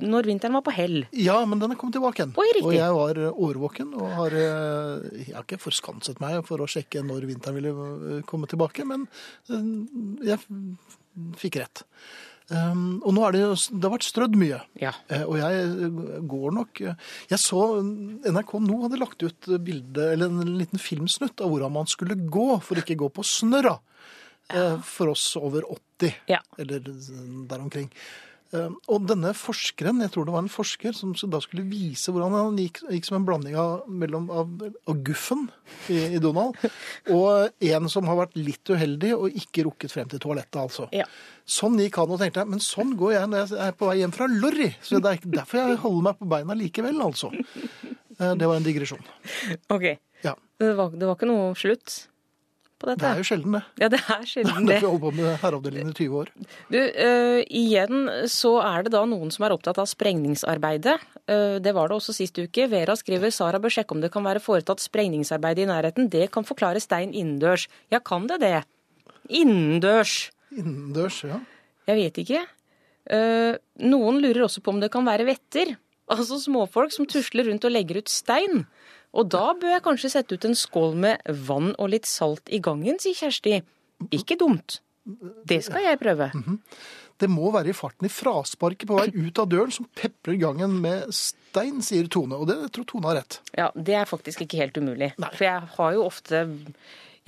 når 0.01 0.29
vinteren 0.31 0.57
var 0.57 0.65
på 0.65 0.73
hell. 0.73 1.03
Ja, 1.13 1.37
men 1.45 1.61
den 1.61 1.75
er 1.75 1.79
kommet 1.81 1.99
tilbake 1.99 2.23
igjen. 2.23 2.33
Oi, 2.41 2.49
og 2.63 2.73
jeg 2.73 2.97
var 2.97 3.21
øh, 3.21 3.43
årvåken 3.49 3.93
og 4.01 4.15
har 4.17 4.39
øh, 4.41 5.11
Jeg 5.19 5.37
har 5.37 5.45
ikke 5.45 5.61
forskanset 5.61 6.25
meg 6.25 6.41
for 6.49 6.65
å 6.65 6.71
sjekke 6.71 7.05
når 7.05 7.29
vinteren 7.29 7.61
ville 7.61 7.75
øh, 7.77 8.25
komme 8.25 8.49
tilbake, 8.49 8.89
men 8.89 9.05
jeg 10.25 10.41
fikk 11.41 11.61
rett. 11.63 11.85
Um, 12.51 12.99
og 13.07 13.15
nå 13.15 13.23
er 13.29 13.37
det 13.37 13.41
Det 13.71 13.85
har 13.87 13.93
vært 13.93 14.07
strødd 14.09 14.35
mye. 14.41 14.57
Ja. 14.83 14.91
Uh, 15.07 15.23
Og 15.29 15.37
jeg 15.39 15.59
eh, 15.71 16.01
går 16.27 16.55
nok 16.57 16.81
eh, 16.83 16.97
Jeg 17.31 17.39
så 17.39 17.61
NRK 18.27 18.57
nå 18.65 18.81
hadde 18.83 18.99
lagt 18.99 19.23
ut 19.23 19.47
bilde, 19.63 20.09
eller 20.17 20.27
en 20.27 20.57
liten 20.59 20.83
filmsnutt 20.83 21.39
av 21.45 21.53
hvordan 21.53 21.77
man 21.77 21.87
skulle 21.87 22.17
gå 22.19 22.49
for 22.67 22.81
ikke 22.83 22.99
gå 22.99 23.07
på 23.15 23.23
snørra. 23.23 23.77
Uh, 24.51 24.81
For 24.83 25.13
oss 25.13 25.29
over 25.39 25.63
80, 25.71 26.17
Ja. 26.27 26.41
eller 26.59 26.83
der 26.83 27.63
omkring. 27.63 27.87
Eh, 28.53 28.69
Og 28.91 29.05
denne 29.07 29.31
forskeren, 29.37 30.01
jeg 30.03 30.11
tror 30.11 30.25
det 30.27 30.33
var 30.35 30.43
en 30.43 30.51
forsker, 30.51 30.95
som 30.97 31.13
da 31.31 31.39
skulle 31.45 31.63
vise 31.71 32.11
hvordan 32.11 32.33
han 32.35 32.57
gikk, 32.59 32.81
gikk 32.91 33.07
som 33.07 33.21
en 33.21 33.27
blanding 33.29 33.55
av, 33.61 33.85
mellom, 33.87 34.27
av, 34.35 34.49
av 34.91 34.97
Guffen 35.07 35.45
i, 35.89 36.17
i 36.17 36.19
Donald, 36.23 36.57
og 37.15 37.53
en 37.71 37.87
som 37.93 38.09
har 38.11 38.19
vært 38.25 38.35
litt 38.41 38.73
uheldig 38.75 39.13
og 39.15 39.39
ikke 39.39 39.67
rukket 39.69 39.95
frem 39.95 40.11
til 40.11 40.19
toalettet, 40.25 40.59
altså. 40.65 40.89
Ja. 40.97 41.07
Sånn 41.47 41.79
gikk 41.79 41.97
han 42.03 42.11
og 42.11 42.19
tenkte 42.23 42.43
jeg, 42.43 42.51
men 42.51 42.63
sånn 42.63 42.97
går 42.99 43.15
jeg 43.21 43.31
når 43.31 43.45
jeg 43.55 43.63
er 43.69 43.79
på 43.79 43.87
vei 43.91 43.97
hjem 44.03 44.13
fra 44.19 44.27
Lorry. 44.31 44.73
Så 44.83 44.99
det 44.99 45.11
er 45.13 45.19
ikke 45.21 45.33
derfor 45.39 45.63
jeg 45.63 45.81
holder 45.87 46.07
meg 46.11 46.19
på 46.21 46.31
beina 46.35 46.59
likevel, 46.59 47.01
altså. 47.07 47.31
Eh, 48.21 48.35
Det 48.37 48.45
var 48.45 48.59
en 48.59 48.65
digresjon. 48.67 49.01
OK. 49.73 49.85
Ja, 50.27 50.35
Det 50.61 50.75
var, 50.77 50.91
det 50.93 51.07
var 51.09 51.15
ikke 51.17 51.29
noe 51.31 51.55
slutt 51.57 51.95
på 52.81 52.89
det 52.89 53.07
er 53.07 53.19
jo 53.21 53.27
sjelden 53.29 53.57
det. 53.59 53.61
Ja, 53.83 53.89
det 53.93 54.01
er 54.01 54.23
sjelden 54.29 54.65
det. 54.69 54.79
Når 54.79 54.81
vi 54.81 54.87
holder 54.87 55.03
på 55.03 55.11
med 55.19 55.29
herreavdelingen 55.43 55.93
i 55.93 55.97
20 55.99 56.21
år. 56.21 56.31
Du, 56.73 56.79
uh, 56.81 57.41
igjen 57.61 58.09
så 58.33 58.55
er 58.65 58.87
det 58.87 58.95
da 58.95 59.03
noen 59.09 59.33
som 59.35 59.45
er 59.47 59.55
opptatt 59.55 59.81
av 59.83 59.89
sprengningsarbeidet. 59.91 60.97
Uh, 61.29 61.59
det 61.63 61.75
var 61.77 61.91
det 61.91 61.99
også 61.99 62.17
sist 62.17 62.41
uke. 62.41 62.69
Vera 62.73 62.97
skriver 62.99 63.35
Sara 63.35 63.61
bør 63.63 63.75
sjekke 63.77 63.97
om 63.97 64.05
det 64.05 64.13
kan 64.15 64.27
være 64.27 64.43
foretatt 64.45 64.83
sprengningsarbeid 64.85 65.61
i 65.61 65.69
nærheten. 65.71 66.09
Det 66.13 66.31
kan 66.35 66.49
forklare 66.49 66.83
stein 66.83 67.13
innendørs. 67.13 67.69
Ja, 67.93 68.01
kan 68.01 68.31
det 68.31 68.41
det? 68.45 68.57
Innendørs. 69.29 70.31
Innendørs, 70.57 71.23
ja. 71.29 71.43
Jeg 71.91 72.01
vet 72.01 72.25
ikke. 72.25 72.43
Uh, 73.11 73.55
noen 73.85 74.21
lurer 74.23 74.47
også 74.47 74.65
på 74.65 74.73
om 74.73 74.81
det 74.83 74.93
kan 74.93 75.07
være 75.07 75.29
vetter. 75.29 75.77
Altså 76.11 76.41
småfolk 76.43 76.93
som 76.95 77.07
tusler 77.07 77.47
rundt 77.47 77.67
og 77.69 77.75
legger 77.75 78.01
ut 78.03 78.11
stein. 78.11 78.65
Og 79.17 79.27
da 79.33 79.51
bør 79.59 79.75
jeg 79.75 79.85
kanskje 79.87 80.13
sette 80.13 80.37
ut 80.39 80.47
en 80.47 80.57
skål 80.59 80.95
med 81.03 81.33
vann 81.49 81.73
og 81.77 81.91
litt 81.95 82.07
salt 82.07 82.51
i 82.53 82.61
gangen, 82.63 83.01
sier 83.03 83.17
Kjersti. 83.19 83.61
Ikke 84.15 84.39
dumt. 84.41 84.79
Det 85.49 85.61
skal 85.67 85.83
jeg 85.89 85.99
prøve. 86.01 86.31
Det 87.21 87.29
må 87.29 87.51
være 87.53 87.73
i 87.73 87.77
farten 87.77 88.07
i 88.09 88.13
frasparket 88.13 88.89
på 88.89 88.97
vei 88.97 89.11
ut 89.13 89.43
av 89.43 89.49
døren 89.51 89.75
som 89.75 89.89
peprer 89.99 90.39
gangen 90.41 90.79
med 90.81 91.11
stein, 91.13 91.83
sier 91.85 92.09
Tone. 92.13 92.39
Og 92.39 92.49
det 92.49 92.57
tror 92.73 92.87
Tone 92.89 93.11
har 93.11 93.19
rett. 93.21 93.41
Ja, 93.59 93.69
det 93.77 93.99
er 93.99 94.09
faktisk 94.09 94.47
ikke 94.47 94.61
helt 94.63 94.79
umulig. 94.81 95.11
Nei. 95.21 95.31
For 95.35 95.49
jeg 95.49 95.71
har 95.77 95.97
jo 95.97 96.07
ofte 96.07 96.47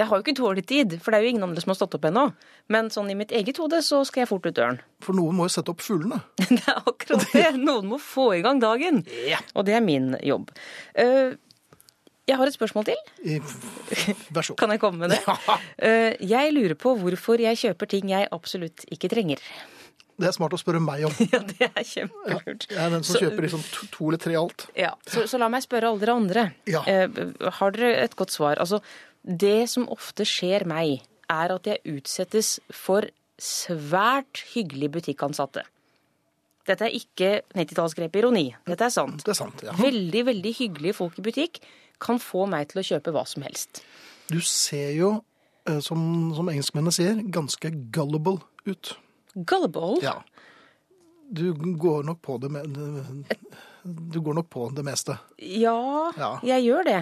Jeg 0.01 0.09
har 0.09 0.17
jo 0.17 0.25
ikke 0.25 0.39
dårlig 0.39 0.63
tid, 0.67 0.95
for 1.05 1.13
det 1.13 1.19
er 1.19 1.27
jo 1.27 1.33
ingen 1.35 1.45
andre 1.45 1.61
som 1.61 1.71
har 1.75 1.77
stått 1.77 1.99
opp 1.99 2.07
ennå. 2.09 2.23
Men 2.73 2.89
sånn 2.91 3.11
i 3.13 3.17
mitt 3.19 3.35
eget 3.37 3.59
hode 3.61 3.83
så 3.85 4.01
skal 4.09 4.23
jeg 4.23 4.31
fort 4.31 4.47
ut 4.49 4.57
døren. 4.57 4.81
For 5.05 5.13
noen 5.15 5.37
må 5.37 5.45
jo 5.47 5.53
sette 5.53 5.71
opp 5.75 5.85
fuglene. 5.85 6.23
Det 6.49 6.63
er 6.65 6.81
akkurat 6.81 7.27
det. 7.35 7.45
Noen 7.61 7.91
må 7.91 7.99
få 8.01 8.31
i 8.39 8.41
gang 8.43 8.63
dagen. 8.63 9.03
Og 9.53 9.67
det 9.69 9.77
er 9.77 9.85
min 9.85 10.15
jobb. 10.25 10.49
Jeg 12.29 12.39
har 12.39 12.47
et 12.47 12.55
spørsmål 12.55 12.85
til. 12.87 12.99
Vær 14.31 14.45
så 14.47 14.53
god. 14.55 14.59
Kan 14.63 14.71
jeg 14.75 14.81
komme 14.83 15.03
med 15.07 15.11
det? 15.17 15.21
Eh, 15.83 16.15
Jeg 16.23 16.53
lurer 16.55 16.77
på 16.79 16.93
hvorfor 17.01 17.41
jeg 17.43 17.59
kjøper 17.59 17.89
ting 17.91 18.11
jeg 18.13 18.29
absolutt 18.33 18.85
ikke 18.95 19.09
trenger. 19.11 19.43
Det 20.23 20.29
er 20.29 20.35
smart 20.37 20.53
å 20.55 20.61
spørre 20.61 20.79
meg 20.85 21.03
om. 21.09 21.15
Ja, 21.33 21.41
det 21.49 21.67
er 21.73 21.83
kjempelurt. 21.89 22.69
Jeg 22.71 22.79
er 22.85 22.93
den 22.95 23.03
som 23.03 23.17
Så- 23.17 23.25
kjøper 23.25 23.47
liksom 23.49 23.65
to, 23.75 23.89
to 23.91 24.11
eller 24.13 24.23
tre 24.23 24.37
alt. 24.39 24.67
Ja, 24.79 24.93
så, 25.09 25.25
så 25.27 25.41
la 25.43 25.49
meg 25.51 25.65
spørre 25.67 25.91
alle 25.91 26.05
dere 26.05 26.15
andre. 26.21 26.45
Ja. 26.71 26.85
Eh, 26.87 27.09
har 27.59 27.75
dere 27.75 27.97
et 28.05 28.15
godt 28.21 28.31
svar? 28.37 28.61
Altså, 28.63 28.79
det 29.27 29.65
som 29.73 29.89
ofte 29.91 30.27
skjer 30.29 30.63
meg, 30.71 31.01
er 31.33 31.55
at 31.57 31.67
jeg 31.67 31.83
utsettes 31.97 32.59
for 32.77 33.09
svært 33.43 34.45
hyggelige 34.55 34.93
butikkansatte. 35.01 35.65
Dette 36.69 36.87
er 36.87 36.95
ikke 36.95 37.31
90-tallsgrep 37.59 38.15
ironi. 38.21 38.45
Dette 38.69 38.87
er 38.87 38.93
sant. 38.95 39.25
Det 39.27 39.33
er 39.35 39.39
sant, 39.39 39.63
ja. 39.67 39.73
Veldig, 39.81 40.21
veldig 40.29 40.53
hyggelige 40.61 40.95
folk 41.01 41.17
i 41.19 41.25
butikk 41.27 41.59
kan 42.03 42.19
få 42.23 42.47
meg 42.51 42.69
til 42.73 42.83
å 42.83 42.87
kjøpe 42.91 43.15
hva 43.15 43.23
som 43.29 43.45
helst. 43.47 43.83
Du 44.33 44.41
ser 44.45 44.93
jo, 44.97 45.13
eh, 45.69 45.79
som, 45.85 46.03
som 46.37 46.49
engelskmennene 46.53 46.95
sier, 46.95 47.23
ganske 47.35 47.71
gullible 47.95 48.41
ut. 48.67 48.95
Gullible. 49.49 50.01
Ja. 50.05 50.19
Du 51.33 51.53
går 51.57 52.05
nok 52.05 52.19
på 52.21 52.35
det 52.43 52.51
med 52.53 52.75
Du 53.83 54.19
går 54.21 54.35
nok 54.37 54.51
på 54.53 54.67
det 54.77 54.85
meste. 54.85 55.17
Ja, 55.39 56.13
Ja. 56.19 56.35
jeg 56.45 56.67
gjør 56.69 56.85
det. 56.85 56.99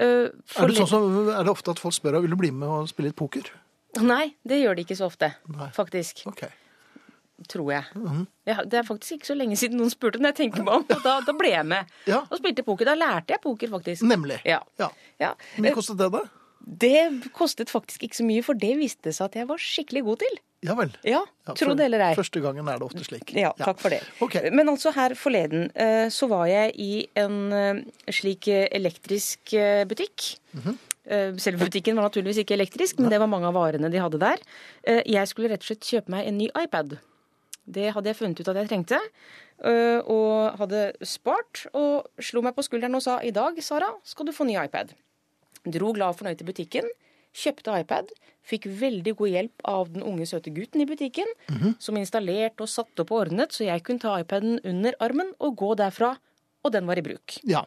Uh, 0.00 0.30
Er 0.56 0.70
det, 0.70 0.76
sånn 0.78 0.88
som, 0.88 1.28
er 1.34 1.42
det 1.44 1.50
ofte 1.52 1.72
at 1.74 1.80
folk 1.82 1.92
spør 1.94 2.14
deg 2.16 2.22
vil 2.24 2.30
du 2.32 2.38
bli 2.40 2.50
med 2.54 2.68
og 2.70 2.88
spille 2.88 3.10
litt 3.10 3.18
poker? 3.18 3.50
Nei, 4.00 4.30
det 4.46 4.60
gjør 4.62 4.78
de 4.78 4.84
ikke 4.86 4.96
så 4.96 5.08
ofte, 5.10 5.32
Nei. 5.50 5.66
faktisk. 5.74 6.22
Ok. 6.30 6.44
Tror 7.48 7.72
jeg. 7.72 7.84
Mm. 7.96 8.26
jeg. 8.46 8.66
det 8.70 8.78
er 8.82 8.84
faktisk 8.84 9.16
ikke 9.16 9.30
så 9.30 9.36
lenge 9.38 9.56
siden 9.56 9.80
noen 9.80 9.92
spurte, 9.92 10.20
men 10.20 10.32
jeg 10.32 10.40
tenker 10.42 10.66
meg 10.66 10.80
om. 10.80 10.84
Og 10.84 11.06
da, 11.06 11.20
da 11.24 11.32
ble 11.36 11.54
jeg 11.54 11.64
med. 11.66 11.94
Ja. 12.10 12.20
Og 12.28 12.42
spilte 12.42 12.66
poker. 12.66 12.90
Da 12.90 12.98
lærte 12.98 13.36
jeg 13.36 13.42
poker, 13.44 13.72
faktisk. 13.72 14.04
Nemlig. 14.08 14.42
Ja. 14.44 14.60
Ja. 14.80 14.90
ja. 15.22 15.32
Men 15.56 15.74
kostet 15.76 15.98
det, 16.02 16.10
da? 16.12 16.26
Det 16.60 17.30
kostet 17.32 17.72
faktisk 17.72 18.04
ikke 18.04 18.18
så 18.20 18.26
mye, 18.28 18.44
for 18.44 18.58
det 18.58 18.74
viste 18.78 19.14
seg 19.16 19.30
at 19.30 19.38
jeg 19.40 19.48
var 19.48 19.60
skikkelig 19.62 20.02
god 20.06 20.20
til. 20.26 20.40
Ja 20.60 20.74
vel. 20.76 20.90
Ja, 21.08 21.22
Ja, 21.48 21.54
Tro 21.56 21.72
det 21.74 21.86
eller 21.88 22.02
ei. 22.10 22.12
Første 22.18 22.42
gangen 22.44 22.68
er 22.68 22.76
det 22.78 22.84
ofte 22.84 23.04
slik. 23.06 23.32
Ja, 23.34 23.54
takk 23.58 23.80
for 23.80 23.92
det. 23.92 24.02
Okay. 24.20 24.52
Men 24.52 24.68
altså 24.68 24.92
her 24.94 25.16
forleden 25.18 25.70
eh, 25.72 26.10
så 26.12 26.28
var 26.30 26.44
jeg 26.50 26.74
i 26.76 26.92
en 27.18 27.38
eh, 27.56 27.80
slik 28.12 28.46
eh, 28.52 28.68
elektrisk 28.76 29.54
eh, 29.56 29.86
butikk. 29.88 30.36
Mm 30.52 30.62
-hmm. 30.62 30.78
Selve 31.40 31.64
butikken 31.64 31.96
var 31.96 32.02
naturligvis 32.06 32.36
ikke 32.38 32.54
elektrisk, 32.54 32.98
men 32.98 33.10
det 33.10 33.18
var 33.18 33.26
mange 33.26 33.46
av 33.48 33.54
varene 33.54 33.90
de 33.90 33.98
hadde 33.98 34.18
der. 34.18 34.38
Eh, 34.84 35.02
Jeg 35.06 35.26
skulle 35.28 35.48
rett 35.48 35.62
og 35.64 35.66
slett 35.66 35.80
kjøpe 35.82 36.10
meg 36.10 36.26
en 36.26 36.38
ny 36.38 36.48
iPad. 36.54 36.98
Det 37.70 37.90
hadde 37.94 38.10
jeg 38.10 38.18
funnet 38.18 38.40
ut 38.42 38.48
at 38.50 38.56
jeg 38.60 38.68
trengte, 38.70 38.98
eh, 39.64 40.00
og 40.10 40.56
hadde 40.60 40.80
spart. 41.06 41.66
Og 41.76 42.08
slo 42.18 42.42
meg 42.42 42.56
på 42.56 42.64
skulderen 42.66 42.96
og 42.98 43.04
sa 43.04 43.18
i 43.22 43.30
dag, 43.34 43.58
Sara, 43.62 43.92
skal 44.04 44.26
du 44.26 44.32
få 44.34 44.46
ny 44.48 44.56
iPad. 44.64 44.92
Dro 45.68 45.92
glad 45.92 46.14
og 46.14 46.18
fornøyd 46.22 46.38
til 46.40 46.48
butikken, 46.48 46.88
kjøpte 47.36 47.74
iPad, 47.84 48.10
fikk 48.50 48.64
veldig 48.80 49.12
god 49.18 49.28
hjelp 49.30 49.64
av 49.68 49.90
den 49.92 50.02
unge, 50.02 50.24
søte 50.26 50.50
gutten 50.50 50.80
i 50.82 50.86
butikken, 50.88 51.28
som 51.78 51.98
installerte 52.00 52.64
og 52.64 52.70
satte 52.72 53.04
opp 53.04 53.12
og 53.12 53.26
ordnet, 53.28 53.52
så 53.54 53.66
jeg 53.68 53.84
kunne 53.86 54.00
ta 54.02 54.16
iPaden 54.22 54.56
under 54.66 54.96
armen 55.04 55.30
og 55.38 55.54
gå 55.60 55.74
derfra, 55.78 56.14
og 56.64 56.72
den 56.74 56.88
var 56.88 56.98
i 56.98 57.04
bruk. 57.04 57.36
Ja. 57.46 57.62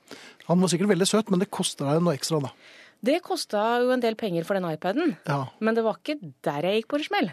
Han 0.49 0.59
var 0.59 0.67
sikkert 0.73 0.89
veldig 0.91 1.07
søt, 1.07 1.29
men 1.31 1.39
det 1.39 1.51
kosta 1.53 1.93
deg 1.93 2.03
noe 2.03 2.17
ekstra, 2.17 2.41
da. 2.43 2.51
Det 3.03 3.21
kosta 3.23 3.61
jo 3.83 3.93
en 3.93 4.03
del 4.03 4.15
penger 4.19 4.43
for 4.47 4.57
den 4.57 4.67
iPaden, 4.73 5.15
Ja. 5.29 5.45
men 5.59 5.75
det 5.75 5.83
var 5.85 5.97
ikke 6.01 6.17
der 6.43 6.61
jeg 6.67 6.81
gikk 6.81 6.87
på 6.91 6.99
en 6.99 7.03
smell. 7.07 7.31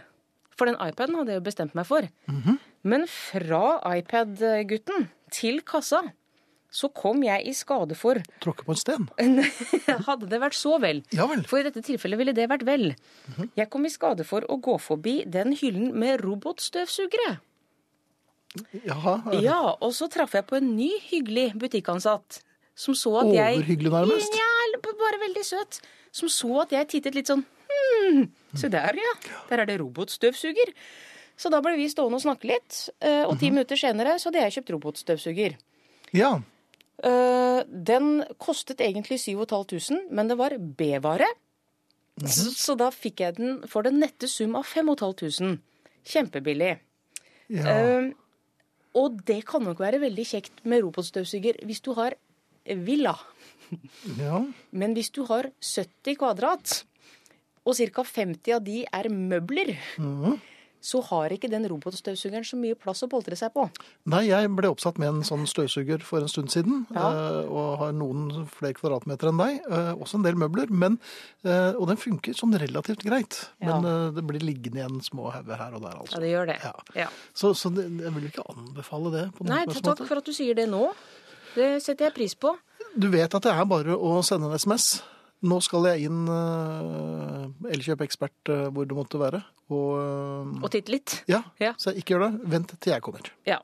For 0.61 0.69
den 0.69 0.77
iPaden 0.77 1.17
hadde 1.17 1.33
jeg 1.33 1.41
jo 1.41 1.47
bestemt 1.49 1.77
meg 1.79 1.89
for. 1.89 2.05
Men 2.85 3.07
fra 3.09 3.65
iPad-gutten 3.97 5.07
til 5.33 5.63
kassa 5.65 6.03
så 6.71 6.87
kom 6.95 7.25
jeg 7.27 7.49
i 7.51 7.53
skade 7.57 7.97
for 7.99 8.21
Tråkke 8.45 8.63
på 8.67 8.75
en 8.77 8.79
sten. 8.79 9.07
Hadde 10.07 10.29
det 10.31 10.39
vært 10.39 10.55
så 10.55 10.77
vel. 10.79 11.01
Ja 11.11 11.25
vel. 11.27 11.43
For 11.51 11.59
i 11.59 11.65
dette 11.67 11.83
tilfellet 11.83 12.21
ville 12.21 12.35
det 12.37 12.47
vært 12.53 12.63
vel. 12.69 12.93
Jeg 13.59 13.67
kom 13.73 13.89
i 13.89 13.91
skade 13.91 14.23
for 14.29 14.47
å 14.47 14.61
gå 14.63 14.77
forbi 14.79 15.17
den 15.27 15.57
hyllen 15.59 15.91
med 15.99 16.23
robotstøvsugere. 16.23 17.41
Jaha. 18.87 19.17
Ja, 19.43 19.59
og 19.83 19.97
så 19.99 20.07
traff 20.11 20.37
jeg 20.39 20.47
på 20.47 20.61
en 20.61 20.71
ny 20.77 20.93
hyggelig 21.09 21.49
butikkansatt. 21.59 22.39
Som 22.79 22.95
så 22.95 23.17
at 23.25 23.33
jeg 23.35 23.59
Overhyggelig, 23.59 23.91
nærmest. 23.93 24.39
Ja, 24.39 24.51
bare 25.01 25.19
veldig 25.27 25.43
søt. 25.45 25.81
Som 26.15 26.31
så 26.31 26.63
at 26.63 26.73
jeg 26.75 26.89
tittet 26.95 27.19
litt 27.19 27.31
sånn 27.31 27.43
Hm, 28.01 28.25
se 28.61 28.69
der, 28.73 28.97
ja. 28.99 29.13
Der 29.51 29.63
er 29.65 29.67
det 29.71 29.79
robotstøvsuger. 29.83 30.73
Så 31.41 31.49
da 31.53 31.61
ble 31.65 31.73
vi 31.79 31.87
stående 31.89 32.19
og 32.19 32.25
snakke 32.25 32.49
litt. 32.51 32.89
eh, 33.01 33.23
Og 33.25 33.39
ti 33.41 33.49
minutter 33.51 33.77
senere 33.81 34.19
så 34.21 34.29
hadde 34.29 34.43
jeg 34.45 34.57
kjøpt 34.59 34.73
robotstøvsuger. 34.77 35.55
Ja. 36.17 36.35
Eh, 37.03 37.63
Den 37.67 38.25
kostet 38.39 38.81
egentlig 38.85 39.17
7500, 39.23 40.09
men 40.11 40.29
det 40.29 40.37
var 40.37 40.57
B-vare. 40.59 41.29
Så, 42.21 42.51
så 42.53 42.75
da 42.77 42.91
fikk 42.93 43.23
jeg 43.25 43.37
den 43.39 43.63
for 43.71 43.83
den 43.87 43.97
nette 44.03 44.29
sum 44.29 44.57
av 44.59 44.67
5500. 44.69 45.57
Kjempebillig. 46.05 46.75
ja. 47.49 47.65
Eh, 47.79 48.11
og 48.99 49.21
det 49.25 49.45
kan 49.47 49.63
nok 49.63 49.79
være 49.79 50.01
veldig 50.03 50.25
kjekt 50.27 50.65
med 50.67 50.83
robotstøvsuger 50.83 51.61
hvis 51.65 51.81
du 51.87 51.93
har 51.95 52.17
villa. 52.67 53.13
ja. 54.19 54.41
Men 54.75 54.97
hvis 54.97 55.13
du 55.15 55.23
har 55.29 55.47
70 55.63 56.17
kvadrat, 56.19 56.81
og 57.71 57.79
ca. 57.95 58.05
50 58.13 58.57
av 58.59 58.65
de 58.67 58.83
er 58.87 59.11
møbler, 59.15 59.77
Mm 59.99 60.41
så 60.81 61.03
har 61.11 61.33
ikke 61.35 61.49
den 61.53 61.67
robotstøvsugeren 61.69 62.47
så 62.47 62.57
mye 62.57 62.77
plass 62.79 63.03
å 63.05 63.09
boltre 63.13 63.37
seg 63.37 63.53
på. 63.53 63.67
Nei, 64.09 64.23
jeg 64.31 64.49
ble 64.57 64.71
oppsatt 64.73 64.97
med 65.01 65.11
en 65.13 65.27
sånn 65.27 65.45
støvsuger 65.49 66.01
for 66.07 66.25
en 66.25 66.31
stund 66.33 66.49
siden, 66.53 66.87
Ja. 66.91 67.11
eh, 67.11 67.49
og 67.49 67.79
har 67.79 67.93
noen 67.93 68.47
flere 68.49 68.73
kvadratmeter 68.75 69.29
enn 69.29 69.37
deg, 69.37 69.61
eh, 69.71 69.93
også 69.95 70.15
en 70.17 70.23
del 70.23 70.35
møbler, 70.41 70.71
men, 70.71 70.99
eh, 71.45 71.73
og 71.77 71.87
den 71.89 71.97
funker 71.99 72.33
sånn 72.33 72.57
relativt 72.59 73.05
greit. 73.05 73.51
Men 73.61 73.83
Ja. 73.85 74.07
eh, 74.09 74.11
det 74.13 74.27
blir 74.27 74.41
liggende 74.41 74.81
igjen 74.81 75.01
små 75.03 75.31
hauger 75.31 75.57
her 75.59 75.75
og 75.75 75.83
der, 75.83 75.99
altså. 76.01 76.13
Ja, 76.15 76.21
det 76.21 76.31
gjør 76.33 76.47
det. 76.47 76.73
Ja. 76.97 77.09
Så, 77.35 77.53
så 77.55 77.69
jeg 77.77 78.15
vil 78.15 78.31
ikke 78.31 78.49
anbefale 78.49 79.13
det 79.13 79.41
Nei, 79.45 79.67
takk 79.67 80.07
for 80.07 80.17
at 80.17 80.25
du 80.25 80.33
sier 80.33 80.55
det 80.55 80.69
nå. 80.69 80.95
Det 81.55 81.83
setter 81.83 82.07
jeg 82.07 82.15
pris 82.15 82.35
på. 82.35 82.57
Du 82.99 83.11
vet 83.11 83.35
at 83.35 83.43
det 83.43 83.53
er 83.53 83.65
bare 83.67 83.97
å 83.97 84.23
sende 84.25 84.47
en 84.47 84.55
SMS. 84.59 85.03
Nå 85.41 85.57
skal 85.65 85.87
jeg 85.89 86.05
inn 86.11 86.27
uh, 86.29 87.47
Elkjøp 87.73 88.03
Ekspert, 88.05 88.37
uh, 88.53 88.67
hvor 88.75 88.85
det 88.85 88.97
måtte 88.97 89.17
være, 89.21 89.39
og 89.73 89.87
uh, 89.97 90.51
Og 90.61 90.67
titte 90.75 90.93
litt. 90.93 91.15
Ja, 91.31 91.39
Ja. 91.63 91.71
så 91.81 91.95
ikke 91.97 92.13
gjør 92.17 92.25
det. 92.27 92.51
Vent 92.53 92.75
til 92.77 92.93
jeg 92.93 93.01
kommer. 93.07 93.31
Ja, 93.49 93.57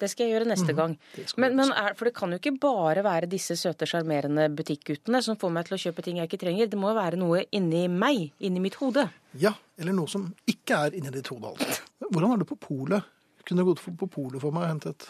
det 0.00 0.08
skal 0.10 0.26
jeg 0.26 0.34
gjøre 0.34 0.48
neste 0.50 0.74
gang. 0.74 0.96
Mhm. 0.96 1.14
det 1.20 1.36
Men, 1.38 1.54
men 1.60 1.70
er, 1.70 1.94
for 1.94 2.10
det 2.10 2.14
kan 2.18 2.34
jo 2.34 2.40
ikke 2.40 2.54
bare 2.64 3.04
være 3.06 3.28
disse 3.30 3.54
søte, 3.60 3.86
sjarmerende 3.86 4.48
butikkguttene 4.58 5.20
som 5.22 5.38
får 5.38 5.54
meg 5.54 5.68
til 5.70 5.76
å 5.78 5.80
kjøpe 5.84 6.02
ting 6.08 6.18
jeg 6.18 6.26
ikke 6.32 6.40
trenger. 6.42 6.66
Det 6.72 6.80
må 6.82 6.90
jo 6.90 6.98
være 6.98 7.20
noe 7.22 7.44
inni 7.54 7.84
meg, 7.92 8.32
inni 8.42 8.58
mitt 8.66 8.80
hode. 8.82 9.06
Ja, 9.38 9.54
eller 9.78 9.94
noe 9.94 10.10
som 10.10 10.26
ikke 10.50 10.82
er 10.88 10.98
inni 10.98 11.14
ditt 11.14 11.30
hode, 11.30 11.54
altså. 11.54 11.78
Hvordan 12.10 12.34
er 12.34 12.42
du 12.42 12.48
på 12.50 12.58
polet? 12.58 13.06
Kunne 13.46 13.62
gått 13.70 13.80
på 13.86 14.06
polet 14.10 14.42
for 14.42 14.52
meg 14.54 14.66
og 14.66 14.72
hentet 14.74 15.06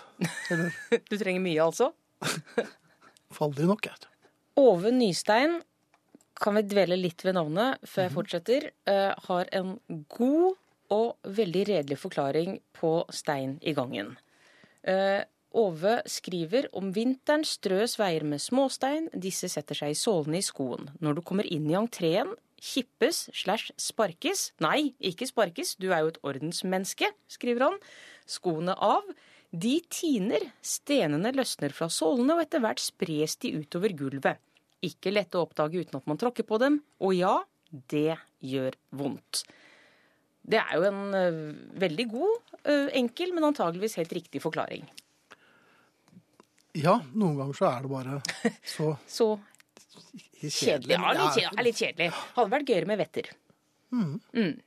Eller 0.52 0.70
Du 1.10 1.16
trenger 1.18 1.40
mye, 1.44 1.64
altså? 1.64 1.90
faldig 3.34 3.66
nok, 3.70 3.88
jeg. 3.88 4.06
Ove 4.60 4.90
Nystein, 4.92 5.60
kan 6.40 6.56
vi 6.56 6.64
dvele 6.66 6.98
litt 6.98 7.24
ved 7.26 7.36
navnet 7.36 7.82
før 7.88 8.06
jeg 8.06 8.14
fortsetter, 8.16 8.70
uh, 8.90 9.12
har 9.28 9.50
en 9.56 9.76
god 10.12 10.56
og 10.90 11.30
veldig 11.38 11.66
redelig 11.68 12.00
forklaring 12.00 12.58
på 12.76 12.94
stein 13.14 13.58
i 13.62 13.74
gangen. 13.76 14.16
Uh, 14.86 15.22
Ove 15.50 15.96
skriver 16.06 16.68
om 16.78 16.92
vinteren 16.94 17.42
strøs 17.46 17.96
veier 17.98 18.22
med 18.22 18.38
småstein, 18.42 19.08
disse 19.10 19.48
setter 19.50 19.74
seg 19.74 19.94
i 19.94 19.98
sålene 19.98 20.38
i 20.38 20.46
skoen. 20.46 20.92
Når 21.02 21.18
du 21.18 21.22
kommer 21.26 21.48
inn 21.50 21.66
i 21.70 21.74
entreen, 21.78 22.36
kippes 22.60 23.24
slash 23.34 23.72
sparkes, 23.80 24.50
nei, 24.62 24.92
ikke 25.02 25.26
sparkes, 25.26 25.74
du 25.80 25.88
er 25.90 26.04
jo 26.04 26.12
et 26.12 26.20
ordensmenneske, 26.22 27.08
skriver 27.26 27.66
han, 27.66 27.80
skoene 28.30 28.76
av. 28.78 29.08
De 29.50 29.80
tiner, 29.90 30.44
stenene 30.62 31.32
løsner 31.34 31.74
fra 31.74 31.90
sålene, 31.90 32.36
og 32.36 32.44
etter 32.44 32.62
hvert 32.62 32.82
spres 32.84 33.34
de 33.42 33.56
utover 33.58 33.96
gulvet. 33.98 34.38
Ikke 34.86 35.12
lette 35.12 35.36
å 35.38 35.44
oppdage 35.44 35.82
uten 35.82 35.98
at 36.00 36.06
man 36.08 36.18
tråkker 36.20 36.46
på 36.48 36.58
dem, 36.62 36.78
og 37.04 37.12
ja, 37.16 37.34
det 37.92 38.16
gjør 38.40 38.76
vondt. 38.96 39.42
Det 40.50 40.56
er 40.58 40.78
jo 40.78 40.86
en 40.88 41.02
veldig 41.78 42.06
god, 42.10 42.54
enkel, 42.96 43.34
men 43.36 43.44
antageligvis 43.50 43.98
helt 44.00 44.14
riktig 44.16 44.40
forklaring. 44.42 44.86
Ja, 46.80 46.96
noen 47.12 47.36
ganger 47.38 47.56
så 47.58 47.66
er 47.68 47.84
det 47.84 47.90
bare 47.92 48.16
så 48.76 48.94
Så 49.10 49.28
kjedelig. 50.40 50.50
kjedelig. 50.54 50.96
Ja, 50.96 51.12
litt 51.18 51.36
kjedelig. 51.36 51.64
Litt 51.68 51.80
kjedelig. 51.82 52.10
Hadde 52.38 52.52
vært 52.56 52.72
gøyere 52.72 52.88
med 52.88 53.00
vetter. 53.02 53.30
Mm. 53.90 54.58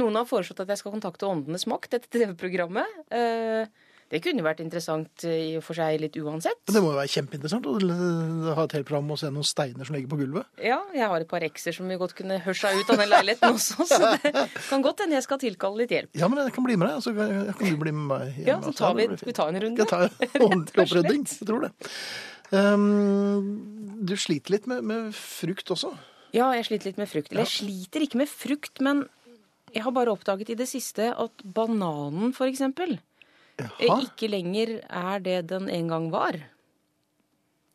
Noen 0.00 0.16
har 0.20 0.28
foreslått 0.30 0.62
at 0.64 0.70
jeg 0.70 0.80
skal 0.80 0.94
kontakte 0.94 1.26
Åndenes 1.28 1.66
makt, 1.70 1.96
dette 1.96 2.10
TV-programmet. 2.14 3.00
Eh, 3.10 3.66
Det 4.10 4.18
kunne 4.24 4.42
vært 4.42 4.62
interessant 4.64 5.24
eh, 5.28 5.52
i 5.52 5.56
og 5.58 5.62
for 5.62 5.78
seg 5.78 6.00
litt 6.02 6.16
uansett. 6.18 6.58
Men 6.66 6.76
det 6.76 6.82
må 6.82 6.90
jo 6.90 6.98
være 6.98 7.12
kjempeinteressant 7.12 7.68
å 7.70 7.74
ha 8.56 8.64
et 8.64 8.74
helt 8.74 8.88
program 8.88 9.12
og 9.14 9.20
se 9.20 9.30
noen 9.30 9.46
steiner 9.46 9.86
som 9.86 9.94
ligger 9.94 10.10
på 10.10 10.18
gulvet. 10.24 10.48
Ja, 10.66 10.80
jeg 10.96 11.06
har 11.12 11.22
et 11.22 11.30
par 11.30 11.46
ekser 11.46 11.76
som 11.76 11.86
vi 11.90 11.98
godt 12.00 12.16
kunne 12.18 12.40
hørsa 12.42 12.72
ut 12.74 12.90
av 12.90 12.98
den 12.98 13.12
leiligheten 13.12 13.54
også, 13.54 13.86
så 13.86 14.10
det 14.24 14.34
kan 14.66 14.82
godt 14.82 15.04
hende 15.04 15.18
jeg 15.18 15.26
skal 15.28 15.40
tilkalle 15.42 15.84
litt 15.84 15.94
hjelp. 15.94 16.10
Ja, 16.18 16.30
men 16.32 16.42
jeg 16.42 16.56
kan 16.56 16.66
bli 16.66 16.78
med 16.80 16.90
deg. 16.90 17.04
Så 17.06 17.14
kan 17.14 17.60
kan 17.60 17.70
du 17.70 17.78
bli 17.80 17.94
med 17.94 18.06
meg 18.10 18.26
hjem. 18.40 18.48
Ja, 18.48 18.58
så 18.58 18.72
altså. 18.72 18.82
tar 18.82 18.98
vi, 18.98 19.06
vi 19.30 19.36
tar 19.36 19.52
en 19.52 19.62
runde. 19.64 19.84
Jeg 19.84 19.90
tar 19.90 20.06
ordentlig 20.48 20.84
opprydding? 20.86 21.26
Jeg 21.30 21.48
tror 21.50 21.66
det. 21.68 21.72
Um, 22.50 23.98
du 24.02 24.16
sliter 24.18 24.56
litt 24.56 24.66
med, 24.70 24.82
med 24.86 25.14
frukt 25.14 25.70
også. 25.70 25.92
Ja, 26.34 26.50
jeg 26.56 26.66
sliter 26.68 26.90
litt 26.90 27.00
med 27.00 27.10
frukt. 27.10 27.30
Eller 27.32 27.46
jeg 27.46 27.54
sliter 27.60 28.06
ikke 28.06 28.22
med 28.22 28.30
frukt, 28.30 28.82
men 28.84 29.06
Jeg 29.70 29.84
har 29.84 29.92
bare 29.94 30.10
oppdaget 30.10 30.48
i 30.50 30.54
det 30.58 30.66
siste 30.66 31.12
at 31.14 31.42
bananen, 31.54 32.32
for 32.34 32.50
eksempel, 32.50 32.96
eh, 32.96 33.09
Jaha, 33.80 34.00
ikke 34.06 34.28
lenger 34.30 34.76
er 34.88 35.20
det 35.24 35.38
den 35.50 35.68
en 35.68 35.88
gang 35.88 36.10
var. 36.12 36.38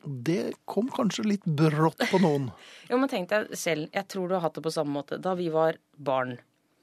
det 0.06 0.52
kom 0.70 0.86
kanskje 0.94 1.24
litt 1.26 1.44
brått 1.44 1.98
på 2.10 2.20
noen. 2.22 2.50
Jo, 2.90 2.98
men 3.02 3.10
tenk 3.10 3.28
deg 3.32 3.48
selv, 3.58 3.88
jeg 3.90 4.06
tror 4.12 4.28
du 4.30 4.36
har 4.36 4.44
hatt 4.44 4.54
det 4.54 4.62
på 4.62 4.70
samme 4.70 4.94
måte. 4.94 5.18
Da 5.18 5.34
vi 5.34 5.48
var 5.50 5.78
barn, 5.98 6.36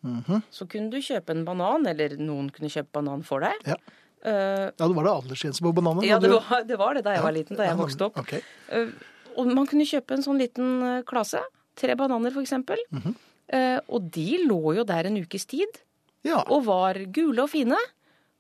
Mhm. 0.04 0.42
så 0.52 0.66
kunne 0.68 0.92
du 0.92 0.98
kjøpe 1.00 1.32
en 1.32 1.46
banan, 1.48 1.86
eller 1.88 2.18
noen 2.20 2.50
kunne 2.52 2.68
kjøpe 2.68 2.92
banan 2.92 3.22
for 3.24 3.40
deg. 3.40 3.56
Ja. 3.66 3.78
Uh, 4.26 4.68
ja, 4.76 4.88
det 4.88 4.96
var 4.98 5.04
det 5.08 5.14
aldersgrense 5.14 5.64
på 5.64 5.72
bananer. 5.76 6.04
ja, 6.08 6.18
det 6.20 6.30
var, 6.32 6.64
det 6.68 6.78
var 6.80 6.94
det 6.96 7.04
da 7.06 7.12
jeg 7.14 7.22
Ja, 7.22 7.24
var 7.24 7.32
liten, 7.36 7.56
da 7.56 7.64
jeg 7.64 7.72
ja, 7.72 7.80
vokste 7.80 8.06
opp. 8.10 8.18
Okay. 8.20 8.42
Uh, 8.68 8.92
og 9.38 9.48
man 9.48 9.66
kunne 9.68 9.88
kjøpe 9.88 10.12
en 10.18 10.24
sånn 10.24 10.38
liten 10.40 10.84
eh, 10.84 11.02
klase. 11.08 11.40
Tre 11.80 11.96
bananer, 11.96 12.32
for 12.36 12.44
eksempel. 12.44 12.78
-hmm. 12.92 13.16
uh, 13.54 13.80
og 13.88 14.12
de 14.12 14.44
lå 14.46 14.76
jo 14.76 14.84
der 14.84 15.08
en 15.08 15.18
ukes 15.24 15.46
tid, 15.48 15.80
Ja, 16.24 16.44
og 16.48 16.66
var 16.66 16.96
gule 17.12 17.44
og 17.44 17.50
fine, 17.50 17.76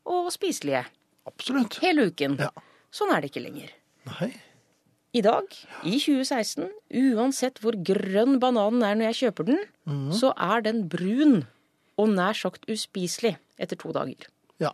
og 0.09 0.31
spiselige. 0.33 0.85
absolutt. 1.27 1.79
Hele 1.83 2.09
uken. 2.11 2.35
Ja. 2.41 2.49
Sånn 2.93 3.13
er 3.13 3.23
det 3.23 3.31
ikke 3.31 3.45
lenger. 3.45 3.71
Nei. 4.09 4.33
I 5.13 5.21
dag, 5.21 5.45
i 5.85 5.99
2016, 6.01 6.69
uansett 7.13 7.59
hvor 7.61 7.77
grønn 7.85 8.39
bananen 8.41 8.81
er 8.83 8.97
når 8.97 9.11
jeg 9.11 9.19
kjøper 9.21 9.47
den, 9.51 9.59
mm. 9.85 10.07
så 10.17 10.33
er 10.41 10.63
den 10.65 10.87
brun 10.89 11.43
og 12.01 12.09
nær 12.15 12.33
sagt 12.37 12.65
uspiselig 12.71 13.35
etter 13.61 13.77
to 13.79 13.93
dager. 13.93 14.25
Ja. 14.61 14.71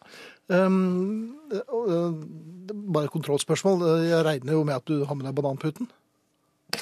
Um, 0.47 1.35
bare 1.59 3.07
et 3.07 3.13
kontrollspørsmål. 3.13 3.83
Jeg 4.07 4.23
regner 4.25 4.55
jo 4.55 4.63
med 4.63 4.79
at 4.79 4.87
du 4.87 5.03
har 5.03 5.17
med 5.17 5.27
deg 5.27 5.35
bananputen 5.37 5.89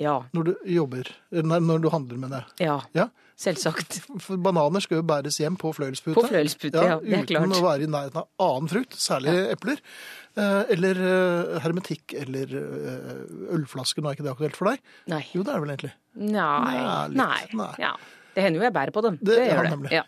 Ja. 0.00 0.16
når 0.34 0.44
du 0.48 0.54
jobber, 0.66 1.06
nei, 1.30 1.58
når 1.62 1.82
du 1.84 1.88
handler 1.92 2.18
med 2.18 2.32
det. 2.34 2.40
Ja. 2.64 2.80
Ja, 2.98 3.08
Selvsagt. 3.38 4.00
for 4.22 4.38
bananer 4.42 4.82
skal 4.82 4.98
jo 5.00 5.04
bæres 5.06 5.38
hjem 5.42 5.54
på 5.58 5.70
fløyelspute. 5.74 6.14
På 6.18 6.24
fløyelspute, 6.26 6.74
ja, 6.82 6.96
det 7.02 7.14
er 7.20 7.26
klart. 7.30 7.46
Uten 7.46 7.56
å 7.58 7.62
være 7.66 7.86
i 7.86 7.90
nærheten 7.90 8.20
av 8.22 8.28
annen 8.42 8.70
frukt, 8.70 8.94
særlig 8.98 9.34
epler. 9.54 9.78
Eh, 10.34 10.64
Eller 10.74 10.98
eh, 10.98 11.58
hermetikk 11.62 12.14
eller 12.18 12.54
ølflasker. 13.54 14.02
Nå 14.02 14.10
er 14.10 14.18
ikke 14.18 14.26
det 14.26 14.34
aktuelt 14.34 14.58
for 14.58 14.70
deg? 14.72 14.82
Nei. 15.12 15.22
Jo, 15.34 15.42
det 15.46 15.54
er 15.54 15.58
det 15.58 15.64
vel 15.66 15.74
egentlig. 15.76 15.92
Nei. 16.34 17.08
Nei. 17.14 17.40
Nei. 17.58 17.70
Ja. 17.82 17.94
Det 18.34 18.42
hender 18.42 18.58
jo 18.62 18.66
jeg 18.66 18.74
bærer 18.74 18.94
på 18.94 19.02
dem. 19.06 19.18
Det, 19.22 19.36
det 19.38 19.46
gjør 19.46 19.62
det. 19.62 19.72
nemlig. 19.76 19.94
Ja. 19.94 20.04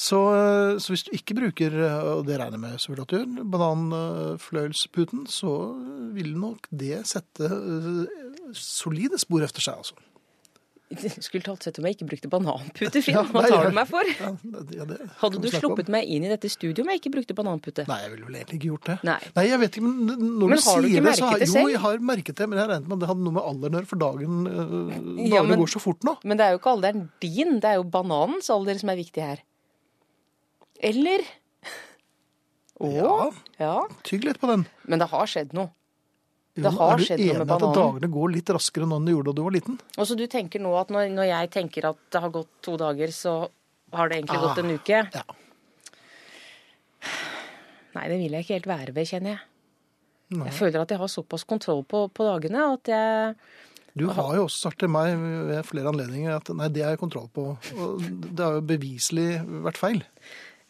Så, 0.00 0.18
eh, 0.32 0.78
så 0.80 0.94
hvis 0.94 1.02
du 1.04 1.10
ikke 1.12 1.34
bruker, 1.36 1.74
eh, 1.76 2.04
og 2.14 2.22
det 2.28 2.38
regner 2.40 2.56
jeg 2.56 2.62
med 2.62 2.76
selvfølgelig 2.80 3.04
at 3.04 3.10
du 3.10 3.16
gjør, 3.18 3.48
bananfløyelsputen, 3.54 5.26
så 5.28 5.50
vil 6.16 6.30
nok 6.40 6.70
det 6.72 7.02
sette 7.10 7.50
eh, 7.50 8.22
solide 8.56 9.20
spor 9.20 9.44
efter 9.44 9.66
seg, 9.66 9.82
altså. 9.82 9.98
Skulle 11.22 11.44
talt 11.46 11.62
sett 11.62 11.76
om 11.78 11.86
jeg 11.86 11.94
ikke 11.94 12.06
brukte 12.08 12.30
bananpute, 12.32 12.98
Finn. 13.04 13.14
Ja, 13.14 13.22
Hva 13.28 13.44
tar 13.44 13.68
du 13.68 13.76
meg 13.76 13.86
for? 13.86 14.08
Ja, 14.10 14.30
ja, 14.74 14.86
det 14.88 14.96
Hadde 15.20 15.38
du 15.44 15.46
sluppet 15.52 15.86
om. 15.86 15.94
meg 15.94 16.08
inn 16.10 16.24
i 16.26 16.32
dette 16.32 16.50
studioet 16.50 16.80
om 16.82 16.90
jeg 16.90 16.98
ikke 17.02 17.12
brukte 17.14 17.36
bananpute? 17.38 17.84
Nei, 17.86 17.98
jeg 18.06 18.14
ville 18.16 18.26
vel 18.26 18.38
egentlig 18.40 18.58
ikke 18.58 18.70
gjort 18.72 18.88
det. 18.88 18.96
Nei. 19.06 19.18
jeg 19.46 19.60
vet 19.62 19.78
ikke, 19.78 19.84
men 19.86 20.24
når 20.40 20.50
Men 20.50 20.56
du 20.56 20.64
sier 20.64 20.82
du 20.82 20.88
det, 20.96 21.14
så 21.20 21.28
har, 21.28 21.44
det 21.44 21.50
jo, 21.52 21.66
jeg 21.76 21.82
har 21.84 22.02
merket 22.10 22.40
det, 22.40 22.48
men 22.50 22.58
jeg 22.58 22.72
regnet 22.72 22.88
med 22.90 22.96
at 22.96 23.04
det 23.04 23.12
hadde 23.12 23.26
noe 23.28 23.36
med 23.36 23.46
alderen 23.52 23.76
å 23.76 23.82
gjøre, 23.82 23.90
for 23.92 24.02
dagen, 24.02 24.40
øh, 24.48 24.96
dagene 25.20 25.44
men- 25.52 25.62
går 25.62 25.74
så 25.76 25.84
fort 25.84 26.08
nå. 26.08 26.16
Men 26.24 26.40
det 26.40 26.48
er 26.48 26.56
jo 26.56 26.62
ikke 26.64 26.74
alderen 26.74 27.06
din, 27.22 27.54
det 27.60 27.70
er 27.70 27.78
jo 27.78 27.86
bananens 28.00 28.50
alder 28.50 28.80
som 28.82 28.90
er 28.90 28.98
viktig 29.04 29.28
her. 29.28 29.44
Eller? 30.80 31.24
Å? 32.80 32.88
Ja, 32.94 33.16
Ja. 33.60 33.74
tygg 34.08 34.24
litt 34.24 34.40
på 34.40 34.48
den. 34.48 34.66
Men 34.88 34.98
det 35.02 35.08
har 35.10 35.26
skjedd 35.28 35.52
noe. 35.52 35.70
Jo, 36.56 36.62
Det 36.64 36.72
har 36.78 36.92
er 36.92 36.96
du 36.96 37.04
enig 37.14 37.38
med 37.46 37.50
at 37.52 37.60
dagene 37.76 38.08
går 38.10 38.32
litt 38.34 38.48
raskere 38.50 38.86
nå 38.88 38.96
enn 38.98 39.04
de 39.06 39.12
gjorde 39.12 39.30
da 39.30 39.32
du 39.38 39.42
var 39.44 39.52
liten? 39.54 39.76
Og 39.98 40.06
så 40.08 40.16
du 40.18 40.26
tenker 40.26 40.60
nå 40.60 40.72
at 40.80 40.88
når, 40.90 41.10
når 41.14 41.28
jeg 41.28 41.50
tenker 41.50 41.88
at 41.90 41.96
det 42.10 42.20
har 42.24 42.30
gått 42.34 42.48
to 42.62 42.76
dager, 42.80 43.12
så 43.14 43.34
har 43.92 44.08
det 44.08 44.18
egentlig 44.18 44.38
Ah. 44.40 44.46
gått 44.48 44.58
en 44.64 44.70
uke? 44.74 44.98
Ja. 45.14 45.22
Nei, 47.94 48.04
det 48.08 48.18
vil 48.20 48.34
jeg 48.36 48.44
ikke 48.44 48.56
helt 48.58 48.68
være 48.70 48.94
ved, 48.94 49.06
kjenner 49.10 49.34
jeg. 49.34 49.40
Nei. 50.30 50.44
Jeg 50.46 50.54
føler 50.60 50.80
at 50.84 50.92
jeg 50.94 50.98
har 51.00 51.10
såpass 51.10 51.44
kontroll 51.48 51.82
på, 51.90 52.04
på 52.14 52.26
dagene 52.28 52.60
at 52.72 52.86
jeg 52.86 53.34
Du 53.98 54.06
har 54.14 54.36
jo 54.36 54.44
også 54.46 54.68
sagt 54.68 54.78
til 54.78 54.88
meg 54.88 55.16
ved 55.18 55.64
flere 55.66 55.90
anledninger 55.90 56.36
at 56.36 56.48
nei, 56.54 56.68
det 56.70 56.84
har 56.84 56.92
jeg 56.94 57.00
kontroll 57.02 57.26
på. 57.34 57.46
Og 57.74 58.04
det 58.30 58.38
har 58.44 58.54
jo 58.60 58.62
beviselig 58.62 59.40
vært 59.66 59.80
feil. 59.80 60.04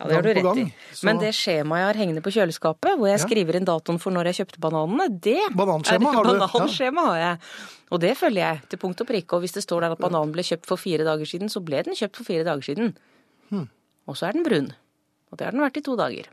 Ja, 0.01 0.07
det 0.09 0.15
har 0.17 0.23
du 0.23 0.29
på 0.29 0.35
rett 0.35 0.57
i. 0.57 0.63
gang, 0.65 0.73
så- 0.97 1.05
Men 1.05 1.19
det 1.19 1.35
skjemaet 1.37 1.79
jeg 1.81 1.87
har 1.91 1.95
hengende 2.01 2.23
på 2.25 2.33
kjøleskapet, 2.33 2.97
hvor 2.97 3.07
jeg 3.11 3.19
Ja. 3.21 3.27
skriver 3.27 3.55
inn 3.57 3.65
datoen 3.67 4.01
for 4.01 4.11
når 4.11 4.25
jeg 4.33 4.47
kjøpte 4.47 4.59
bananene, 4.61 5.21
det 5.21 5.53
Bananskjema 5.55 6.09
er 6.09 6.15
har 6.15 6.25
du, 6.25 6.31
ja. 6.39 6.47
Har 7.05 7.17
jeg. 7.19 7.39
Og 7.93 8.01
det 8.01 8.17
følger 8.17 8.41
jeg 8.41 8.69
til 8.71 8.79
punkt 8.79 9.01
og 9.01 9.07
prikke. 9.07 9.33
Og 9.35 9.43
hvis 9.43 9.53
det 9.53 9.63
står 9.63 9.81
der 9.83 9.93
at 9.93 9.99
bananen 9.99 10.33
ble 10.33 10.43
kjøpt 10.43 10.65
for 10.67 10.77
fire 10.77 11.05
dager 11.05 11.27
siden, 11.27 11.49
så 11.51 11.63
ble 11.63 11.83
den 11.83 11.95
kjøpt 11.95 12.17
for 12.17 12.25
fire 12.25 12.45
dager 12.45 12.63
siden. 12.63 12.97
Hmm. 13.51 13.69
Og 14.09 14.17
så 14.17 14.29
er 14.29 14.33
den 14.33 14.45
brun. 14.45 14.73
Og 15.33 15.39
det 15.39 15.45
har 15.45 15.53
den 15.53 15.61
vært 15.61 15.77
i 15.77 15.81
to 15.83 15.97
dager. 15.97 16.25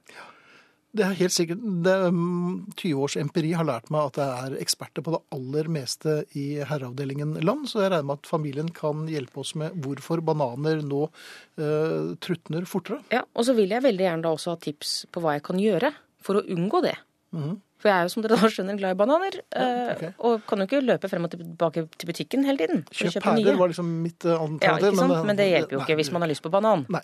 Det 0.95 1.03
er 1.03 1.17
helt 1.19 1.33
sikkert, 1.35 1.61
det, 1.83 1.95
mm, 2.15 2.71
20 2.79 3.01
års 3.03 3.17
empiri 3.19 3.51
har 3.57 3.67
lært 3.67 3.91
meg 3.93 4.07
at 4.07 4.19
jeg 4.21 4.47
er 4.47 4.55
eksperter 4.63 5.03
på 5.03 5.13
det 5.13 5.19
aller 5.35 5.67
meste 5.73 6.15
i 6.39 6.45
herreavdelingen 6.63 7.35
land, 7.43 7.67
så 7.69 7.83
jeg 7.83 7.91
regner 7.91 8.07
med 8.07 8.21
at 8.21 8.29
familien 8.29 8.71
kan 8.73 9.03
hjelpe 9.11 9.43
oss 9.43 9.53
med 9.59 9.75
hvorfor 9.83 10.23
bananer 10.25 10.81
nå 10.85 11.03
uh, 11.09 12.15
trutner 12.23 12.65
fortere. 12.69 13.01
Ja, 13.13 13.25
Og 13.35 13.49
så 13.49 13.55
vil 13.57 13.75
jeg 13.75 13.83
veldig 13.85 14.07
gjerne 14.07 14.25
da 14.25 14.33
også 14.33 14.55
ha 14.55 14.61
tips 14.63 14.97
på 15.11 15.21
hva 15.23 15.35
jeg 15.35 15.45
kan 15.49 15.61
gjøre 15.61 15.91
for 16.23 16.39
å 16.39 16.45
unngå 16.55 16.83
det. 16.87 16.97
Mhm. 17.35 17.57
For 17.77 17.91
jeg 17.91 17.93
er 17.93 18.07
jo 18.07 18.09
som 18.09 18.23
dere 18.25 18.37
da 18.41 18.47
skjønner 18.49 18.77
glad 18.79 18.95
i 18.95 18.97
bananer, 18.97 19.35
ja, 19.53 19.65
okay. 19.93 20.15
og 20.25 20.41
kan 20.49 20.63
jo 20.63 20.65
ikke 20.65 20.79
løpe 20.81 21.11
frem 21.11 21.27
og 21.27 21.33
tilbake 21.35 21.83
til 21.93 22.09
butikken 22.09 22.47
hele 22.47 22.63
tiden. 22.63 22.81
Kjøp 22.89 23.19
pærer 23.21 23.59
var 23.59 23.69
liksom 23.69 23.91
mitt 24.01 24.25
antall. 24.25 24.65
Ja, 24.65 24.79
ikke 24.81 24.97
sant? 24.97 25.19
Men 25.29 25.37
det 25.37 25.45
hjelper 25.51 25.77
jo 25.77 25.83
ikke 25.83 25.99
hvis 25.99 26.09
man 26.15 26.25
har 26.25 26.31
lyst 26.31 26.41
på 26.41 26.49
banan. 26.49 26.87
Nei. 26.89 27.03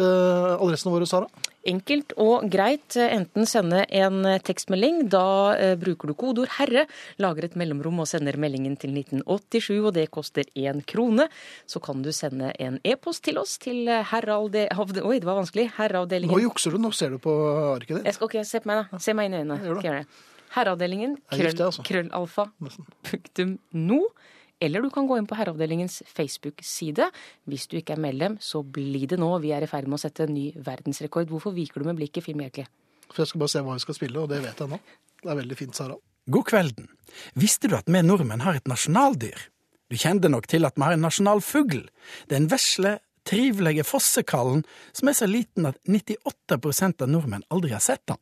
Eh, 0.00 0.56
adressen 0.64 0.92
vår, 0.92 1.04
Sara? 1.08 1.26
Enkelt 1.70 2.14
og 2.16 2.46
greit. 2.48 2.96
eh, 2.96 3.12
Enten 3.18 3.44
sende 3.46 3.82
en 3.92 4.24
eh, 4.24 4.38
tekstmelding. 4.40 5.02
Da 5.12 5.52
bruker 5.76 6.08
du 6.08 6.14
kodeord 6.14 6.48
'herre', 6.56 6.86
lager 7.18 7.44
et 7.44 7.56
mellomrom 7.60 8.00
og 8.00 8.08
sender 8.08 8.38
meldingen 8.40 8.78
til 8.80 8.90
1987, 8.96 9.84
og 9.84 9.92
det 9.94 10.10
koster 10.10 10.44
én 10.56 10.80
krone. 10.86 11.28
Så 11.66 11.82
kan 11.84 12.00
du 12.02 12.10
sende 12.12 12.52
en 12.58 12.80
e-post 12.84 13.24
til 13.24 13.38
oss 13.38 13.58
til 13.58 13.86
herreavdelingen 13.86 15.04
Oi, 15.04 15.18
det 15.20 15.28
var 15.28 15.36
vanskelig. 15.42 15.70
Nå 16.26 16.40
jukser 16.40 16.72
du, 16.72 16.78
nå 16.78 16.92
ser 16.92 17.10
du 17.10 17.18
på 17.18 17.30
arket 17.76 17.96
ditt. 17.98 18.04
jeg 18.04 18.14
skal, 18.14 18.24
ok, 18.26 18.44
Se 18.44 18.60
på 18.60 18.66
meg, 18.66 18.86
da. 18.90 18.98
Se 18.98 19.12
meg 19.12 19.26
inn 19.26 19.34
i 19.34 19.42
øynene. 19.44 20.06
Herreavdelingen, 20.50 21.12
er 21.30 21.36
krøll, 21.38 21.60
altså. 21.68 21.82
krøllalfa, 21.86 22.48
punktum 23.06 23.58
no. 23.72 24.00
Eller 24.60 24.84
du 24.84 24.90
kan 24.92 25.06
gå 25.08 25.16
inn 25.16 25.28
på 25.28 25.38
Herreavdelingens 25.38 26.02
Facebook-side. 26.04 27.08
Hvis 27.48 27.64
du 27.70 27.78
ikke 27.78 27.94
er 27.96 28.02
medlem, 28.02 28.36
så 28.44 28.60
bli 28.60 29.06
det 29.08 29.16
nå. 29.20 29.30
Vi 29.40 29.54
er 29.56 29.64
i 29.64 29.70
ferd 29.70 29.88
med 29.88 29.96
å 29.96 30.02
sette 30.02 30.26
en 30.26 30.34
ny 30.36 30.50
verdensrekord. 30.60 31.30
Hvorfor 31.32 31.54
viker 31.56 31.80
du 31.80 31.88
med 31.88 32.00
blikket, 32.00 32.26
Film 32.26 32.42
Hjelkli? 32.44 32.66
For 33.10 33.24
jeg 33.24 33.32
skal 33.32 33.42
bare 33.42 33.54
se 33.54 33.62
hva 33.64 33.76
vi 33.78 33.84
skal 33.86 33.96
spille, 33.96 34.20
og 34.20 34.28
det 34.30 34.42
vet 34.44 34.60
jeg 34.60 34.70
nå. 34.70 34.78
Det 35.20 35.32
er 35.32 35.38
veldig 35.40 35.56
fint, 35.58 35.76
Sara. 35.76 35.96
God 36.30 36.46
kvelden. 36.46 36.90
Visste 37.40 37.70
du 37.70 37.78
at 37.78 37.88
vi 37.88 38.02
nordmenn 38.04 38.44
har 38.44 38.60
et 38.60 38.68
nasjonaldyr? 38.70 39.48
Du 39.90 39.96
kjente 39.98 40.30
nok 40.30 40.46
til 40.46 40.68
at 40.68 40.76
vi 40.76 40.84
har 40.86 40.94
en 40.94 41.02
nasjonalfugl. 41.02 41.86
Den 42.30 42.46
vesle, 42.52 42.98
trivelige 43.26 43.84
fossekallen 43.84 44.62
som 44.92 45.10
er 45.10 45.16
så 45.18 45.26
liten 45.28 45.66
at 45.72 45.80
98% 45.88 47.02
av 47.02 47.10
nordmenn 47.10 47.48
aldri 47.50 47.72
har 47.74 47.82
sett 47.84 48.04
den. 48.10 48.20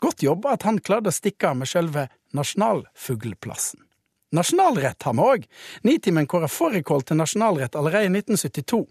Godt 0.00 0.24
jobba 0.24 0.56
at 0.56 0.64
han 0.64 0.80
klarte 0.80 1.12
å 1.12 1.14
stikke 1.14 1.52
av 1.52 1.60
med 1.60 1.68
sjølve 1.70 2.08
nasjonalfuglplassen. 2.36 3.84
Nasjonalrett 4.30 5.02
har 5.02 5.14
vi 5.18 5.22
òg. 5.26 5.46
Nitimen 5.82 6.26
kåra 6.30 6.46
fårikål 6.48 7.02
til 7.02 7.18
nasjonalrett 7.18 7.74
allerede 7.74 8.06
i 8.06 8.12
1972, 8.12 8.84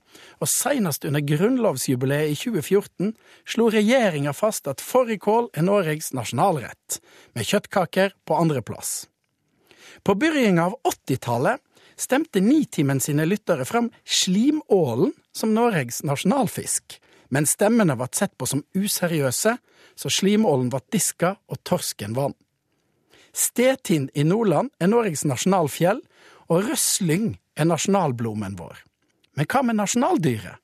og 0.43 0.49
senest 0.51 1.05
under 1.07 1.23
grunnlovsjubileet 1.23 2.33
i 2.33 2.35
2014 2.35 3.13
slo 3.47 3.69
regjeringa 3.71 4.33
fast 4.35 4.67
at 4.67 4.83
fårikål 4.83 5.47
er 5.55 5.63
Norges 5.63 6.11
nasjonalrett, 6.17 6.99
med 7.39 7.47
kjøttkaker 7.47 8.17
på 8.27 8.35
andreplass. 8.35 9.07
På 10.03 10.17
begynnelsen 10.19 10.59
av 10.59 10.75
80-tallet 10.83 11.63
stemte 11.99 12.43
Nitimen 12.43 12.99
sine 12.99 13.23
lyttere 13.27 13.65
fram 13.67 13.89
slimålen 14.03 15.15
som 15.35 15.55
Norges 15.55 16.03
nasjonalfisk, 16.03 16.99
men 17.31 17.47
stemmene 17.47 17.95
ble 17.95 18.11
sett 18.11 18.35
på 18.35 18.47
som 18.49 18.65
useriøse, 18.75 19.55
så 19.95 20.11
slimålen 20.11 20.67
ble 20.71 20.83
diska 20.91 21.37
og 21.47 21.63
torsken 21.63 22.15
vant. 22.19 22.35
Stetind 23.33 24.09
i 24.13 24.23
Nordland 24.23 24.71
er 24.79 24.91
Norges 24.91 25.25
nasjonalfjell, 25.27 26.01
og 26.49 26.65
røsling 26.69 27.37
er 27.55 27.69
nasjonalblomen 27.69 28.57
vår. 28.59 28.81
Men 29.37 29.47
hva 29.49 29.63
med 29.63 29.79
nasjonaldyret? 29.79 30.57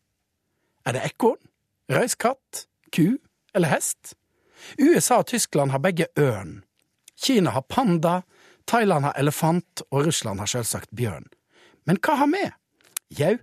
Er 0.85 0.95
det 0.97 1.05
ekorn, 1.07 1.41
røyskatt, 1.89 2.65
ku 2.93 3.17
eller 3.55 3.71
hest? 3.71 4.15
USA 4.79 5.21
og 5.21 5.29
Tyskland 5.29 5.73
har 5.73 5.81
begge 5.83 6.09
ørn. 6.19 6.63
Kina 7.15 7.53
har 7.55 7.65
panda, 7.69 8.21
Thailand 8.65 9.05
har 9.05 9.17
elefant, 9.19 9.85
og 9.91 10.07
Russland 10.07 10.41
har 10.41 10.49
selvsagt 10.49 10.91
bjørn. 10.97 11.27
Men 11.85 12.01
hva 12.01 12.17
har 12.21 12.29
vi? 12.33 12.43
Jau, 13.15 13.35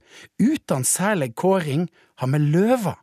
uten 0.42 0.84
særlig 0.84 1.32
kåring 1.38 1.86
har 2.18 2.30
vi 2.32 2.40
løva. 2.42 2.96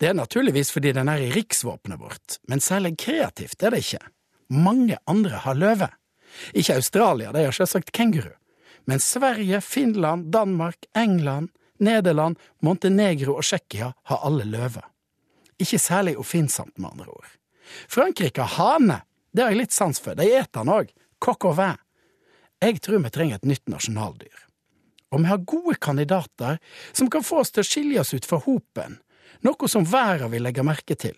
Det 0.00 0.08
er 0.08 0.16
naturligvis 0.16 0.72
fordi 0.72 0.92
den 0.96 1.08
er 1.12 1.22
i 1.22 1.30
riksvåpenet 1.34 2.00
vårt, 2.00 2.38
men 2.48 2.62
særlig 2.64 2.96
kreativt 2.98 3.62
er 3.62 3.74
det 3.74 3.84
ikke. 3.84 4.02
Mange 4.50 4.98
andre 5.06 5.42
har 5.44 5.58
løve. 5.58 5.88
Ikke 6.54 6.76
Australia, 6.78 7.32
de 7.32 7.46
har 7.46 7.54
selvsagt 7.54 7.92
kenguru. 7.94 8.32
Men 8.88 9.00
Sverige, 9.00 9.60
Finland, 9.60 10.32
Danmark, 10.32 10.86
England, 10.96 11.50
Nederland, 11.78 12.38
Montenegro 12.62 13.36
og 13.38 13.44
Tsjekkia 13.44 13.92
har 14.10 14.24
alle 14.26 14.44
løve. 14.44 14.82
Ikke 15.60 15.78
særlig 15.78 16.16
oppfinnsomt, 16.18 16.78
med 16.78 16.90
andre 16.90 17.06
ord. 17.06 17.30
Frankrike 17.88 18.42
har 18.42 18.56
hane. 18.56 19.00
Det 19.32 19.44
har 19.44 19.52
jeg 19.52 19.62
litt 19.62 19.76
sans 19.76 20.00
for. 20.00 20.16
De 20.18 20.26
eter 20.26 20.60
den 20.60 20.72
òg. 20.72 20.90
Coq 21.20 21.46
au 21.46 21.54
vin. 21.54 21.78
Jeg 22.60 22.80
tror 22.84 23.00
vi 23.04 23.12
trenger 23.12 23.38
et 23.38 23.48
nytt 23.48 23.68
nasjonaldyr. 23.72 24.46
Og 25.10 25.22
vi 25.22 25.30
har 25.30 25.46
gode 25.48 25.76
kandidater 25.80 26.58
som 26.92 27.10
kan 27.10 27.24
få 27.24 27.40
oss 27.42 27.52
til 27.54 27.64
å 27.64 27.68
skilje 27.68 28.02
oss 28.02 28.12
ut 28.14 28.26
fra 28.28 28.40
hopen, 28.44 28.98
noe 29.46 29.70
som 29.70 29.86
verden 29.88 30.30
vil 30.32 30.44
legge 30.44 30.64
merke 30.66 30.96
til. 30.98 31.16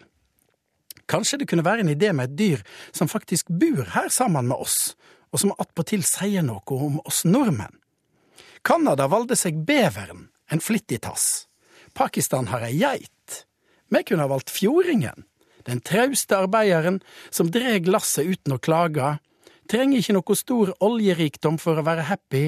Kanskje 1.11 1.43
det 1.43 1.49
kunne 1.51 1.67
være 1.67 1.85
en 1.85 1.93
idé 1.93 2.13
med 2.13 2.31
et 2.31 2.39
dyr 2.39 2.65
som 2.93 3.11
faktisk 3.11 3.51
bor 3.51 3.85
her 3.95 4.09
sammen 4.13 4.49
med 4.51 4.57
oss, 4.57 4.95
og 5.33 5.43
som 5.43 5.55
attpåtil 5.59 6.05
sier 6.07 6.45
noe 6.47 6.77
om 6.77 7.01
oss 7.05 7.25
nordmenn. 7.25 7.79
Canada 8.63 9.09
valgte 9.11 9.37
seg 9.39 9.65
beveren, 9.67 10.29
en 10.53 10.63
flittig 10.63 11.01
tass. 11.03 11.49
Pakistan 11.99 12.49
har 12.53 12.63
ei 12.63 12.77
geit. 12.79 13.45
Vi 13.93 14.03
kunne 14.07 14.25
ha 14.25 14.31
valgt 14.31 14.53
fjordingen, 14.53 15.27
den 15.67 15.83
trauste 15.85 16.39
arbeideren 16.39 17.01
som 17.31 17.51
dreg 17.53 17.89
lasset 17.91 18.29
uten 18.29 18.57
å 18.57 18.63
klage, 18.63 19.17
trenger 19.71 20.01
ikke 20.01 20.17
noe 20.17 20.37
stor 20.39 20.73
oljerikdom 20.85 21.59
for 21.61 21.79
å 21.79 21.87
være 21.87 22.07
happy, 22.09 22.45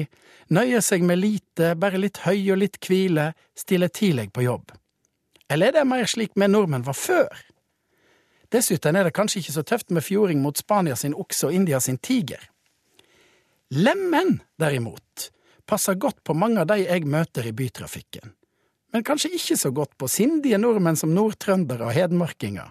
nøyer 0.53 0.83
seg 0.83 1.05
med 1.05 1.21
lite, 1.21 1.73
bare 1.79 2.01
litt 2.01 2.21
høy 2.25 2.51
og 2.53 2.61
litt 2.63 2.79
hvile, 2.83 3.31
stiller 3.57 3.91
tidlig 3.93 4.31
på 4.35 4.45
jobb. 4.45 4.73
Eller 5.49 5.71
er 5.71 5.79
det 5.79 5.89
mer 5.89 6.09
slik 6.09 6.33
vi 6.35 6.49
nordmenn 6.49 6.85
var 6.85 6.97
før? 6.97 7.29
Dessuten 8.55 8.95
er 8.95 9.03
det 9.03 9.15
kanskje 9.15 9.41
ikke 9.41 9.53
så 9.57 9.63
tøft 9.67 9.89
med 9.91 10.05
fjording 10.05 10.39
mot 10.39 10.55
Spania 10.55 10.95
sin 10.95 11.15
okse 11.17 11.49
og 11.49 11.55
India 11.57 11.81
sin 11.83 11.97
tiger. 11.97 12.39
Lemen, 13.75 14.37
derimot, 14.61 15.29
passer 15.67 15.97
godt 15.99 16.21
på 16.23 16.35
mange 16.37 16.61
av 16.61 16.69
de 16.69 16.77
jeg 16.85 17.07
møter 17.09 17.49
i 17.49 17.55
bytrafikken, 17.57 18.31
men 18.93 19.03
kanskje 19.03 19.33
ikke 19.35 19.57
så 19.59 19.71
godt 19.75 19.97
på 19.99 20.07
sindige 20.07 20.59
nordmenn 20.61 20.95
som 20.95 21.11
nordtrøndere 21.11 21.89
og 21.89 21.97
hedmarkinger. 21.97 22.69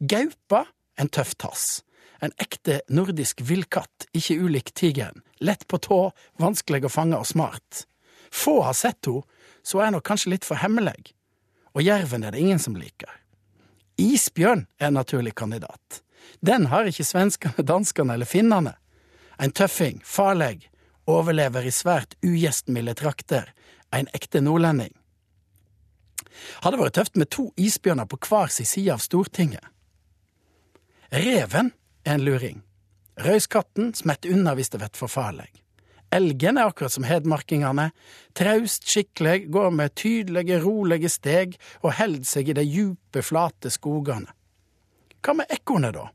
Gaupa, 0.00 0.66
en 1.00 1.08
tøff 1.08 1.32
tass. 1.40 1.64
En 2.20 2.34
ekte 2.42 2.82
nordisk 2.92 3.40
villkatt, 3.48 4.10
ikke 4.12 4.36
ulik 4.42 4.74
tigeren. 4.76 5.22
Lett 5.40 5.64
på 5.64 5.80
tå, 5.80 6.00
vanskelig 6.42 6.84
å 6.84 6.92
fange 6.92 7.16
og 7.16 7.28
smart. 7.30 7.86
Få 8.28 8.58
har 8.66 8.76
sett 8.76 9.08
henne, 9.08 9.24
så 9.64 9.80
er 9.80 9.94
hun 9.94 10.04
kanskje 10.04 10.34
litt 10.34 10.48
for 10.48 10.60
hemmelig. 10.60 11.14
Og 11.72 11.84
jerven 11.84 12.24
er 12.24 12.34
det 12.34 12.44
ingen 12.44 12.60
som 12.60 12.76
liker. 12.76 13.19
Isbjørn 14.00 14.66
er 14.80 14.88
en 14.88 14.98
naturlig 14.98 15.34
kandidat. 15.36 16.00
Den 16.40 16.66
har 16.72 16.88
ikke 16.88 17.04
svenskene, 17.04 17.66
danskene 17.66 18.16
eller 18.16 18.28
finnene. 18.28 18.74
En 19.40 19.52
tøffing, 19.52 20.00
farlig, 20.04 20.70
overlever 21.08 21.66
i 21.66 21.72
svært 21.74 22.16
ugjestmilde 22.24 22.94
trakter, 22.98 23.52
en 23.92 24.08
ekte 24.14 24.42
nordlending. 24.44 24.92
Hadde 26.64 26.80
vært 26.80 26.96
tøft 26.96 27.18
med 27.20 27.30
to 27.32 27.50
isbjørner 27.60 28.08
på 28.08 28.18
hver 28.28 28.52
sin 28.52 28.68
side 28.68 28.94
av 28.94 29.02
Stortinget. 29.04 29.64
Reven 31.10 31.72
er 32.06 32.16
en 32.16 32.24
luring. 32.24 32.60
Røyskatten 33.20 33.92
smetter 33.98 34.32
unna 34.32 34.54
hvis 34.56 34.70
det 34.72 34.80
blir 34.80 34.94
for 34.96 35.10
farlig. 35.10 35.50
Elgen 36.10 36.58
er 36.58 36.66
akkurat 36.66 36.92
som 36.92 37.06
hedmarkingene, 37.06 37.90
traust 38.34 38.88
skikkelig, 38.90 39.46
går 39.54 39.70
med 39.70 39.94
tydelige, 39.94 40.58
rolige 40.62 41.10
steg 41.12 41.54
og 41.84 41.94
held 42.00 42.24
seg 42.26 42.50
i 42.50 42.56
de 42.58 42.64
djupe, 42.66 43.22
flate 43.22 43.70
skogene. 43.70 44.32
Hva 45.22 45.36
med 45.38 45.52
ekornet, 45.52 45.94
da? 45.94 46.08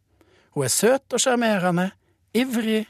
Hun 0.56 0.66
er 0.68 0.74
søt 0.74 1.16
og 1.16 1.22
sjarmerende, 1.22 1.92
ivrig, 2.36 2.86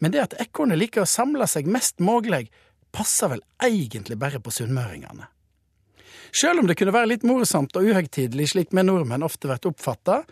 men 0.00 0.12
det 0.14 0.22
at 0.22 0.36
ekornet 0.40 0.80
liker 0.80 1.04
å 1.04 1.08
samle 1.08 1.46
seg 1.50 1.68
mest 1.68 2.00
mulig, 2.00 2.46
passer 2.94 3.32
vel 3.32 3.42
egentlig 3.64 4.16
bare 4.20 4.40
på 4.40 4.52
sunnmøringene. 4.54 5.28
Sjøl 6.34 6.62
om 6.62 6.68
det 6.68 6.76
kunne 6.78 6.94
være 6.94 7.12
litt 7.12 7.26
morsomt 7.26 7.76
og 7.78 7.88
uhøytidelig 7.88 8.50
slik 8.54 8.72
vi 8.74 8.82
nordmenn 8.82 9.26
ofte 9.26 9.50
blir 9.50 9.68
oppfatta, 9.70 10.22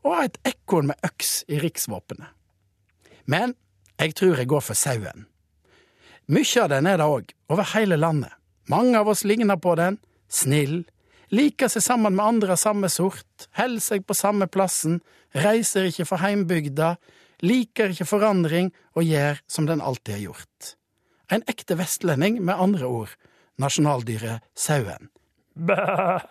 å 0.00 0.14
ha 0.14 0.24
et 0.24 0.38
ekorn 0.48 0.88
med 0.92 1.02
øks 1.04 1.42
i 1.52 1.58
riksvåpenet. 1.60 2.30
Men 3.28 3.54
jeg 4.00 4.16
tror 4.16 4.38
jeg 4.40 4.48
går 4.48 4.64
for 4.64 4.78
sauen. 4.78 5.26
Mykje 6.30 6.62
av 6.62 6.68
den 6.70 6.86
er 6.86 7.00
det 7.00 7.06
òg, 7.10 7.32
over 7.50 7.66
hele 7.72 7.96
landet. 7.98 8.30
Mange 8.70 8.94
av 9.00 9.08
oss 9.10 9.24
ligner 9.26 9.58
på 9.58 9.74
den, 9.74 9.96
snill, 10.30 10.84
liker 11.34 11.70
seg 11.72 11.82
sammen 11.82 12.14
med 12.14 12.22
andre 12.22 12.54
av 12.54 12.60
samme 12.62 12.90
sort, 12.92 13.48
Holder 13.58 13.82
seg 13.82 14.04
på 14.06 14.14
samme 14.14 14.46
plassen, 14.46 15.00
reiser 15.34 15.88
ikke 15.88 16.06
for 16.06 16.22
heimbygda, 16.22 16.92
liker 17.42 17.90
ikke 17.90 18.06
forandring 18.06 18.70
og 18.94 19.08
gjør 19.08 19.42
som 19.50 19.66
den 19.66 19.82
alltid 19.82 20.20
har 20.20 20.26
gjort. 20.28 20.74
En 21.34 21.42
ekte 21.50 21.74
vestlending, 21.80 22.38
med 22.38 22.62
andre 22.62 22.86
ord, 22.86 23.16
nasjonaldyret 23.58 24.46
sauen. 24.54 25.10
Bæ! 25.58 26.30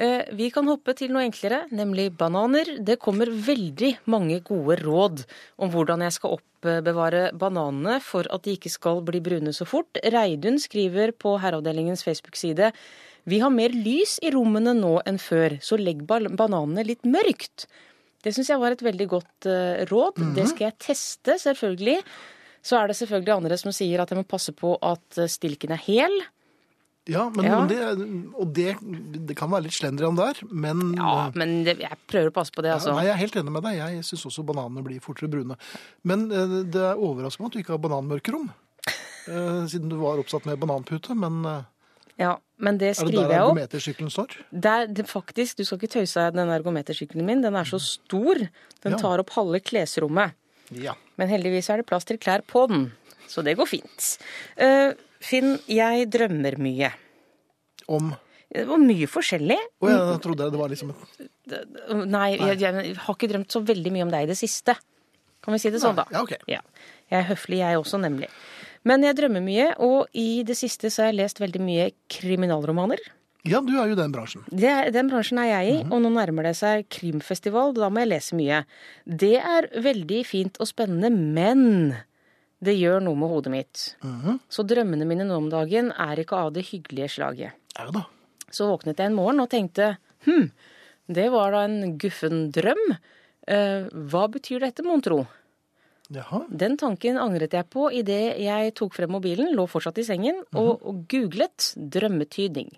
Eh, 0.00 0.24
Vi 0.32 0.48
kan 0.54 0.68
hoppe 0.70 0.94
til 0.96 1.12
noe 1.12 1.26
enklere, 1.26 1.66
nemlig 1.76 2.08
bananer. 2.16 2.78
Det 2.80 2.98
kommer 3.02 3.28
veldig 3.28 3.98
mange 4.08 4.40
gode 4.40 4.78
råd 4.80 5.26
om 5.60 5.70
hvordan 5.72 6.06
jeg 6.06 6.16
skal 6.16 6.38
oppbevare 6.38 7.30
bananene 7.36 7.98
for 8.00 8.24
at 8.32 8.46
de 8.46 8.56
ikke 8.56 8.72
skal 8.72 9.02
bli 9.04 9.20
brune 9.20 9.52
så 9.52 9.68
fort. 9.68 10.00
Reidun 10.00 10.56
skriver 10.58 11.12
på 11.12 11.36
Herreavdelingens 11.42 12.04
Facebook-side 12.06 12.72
vi 13.28 13.38
har 13.42 13.52
mer 13.52 13.74
lys 13.76 14.16
i 14.24 14.30
rommene 14.32 14.72
nå 14.74 14.94
enn 15.06 15.18
før, 15.20 15.58
så 15.60 15.76
legg 15.76 16.06
bananene 16.08 16.84
litt 16.88 17.04
mørkt. 17.04 17.66
Det 18.24 18.32
syns 18.32 18.50
jeg 18.52 18.60
var 18.60 18.72
et 18.72 18.84
veldig 18.84 19.06
godt 19.12 19.48
eh, 19.48 19.84
råd. 19.90 20.20
Det 20.36 20.46
skal 20.48 20.70
jeg 20.70 20.78
teste, 20.80 21.36
selvfølgelig. 21.40 21.98
Så 22.64 22.76
er 22.76 22.88
det 22.90 22.96
selvfølgelig 22.98 23.34
andre 23.36 23.58
som 23.60 23.72
sier 23.76 24.00
at 24.02 24.12
jeg 24.12 24.20
må 24.20 24.26
passe 24.28 24.52
på 24.56 24.74
at 24.80 25.20
eh, 25.20 25.28
stilken 25.30 25.72
er 25.76 25.82
hel. 25.84 26.16
Ja, 27.08 27.30
men, 27.34 27.44
Ja. 27.44 27.64
det, 27.66 27.78
og 28.36 28.52
det, 28.54 28.76
det 29.26 29.34
kan 29.36 29.50
være 29.50 29.64
litt 29.64 29.72
slendrian 29.74 30.14
der, 30.18 30.34
men 30.52 30.94
Ja, 30.96 31.30
men 31.34 31.64
det, 31.64 31.78
jeg 31.80 31.96
prøver 32.06 32.28
å 32.30 32.34
passe 32.36 32.52
på 32.52 32.62
det, 32.62 32.68
Ja, 32.70 32.74
altså. 32.76 32.92
nei, 32.94 33.06
Jeg 33.06 33.14
er 33.14 33.22
helt 33.22 33.36
enig 33.40 33.52
med 33.52 33.62
deg. 33.64 33.78
Jeg 33.80 34.04
syns 34.04 34.26
også 34.28 34.44
bananene 34.46 34.84
blir 34.84 35.00
fortere 35.00 35.30
brune. 35.32 35.56
Men 36.04 36.30
eh, 36.30 36.62
det 36.70 36.76
er 36.92 37.00
overraskende 37.00 37.46
at 37.48 37.52
du 37.52 37.58
ikke 37.62 37.72
har 37.72 37.82
bananmørkerom. 37.82 38.50
Eh, 39.28 39.66
siden 39.66 39.88
du 39.90 39.96
var 40.00 40.18
oppsatt 40.20 40.46
med 40.46 40.58
bananpute. 40.60 41.16
Men 41.16 41.44
eh, 41.44 41.62
Ja, 42.20 42.36
men 42.58 42.76
det 42.78 42.94
skriver 42.96 43.12
jeg 43.12 43.24
opp. 43.24 43.24
er 43.24 43.28
det 43.28 43.32
der 43.32 43.44
ergometersykkelen 43.48 44.10
står? 44.12 44.36
Det 44.52 44.70
er, 44.70 44.86
det, 45.00 45.06
faktisk, 45.08 45.56
du 45.56 45.64
skal 45.64 45.78
ikke 45.80 45.94
tøyse 45.98 46.20
av 46.28 46.34
den 46.36 46.48
ergometersykkelen 46.52 47.24
min. 47.26 47.40
Den 47.42 47.56
er 47.56 47.64
så 47.64 47.80
stor. 47.80 48.36
Den 48.84 48.92
Ja. 48.92 48.98
tar 49.00 49.18
opp 49.24 49.30
halve 49.30 49.60
klesrommet. 49.64 50.34
Ja. 50.70 50.94
Men 51.16 51.28
heldigvis 51.32 51.70
er 51.72 51.78
det 51.80 51.86
plass 51.88 52.04
til 52.04 52.18
klær 52.18 52.42
på 52.46 52.68
den. 52.68 52.92
Så 53.26 53.42
det 53.42 53.56
går 53.56 53.66
fint. 53.66 54.18
Eh, 54.56 54.92
Finn, 55.20 55.58
jeg 55.68 56.08
drømmer 56.12 56.56
mye. 56.62 56.90
Om 57.90 58.12
var 58.50 58.80
mye 58.82 59.06
forskjellig. 59.10 59.58
Å, 59.78 59.90
jeg 59.90 60.22
trodde 60.24 60.48
det 60.50 60.58
var 60.58 60.72
liksom 60.72 60.90
et 60.90 61.28
Nei, 62.10 62.32
jeg, 62.34 62.58
jeg 62.62 62.96
har 63.04 63.16
ikke 63.16 63.28
drømt 63.30 63.54
så 63.54 63.62
veldig 63.66 63.92
mye 63.94 64.06
om 64.06 64.10
deg 64.12 64.26
i 64.26 64.30
det 64.30 64.38
siste. 64.38 64.74
Kan 65.42 65.54
vi 65.54 65.60
si 65.62 65.70
det 65.72 65.80
sånn, 65.82 65.96
da? 65.98 66.04
Ja, 66.12 66.22
ok. 66.22 66.34
Ja. 66.50 66.60
Jeg 67.10 67.18
er 67.22 67.28
høflig, 67.30 67.60
jeg 67.62 67.78
også, 67.80 67.98
nemlig. 68.02 68.28
Men 68.86 69.04
jeg 69.04 69.16
drømmer 69.18 69.42
mye, 69.44 69.70
og 69.82 70.10
i 70.16 70.42
det 70.46 70.56
siste 70.58 70.90
så 70.92 71.04
har 71.04 71.10
jeg 71.10 71.20
lest 71.22 71.40
veldig 71.42 71.62
mye 71.64 71.88
kriminalromaner. 72.12 73.02
Ja, 73.48 73.62
du 73.64 73.72
er 73.72 73.88
jo 73.88 73.96
i 73.96 73.98
den 73.98 74.12
bransjen. 74.12 74.44
Det, 74.52 74.72
den 74.92 75.08
bransjen 75.08 75.40
er 75.40 75.48
jeg 75.48 75.72
i, 75.72 75.76
og 75.88 76.02
nå 76.04 76.10
nærmer 76.12 76.50
det 76.50 76.54
seg 76.58 76.84
krimfestival. 76.92 77.72
Da 77.76 77.88
må 77.88 78.02
jeg 78.04 78.12
lese 78.12 78.36
mye. 78.36 78.62
Det 79.08 79.38
er 79.40 79.70
veldig 79.80 80.20
fint 80.28 80.60
og 80.60 80.68
spennende, 80.68 81.08
men 81.10 81.96
det 82.60 82.76
gjør 82.76 83.00
noe 83.04 83.16
med 83.16 83.32
hodet 83.32 83.52
mitt. 83.54 83.84
Så 84.52 84.64
drømmene 84.68 85.06
mine 85.08 85.24
nå 85.24 85.38
om 85.40 85.48
dagen 85.52 85.92
er 85.96 86.20
ikke 86.20 86.36
av 86.36 86.52
det 86.56 86.66
hyggelige 86.68 87.08
slaget. 87.16 87.56
Er 87.78 87.88
det 87.88 87.96
da. 87.96 88.04
Så 88.50 88.66
våknet 88.68 88.98
jeg 89.00 89.10
en 89.10 89.16
morgen 89.16 89.40
og 89.40 89.48
tenkte 89.52 89.94
hm, 90.26 90.50
det 91.10 91.28
var 91.32 91.54
da 91.54 91.64
en 91.66 91.96
guffen 91.98 92.50
drøm. 92.54 92.82
Eh, 93.50 93.88
hva 94.10 94.26
betyr 94.30 94.62
dette, 94.62 94.84
mon 94.86 95.02
tro? 95.02 95.24
Jaha. 96.10 96.42
Den 96.50 96.76
tanken 96.78 97.18
angret 97.22 97.54
jeg 97.54 97.68
på 97.70 97.86
idet 97.94 98.36
jeg 98.42 98.74
tok 98.78 98.94
frem 98.96 99.12
mobilen, 99.14 99.52
lå 99.54 99.66
fortsatt 99.70 100.00
i 100.02 100.06
sengen, 100.06 100.42
og, 100.58 100.82
og 100.82 101.04
googlet 101.10 101.72
drømmetydning. 101.78 102.72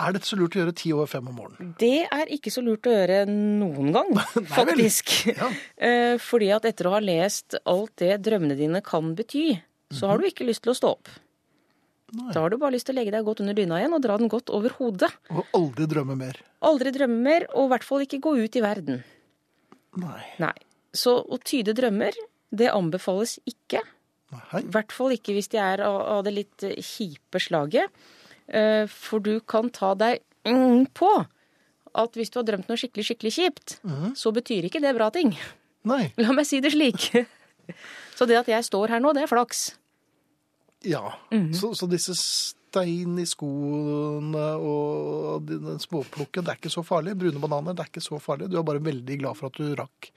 Er 0.00 0.14
dette 0.16 0.26
så 0.26 0.36
lurt 0.38 0.56
å 0.56 0.60
gjøre 0.62 0.74
ti 0.74 0.90
over 0.94 1.06
fem 1.10 1.28
om 1.30 1.36
morgenen? 1.38 1.74
Det 1.78 2.06
er 2.10 2.30
ikke 2.34 2.50
så 2.50 2.62
lurt 2.66 2.86
å 2.90 2.94
gjøre 2.94 3.20
noen 3.30 3.92
gang, 3.94 4.10
faktisk. 4.56 5.12
Ja. 5.30 5.50
Eh, 5.84 6.14
Fordi 6.22 6.48
at 6.54 6.64
etter 6.70 6.88
å 6.88 6.94
ha 6.96 7.00
lest 7.04 7.56
alt 7.68 7.92
det 8.00 8.16
drømmene 8.24 8.56
dine 8.58 8.80
kan 8.84 9.12
bety, 9.18 9.52
så 9.94 10.08
har 10.10 10.18
du 10.18 10.26
ikke 10.26 10.46
lyst 10.48 10.64
til 10.64 10.72
å 10.72 10.76
stå 10.78 10.90
opp. 10.96 11.10
Nei. 12.14 12.30
Da 12.34 12.44
har 12.44 12.50
du 12.52 12.56
bare 12.62 12.74
lyst 12.76 12.86
til 12.88 12.94
å 12.94 12.98
legge 13.00 13.12
deg 13.14 13.26
godt 13.26 13.40
under 13.42 13.56
dyna 13.58 13.80
igjen 13.80 13.94
og 13.96 14.02
dra 14.04 14.16
den 14.20 14.30
godt 14.30 14.50
over 14.54 14.72
hodet. 14.78 15.10
Og 15.34 15.50
aldri 15.58 15.86
drømme 15.90 16.14
mer. 16.18 16.38
Aldri 16.64 16.92
drømme 16.94 17.18
mer, 17.26 17.46
og 17.54 17.66
i 17.66 17.72
hvert 17.74 17.86
fall 17.86 18.04
ikke 18.06 18.20
gå 18.22 18.34
ut 18.38 18.58
i 18.58 18.62
verden. 18.64 19.00
Nei. 20.00 20.20
Nei. 20.42 20.54
Så 20.94 21.16
å 21.22 21.38
tyde 21.42 21.74
drømmer, 21.74 22.14
det 22.54 22.70
anbefales 22.70 23.36
ikke. 23.50 23.82
I 24.34 24.62
hvert 24.74 24.94
fall 24.94 25.14
ikke 25.14 25.34
hvis 25.36 25.50
de 25.52 25.58
er 25.62 25.82
av 25.86 26.22
det 26.26 26.32
litt 26.34 26.64
kjipe 26.82 27.42
slaget. 27.42 27.90
Eh, 28.48 28.84
For 28.90 29.20
du 29.24 29.38
kan 29.40 29.70
ta 29.72 29.94
deg 29.94 30.20
mm, 30.44 30.86
på 30.94 31.10
at 31.94 32.16
hvis 32.18 32.30
du 32.34 32.40
har 32.40 32.46
drømt 32.48 32.66
noe 32.68 32.76
skikkelig, 32.80 33.04
skikkelig 33.06 33.32
kjipt, 33.36 33.76
så 34.18 34.32
betyr 34.34 34.66
ikke 34.66 34.80
det 34.82 34.90
bra 34.96 35.10
ting. 35.14 35.30
Nei. 35.86 36.08
La 36.18 36.32
meg 36.34 36.46
si 36.48 36.58
det 36.64 36.72
slik. 36.74 37.10
Så 38.18 38.26
det 38.26 38.36
at 38.40 38.48
jeg 38.50 38.64
står 38.66 38.90
her 38.92 39.00
nå, 39.02 39.12
det 39.16 39.22
er 39.24 39.30
flaks. 39.30 39.60
Ja. 40.84 41.14
så, 41.56 41.70
så 41.74 41.86
disse 41.88 42.12
stein 42.18 43.14
i 43.18 43.24
skoene 43.24 44.42
og 44.60 45.46
de- 45.48 45.58
den 45.62 45.78
småplukken, 45.80 46.44
det 46.44 46.52
er 46.52 46.58
ikke 46.60 46.72
så 46.74 46.82
farlig. 46.84 47.14
Brune 47.18 47.40
bananer, 47.40 47.72
det 47.74 47.86
er 47.86 47.90
ikke 47.92 48.04
så 48.04 48.18
farlig. 48.20 48.50
Du 48.52 48.58
er 48.60 48.66
bare 48.68 48.82
veldig 48.84 49.16
glad 49.22 49.38
for 49.38 49.48
at 49.48 49.56
du 49.56 49.70
rakk 49.78 50.10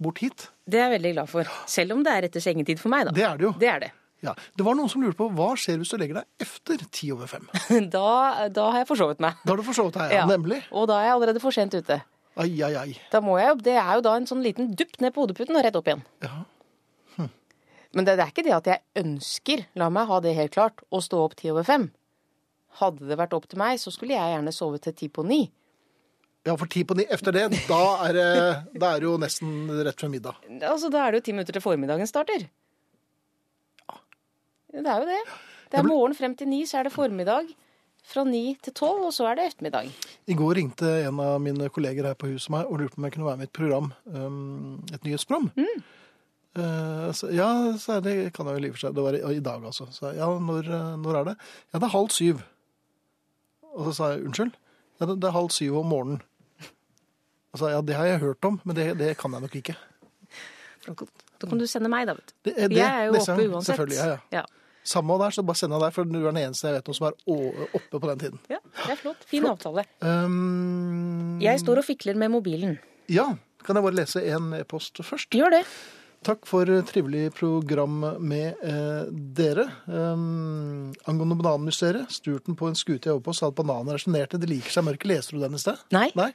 bort 0.00 0.18
hit. 0.20 0.48
Det 0.68 0.78
er 0.82 0.90
jeg 0.90 0.98
veldig 0.98 1.12
glad 1.16 1.30
for. 1.32 1.48
Selv 1.70 1.96
om 1.96 2.04
det 2.04 2.12
er 2.18 2.28
etter 2.28 2.44
sengetid 2.44 2.78
for 2.82 2.92
meg, 2.92 3.06
da. 3.08 3.14
Det 3.16 3.24
er 3.26 3.40
det 3.40 3.48
jo. 3.48 3.54
Det 3.62 3.70
er 3.72 3.80
det. 3.86 3.90
Ja. 4.24 4.34
Det 4.56 4.64
var 4.66 4.76
noen 4.76 4.90
som 4.92 5.00
lurte 5.04 5.16
på 5.16 5.30
hva 5.32 5.50
skjer 5.56 5.78
hvis 5.80 5.90
du 5.92 5.96
legger 6.00 6.20
deg 6.20 6.44
efter 6.44 6.82
ti 6.92 7.08
over 7.14 7.26
fem. 7.30 7.46
Da, 7.94 8.48
da 8.52 8.66
har 8.74 8.82
jeg 8.82 8.88
forsovet 8.90 9.20
meg. 9.24 9.38
Da 9.44 9.54
har 9.54 9.60
du 9.62 9.66
forsovet 9.66 9.96
deg, 9.96 10.12
ja. 10.18 10.26
nemlig. 10.28 10.60
Og 10.76 10.88
da 10.90 10.98
er 11.00 11.08
jeg 11.10 11.16
allerede 11.18 11.40
for 11.42 11.56
sent 11.56 11.74
ute. 11.78 12.00
Ai, 12.40 12.50
ai, 12.62 12.74
ai. 12.78 12.92
Da 13.12 13.20
må 13.24 13.38
jeg, 13.40 13.56
det 13.66 13.74
er 13.80 13.94
jo 13.98 14.04
da 14.06 14.14
en 14.20 14.28
sånn 14.28 14.42
liten 14.44 14.70
dupp 14.78 15.00
ned 15.02 15.12
på 15.16 15.24
hodeputen 15.24 15.56
og 15.58 15.64
rett 15.66 15.76
opp 15.80 15.88
igjen. 15.90 16.04
Ja. 16.24 16.42
Men 17.90 18.06
det, 18.06 18.12
det 18.20 18.22
er 18.22 18.30
ikke 18.30 18.44
det 18.46 18.52
at 18.54 18.68
jeg 18.70 19.02
ønsker, 19.02 19.64
la 19.80 19.88
meg 19.90 20.06
ha 20.06 20.20
det 20.22 20.36
helt 20.36 20.52
klart, 20.54 20.78
å 20.94 21.00
stå 21.02 21.24
opp 21.24 21.32
ti 21.40 21.48
over 21.50 21.64
fem. 21.66 21.88
Hadde 22.78 23.08
det 23.08 23.16
vært 23.18 23.32
opp 23.34 23.48
til 23.50 23.58
meg, 23.58 23.80
så 23.82 23.90
skulle 23.90 24.14
jeg 24.14 24.30
gjerne 24.36 24.52
sove 24.54 24.78
til 24.84 24.94
ti 24.94 25.08
på 25.10 25.24
ni. 25.26 25.40
ja, 26.46 26.54
for 26.56 26.70
ti 26.70 26.84
på 26.86 26.94
ni 26.96 27.04
efter 27.10 27.34
det, 27.34 27.48
da 27.66 27.80
er 28.06 28.14
det, 28.14 28.28
da 28.78 28.92
er 28.94 29.02
det 29.02 29.08
jo 29.08 29.16
nesten 29.20 29.66
rett 29.82 29.98
før 30.00 30.12
middag. 30.14 30.38
Altså, 30.62 30.88
Da 30.88 31.02
er 31.02 31.10
det 31.12 31.18
jo 31.20 31.24
ti 31.26 31.34
minutter 31.34 31.58
til 31.58 31.64
formiddagen 31.66 32.06
starter. 32.06 32.46
Det 34.70 34.86
er 34.86 35.02
jo 35.02 35.08
det. 35.08 35.20
Det 35.70 35.78
er 35.78 35.86
morgen 35.86 36.14
frem 36.18 36.34
til 36.38 36.50
ni, 36.50 36.64
så 36.66 36.80
er 36.80 36.88
det 36.88 36.94
formiddag. 36.94 37.50
Fra 38.10 38.24
ni 38.24 38.56
til 38.64 38.74
tolv, 38.74 39.04
og 39.10 39.12
så 39.14 39.28
er 39.28 39.38
det 39.38 39.50
ettermiddag. 39.50 39.90
I 40.26 40.34
går 40.34 40.54
ringte 40.56 40.88
en 41.04 41.20
av 41.20 41.36
mine 41.42 41.68
kolleger 41.70 42.08
her 42.08 42.16
på 42.18 42.30
huset 42.32 42.50
meg 42.54 42.70
og 42.70 42.80
lurte 42.80 42.96
på 42.96 43.02
om 43.02 43.06
jeg 43.06 43.14
kunne 43.14 43.28
være 43.28 43.40
med 43.42 43.46
i 43.46 43.50
et 43.50 43.58
program, 43.58 43.90
um, 44.06 44.78
et 44.94 45.04
nyhetsprogram. 45.04 45.50
Eh, 46.58 47.12
så, 47.12 47.28
ja, 47.30 47.50
så 47.78 47.98
er 47.98 48.00
det 48.06 48.14
kan 48.34 48.48
jeg 48.50 48.58
jo 48.58 48.70
og 48.70 48.78
for 48.78 48.82
seg. 48.82 48.96
Det 48.96 49.04
var 49.04 49.18
i, 49.18 49.20
i 49.36 49.44
dag, 49.44 49.66
altså. 49.68 49.86
Så, 49.94 50.10
ja, 50.16 50.26
når, 50.48 50.66
eh, 50.66 50.96
når 50.98 51.20
er 51.20 51.28
det? 51.30 51.36
Ja, 51.70 51.78
det 51.78 51.86
er 51.86 51.94
halv 51.94 52.10
syv. 52.14 52.42
Og 53.70 53.86
så 53.86 53.92
sa 53.94 54.10
jeg 54.14 54.24
unnskyld? 54.26 54.56
Ja, 55.00 55.06
det, 55.06 55.20
det 55.22 55.28
er 55.28 55.36
halv 55.36 55.52
syv 55.54 55.78
om 55.78 55.92
morgenen. 55.92 56.22
Og 57.52 57.58
så, 57.58 57.70
ja, 57.70 57.80
det 57.82 57.94
har 57.98 58.08
jeg 58.08 58.22
hørt 58.24 58.44
om, 58.46 58.60
men 58.64 58.76
det, 58.76 58.92
det 58.98 59.16
kan 59.18 59.32
jeg 59.34 59.46
nok 59.46 59.54
ikke. 59.60 59.76
Da 60.86 61.48
kan 61.48 61.60
du 61.60 61.66
sende 61.70 61.90
meg, 61.92 62.08
da. 62.08 62.16
vet 62.18 62.32
du. 62.32 62.34
Det, 62.48 62.54
det, 62.56 62.76
Jeg 62.78 62.88
er 62.88 63.06
jo 63.08 63.14
oppe 63.20 63.46
uansett. 63.46 63.70
Selvfølgelig, 63.70 63.98
ja, 64.00 64.06
ja. 64.10 64.40
Ja. 64.40 64.59
Samme 64.86 65.18
der, 65.20 65.30
så 65.36 65.42
bare 65.44 65.60
send 65.60 65.74
deg 65.74 65.82
der, 65.84 65.92
for 65.94 66.08
du 66.08 66.16
er 66.22 66.30
den 66.32 66.40
eneste 66.46 66.70
jeg 66.70 66.78
vet 66.78 66.88
om 66.88 66.96
som 66.96 67.06
er 67.10 67.16
oppe 67.76 68.00
på 68.00 68.08
den 68.08 68.18
tiden. 68.24 68.38
ja, 68.50 68.58
det 68.86 68.94
er 68.94 69.00
flott. 69.02 69.24
Fin 69.28 69.46
avtale. 69.50 69.84
Um, 70.00 71.38
Jeg 71.42 71.60
står 71.60 71.82
og 71.82 71.84
fikler 71.86 72.16
med 72.18 72.32
mobilen. 72.32 72.78
Ja, 73.12 73.28
kan 73.66 73.76
jeg 73.76 73.84
bare 73.84 73.98
lese 74.00 74.22
en 74.32 74.52
e-post 74.56 75.02
først? 75.04 75.30
Gjør 75.36 75.50
det. 75.58 75.64
Takk 76.24 76.44
for 76.44 76.68
trivelig 76.84 77.30
program 77.32 77.94
med 78.20 78.58
eh, 78.60 79.06
dere. 79.36 79.64
Um, 79.88 80.90
angående 81.08 81.38
bananmysteriet. 81.40 82.12
Sturten 82.12 82.56
på 82.60 82.68
en 82.68 82.76
skute 82.76 83.08
jeg 83.08 83.14
jobber 83.14 83.30
på 83.30 83.36
sa 83.38 83.48
at 83.48 83.56
bananer 83.56 83.96
er 83.96 84.02
sjenerte. 84.02 84.36
De 84.40 84.50
liker 84.50 84.74
seg 84.74 84.84
mørke. 84.84 85.08
Leser 85.08 85.38
du 85.38 85.40
den 85.46 85.56
i 85.56 85.60
sted? 85.62 85.80
Nei. 85.96 86.10
Nei. 86.20 86.28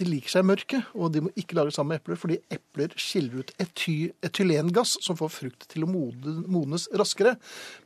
De 0.00 0.06
liker 0.08 0.32
seg 0.32 0.44
mørke, 0.48 0.78
og 0.96 1.10
de 1.12 1.20
må 1.26 1.30
ikke 1.36 1.56
lage 1.58 1.74
sammen 1.76 1.92
med 1.92 2.00
epler, 2.00 2.16
fordi 2.16 2.38
epler 2.54 2.94
skiller 2.96 3.42
ut 3.42 3.50
ety 3.60 3.96
etylengass 4.24 4.94
som 5.04 5.18
får 5.18 5.32
frukt 5.34 5.66
til 5.68 5.84
å 5.84 5.90
modnes 5.92 6.86
raskere. 6.96 7.34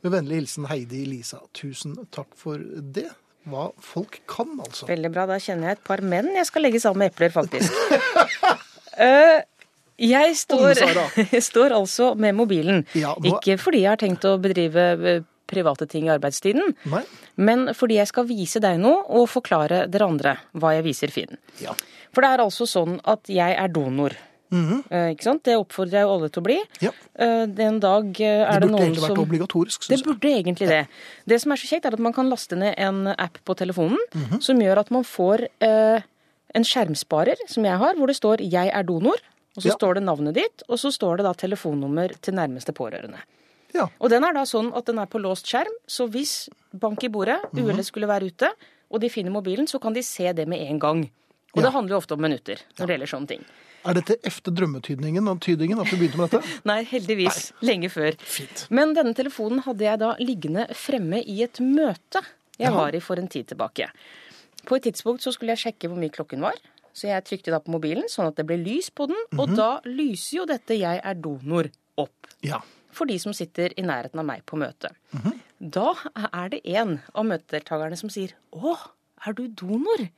Med 0.05 0.13
vennlig 0.15 0.39
hilsen 0.41 0.69
Heidi 0.71 1.01
Lisa. 1.09 1.41
Tusen 1.57 1.97
takk 2.15 2.31
for 2.39 2.61
det. 2.63 3.09
Hva 3.47 3.69
folk 3.79 4.21
kan, 4.27 4.55
altså. 4.59 4.87
Veldig 4.89 5.11
bra. 5.15 5.25
Da 5.29 5.37
kjenner 5.39 5.69
jeg 5.73 5.77
et 5.79 5.83
par 5.87 6.01
menn 6.03 6.33
jeg 6.35 6.47
skal 6.49 6.65
legge 6.67 6.81
sammen 6.83 7.05
med 7.05 7.13
epler, 7.15 7.31
faktisk. 7.35 7.71
Eh, 8.97 9.43
jeg 10.01 10.35
står, 10.39 10.79
jeg 11.35 11.43
står 11.45 11.75
altså 11.77 12.15
med 12.17 12.33
mobilen. 12.33 12.79
Ja, 12.97 13.11
nå- 13.21 13.35
Ikke 13.35 13.59
fordi 13.61 13.83
jeg 13.83 13.91
har 13.91 13.99
tenkt 14.01 14.25
å 14.25 14.31
bedrive 14.41 14.85
eh, 14.97 15.19
private 15.45 15.85
ting 15.91 16.07
i 16.07 16.13
arbeidstiden, 16.15 16.73
Nei? 16.89 17.03
men 17.37 17.67
fordi 17.77 17.99
jeg 17.99 18.09
skal 18.09 18.25
vise 18.25 18.57
deg 18.63 18.79
noe 18.81 19.03
og 19.19 19.27
forklare 19.29 19.83
dere 19.87 20.07
andre 20.09 20.33
hva 20.57 20.73
jeg 20.79 20.87
viser 20.89 21.13
Finn. 21.13 21.37
Ja. 21.61 21.75
For 22.13 22.21
det 22.21 22.29
er 22.33 22.43
altså 22.45 22.65
sånn 22.67 22.99
at 23.05 23.23
jeg 23.27 23.55
er 23.57 23.67
donor. 23.67 24.11
Eh, 24.49 25.09
ikke 25.11 25.23
sant? 25.23 25.43
Det 25.43 25.57
oppfordrer 25.59 25.91
jeg 25.99 26.05
jo 26.07 26.11
alle 26.15 26.29
til 26.31 26.41
å 26.41 26.45
bli. 26.45 26.57
Ja. 26.79 26.91
Eh, 27.19 27.45
den 27.51 27.79
dag 27.83 28.05
eh, 28.21 28.43
er 28.47 28.59
Det 28.59 28.61
det, 28.61 28.69
burde 28.69 28.71
noen 28.71 28.83
egentlig 28.85 29.03
vært 29.03 29.15
som 29.17 29.23
obligatorisk, 29.25 29.79
det 29.81 29.87
syns 29.87 29.99
jeg. 29.99 30.07
burde 30.07 30.31
egentlig 30.39 30.67
det. 30.71 30.87
Det 31.27 31.41
som 31.41 31.51
er 31.51 31.55
så 31.57 31.67
kjekt, 31.67 31.85
er 31.85 31.93
at 31.97 31.99
man 31.99 32.13
kan 32.15 32.29
laste 32.31 32.55
ned 32.55 32.75
en 32.77 33.07
app 33.17 33.37
på 33.43 33.55
telefonen 33.59 33.99
Mhm. 34.15 34.41
som 34.41 34.57
gjør 34.59 34.77
at 34.79 34.91
man 34.91 35.03
får 35.03 35.47
eh, 35.61 36.01
en 36.55 36.63
skjermsparer, 36.63 37.35
som 37.47 37.63
jeg 37.65 37.77
har, 37.77 37.93
hvor 37.95 38.07
det 38.07 38.15
står 38.15 38.37
'Jeg 38.39 38.71
er 38.73 38.83
donor', 38.83 39.19
og 39.57 39.61
så 39.63 39.67
Ja. 39.67 39.75
står 39.75 39.95
det 39.95 40.03
navnet 40.03 40.33
ditt, 40.33 40.63
og 40.69 40.77
så 40.79 40.91
står 40.95 41.17
det 41.17 41.23
da 41.25 41.33
telefonnummer 41.33 42.15
til 42.21 42.33
nærmeste 42.33 42.71
pårørende. 42.73 43.19
Ja. 43.75 43.89
Og 43.99 44.09
den 44.09 44.23
er 44.23 44.31
da 44.33 44.43
sånn 44.43 44.71
at 44.75 44.85
den 44.85 44.97
er 44.97 45.05
på 45.07 45.19
låst 45.19 45.45
skjerm, 45.45 45.73
så 45.87 46.07
hvis 46.09 46.47
bank 46.73 47.03
i 47.03 47.09
bordet, 47.09 47.41
Mhm. 47.51 47.65
uhellet 47.65 47.85
skulle 47.85 48.07
være 48.07 48.23
ute, 48.31 48.49
og 48.89 49.01
de 49.01 49.09
finner 49.09 49.29
mobilen, 49.31 49.67
så 49.67 49.77
kan 49.81 49.91
de 49.93 50.01
se 50.01 50.31
det 50.31 50.47
med 50.47 50.61
en 50.69 50.79
gang. 50.79 51.09
Og 51.57 51.63
Ja. 51.63 51.65
det 51.67 51.73
handler 51.73 51.95
jo 51.95 51.97
ofte 52.03 52.13
om 52.13 52.21
minutter 52.21 52.61
når 52.77 52.85
det 52.85 52.93
gjelder 52.93 53.09
sånne 53.11 53.27
ting. 53.33 53.45
Er 53.87 53.93
dette 53.97 54.17
efter 54.27 54.51
drømmetydningen 54.51 55.27
og 55.31 55.39
tydingen 55.41 55.79
at 55.79 55.89
du 55.89 55.95
begynte 55.97 56.17
med 56.19 56.29
dette? 56.29 56.45
Nei, 56.69 56.83
heldigvis. 56.85 57.51
Lenge 57.65 57.89
før. 57.89 58.17
Fint. 58.19 58.67
Men 58.69 58.93
denne 58.97 59.13
telefonen 59.15 59.61
hadde 59.65 59.85
jeg 59.85 59.99
da 60.01 60.13
liggende 60.19 60.67
fremme 60.75 61.21
i 61.23 61.41
et 61.45 61.59
møte 61.63 62.21
jeg 62.57 62.67
Jaha. 62.69 62.75
var 62.75 62.95
i 62.97 62.99
for 62.99 63.17
en 63.21 63.27
tid 63.31 63.47
tilbake. 63.53 63.89
På 64.67 64.75
et 64.75 64.83
tidspunkt 64.83 65.21
så 65.23 65.31
skulle 65.33 65.53
jeg 65.55 65.61
sjekke 65.73 65.87
hvor 65.89 65.97
mye 65.97 66.11
klokken 66.13 66.41
var. 66.43 66.57
Så 66.97 67.07
jeg 67.07 67.23
trykte 67.29 67.51
da 67.53 67.59
på 67.61 67.69
mobilen, 67.71 68.07
sånn 68.09 68.27
at 68.27 68.35
det 68.35 68.45
ble 68.49 68.57
lys 68.57 68.89
på 68.89 69.05
den. 69.07 69.19
Og 69.37 69.53
da 69.55 69.79
lyser 69.85 70.39
jo 70.41 70.45
dette 70.49 70.73
'Jeg 70.73 70.99
er 71.03 71.13
donor' 71.13 71.69
opp. 71.97 72.27
Ja. 72.41 72.59
For 72.91 73.05
de 73.05 73.19
som 73.19 73.31
sitter 73.33 73.69
i 73.77 73.83
nærheten 73.85 74.17
av 74.19 74.25
meg 74.25 74.43
på 74.47 74.57
møtet. 74.57 74.91
Da 75.61 75.93
er 76.33 76.49
det 76.49 76.61
en 76.65 76.99
av 77.13 77.25
møtedeltakerne 77.25 77.95
som 77.97 78.09
sier 78.09 78.33
'Å, 78.51 78.75
er 79.27 79.33
du 79.33 79.47
donor?' 79.47 80.09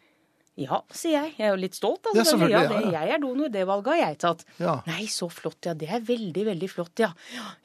Ja, 0.59 0.81
sier 0.91 1.15
jeg. 1.15 1.33
Jeg 1.37 1.47
er 1.47 1.53
jo 1.53 1.59
litt 1.61 1.77
stolt. 1.77 2.01
Altså, 2.09 2.19
Ja, 2.19 2.25
selvfølgelig. 2.29 2.55
Ja, 2.57 2.67
det, 2.73 2.93
jeg 2.97 3.13
er 3.15 3.21
donor, 3.23 3.51
det 3.53 3.65
valget 3.69 3.91
har 3.93 3.99
jeg 4.01 4.17
tatt. 4.25 4.43
Ja. 4.59 4.73
Nei, 4.89 5.05
så 5.11 5.29
flott, 5.31 5.59
ja. 5.69 5.73
Det 5.79 5.87
er 5.89 6.03
veldig, 6.05 6.43
veldig 6.49 6.69
flott, 6.71 6.99
ja. 6.99 7.11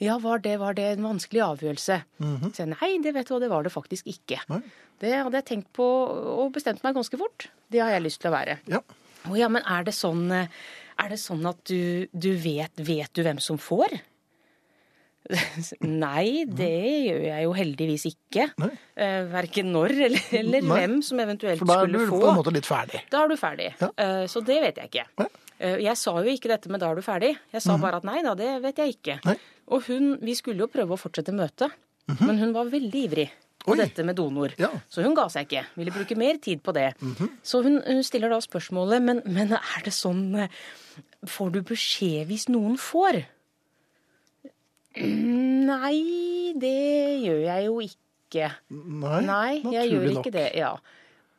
Ja, 0.03 0.19
var 0.23 0.39
det, 0.45 0.55
var 0.63 0.77
det 0.79 0.87
en 0.93 1.03
vanskelig 1.09 1.43
avgjørelse? 1.49 2.01
Så 2.21 2.63
jeg, 2.63 2.71
nei, 2.77 2.91
det 3.03 3.15
vet 3.17 3.27
du 3.29 3.35
hva, 3.35 3.41
det 3.43 3.51
var 3.53 3.67
det 3.67 3.73
faktisk 3.75 4.07
ikke. 4.15 4.39
Nei. 4.53 4.63
Det 5.03 5.11
hadde 5.19 5.41
jeg 5.41 5.49
tenkt 5.51 5.73
på 5.75 5.85
og 5.85 6.53
bestemt 6.55 6.85
meg 6.87 6.95
ganske 6.95 7.19
fort. 7.19 7.49
Det 7.75 7.83
har 7.83 7.91
jeg 7.97 8.05
lyst 8.07 8.23
til 8.23 8.31
å 8.31 8.37
være. 8.39 8.61
ja. 8.71 8.81
Å 9.25 9.37
ja, 9.41 9.47
men 9.49 9.63
er 9.65 9.87
det 9.87 9.95
sånn, 9.97 10.27
eh, 10.37 10.51
er 11.01 11.09
det 11.09 11.17
sånn 11.19 11.47
at 11.49 11.57
du, 11.65 12.05
du 12.13 12.35
vet, 12.37 12.77
vet 12.77 13.09
du 13.17 13.23
hvem 13.25 13.39
som 13.41 13.57
får? 13.57 13.95
Nei, 16.05 16.45
det 16.49 16.71
gjør 17.09 17.23
jeg 17.29 17.45
jo 17.47 17.53
heldigvis 17.57 18.05
ikke. 18.11 18.49
Nei. 18.61 18.71
Eh, 18.97 19.23
Verken 19.33 19.71
når 19.73 19.95
eller, 20.09 20.27
eller 20.41 20.67
hvem 20.69 20.99
som 21.07 21.23
eventuelt 21.25 21.61
skulle 21.61 21.71
få. 21.71 21.79
For 21.81 21.87
da 21.87 21.87
er 21.87 21.93
du 21.95 22.11
få. 22.11 22.19
på 22.21 22.29
en 22.33 22.39
måte 22.41 22.53
litt 22.55 22.69
ferdig. 22.69 23.01
Da 23.13 23.23
er 23.25 23.33
du 23.33 23.37
ferdig. 23.41 23.71
Ja. 23.81 23.89
Eh, 24.05 24.25
Så 24.31 24.43
det 24.45 24.59
vet 24.67 24.81
jeg 24.83 24.91
ikke. 24.93 25.07
Nei. 25.23 25.29
Eh, 25.61 25.77
Jeg 25.87 25.97
sa 25.97 26.13
jo 26.19 26.29
ikke 26.35 26.51
dette 26.53 26.69
med 26.69 26.81
'da 26.81 26.91
er 26.91 26.95
du 27.01 27.03
ferdig'. 27.07 27.37
Jeg 27.55 27.63
sa 27.63 27.77
bare 27.79 27.97
at 28.03 28.05
nei 28.05 28.21
da, 28.23 28.35
det 28.35 28.51
vet 28.63 28.77
jeg 28.83 28.97
ikke. 28.99 29.19
Nei. 29.25 29.37
Og 29.69 29.83
hun, 29.89 30.19
vi 30.21 30.35
skulle 30.35 30.59
jo 30.61 30.67
prøve 30.69 30.93
å 30.93 31.01
fortsette 31.01 31.33
møtet, 31.33 31.73
men 32.21 32.37
hun 32.39 32.53
var 32.53 32.65
veldig 32.69 33.05
ivrig 33.09 33.31
på 33.65 33.73
Oi. 33.73 33.77
dette 33.81 34.05
med 34.05 34.17
donor. 34.17 34.53
Ja. 34.59 34.69
Så 34.91 35.01
hun 35.03 35.15
ga 35.17 35.25
seg 35.33 35.47
ikke. 35.49 35.65
Ville 35.79 35.91
bruke 35.91 36.17
mer 36.19 36.37
tid 36.37 36.61
på 36.63 36.75
det. 36.75 36.93
Så 37.43 37.63
hun, 37.65 37.81
hun 37.87 38.03
stiller 38.05 38.29
da 38.29 38.37
spørsmålet 38.45 39.01
men, 39.01 39.23
men 39.25 39.53
er 39.57 39.81
det 39.85 39.93
sånn 39.95 40.49
Får 41.25 41.51
du 41.53 41.63
beskjed 41.63 42.27
hvis 42.29 42.49
noen 42.53 42.77
får? 42.77 43.25
Nei, 45.03 46.53
det 46.61 46.75
gjør 47.25 47.41
jeg 47.49 47.67
jo 47.67 47.81
ikke. 47.83 48.51
Nei, 48.71 49.21
Nei, 49.27 49.51
jeg 49.63 49.91
naturlig 49.91 50.15
nok. 50.21 50.31
det. 50.35 50.47
ja. 50.59 50.75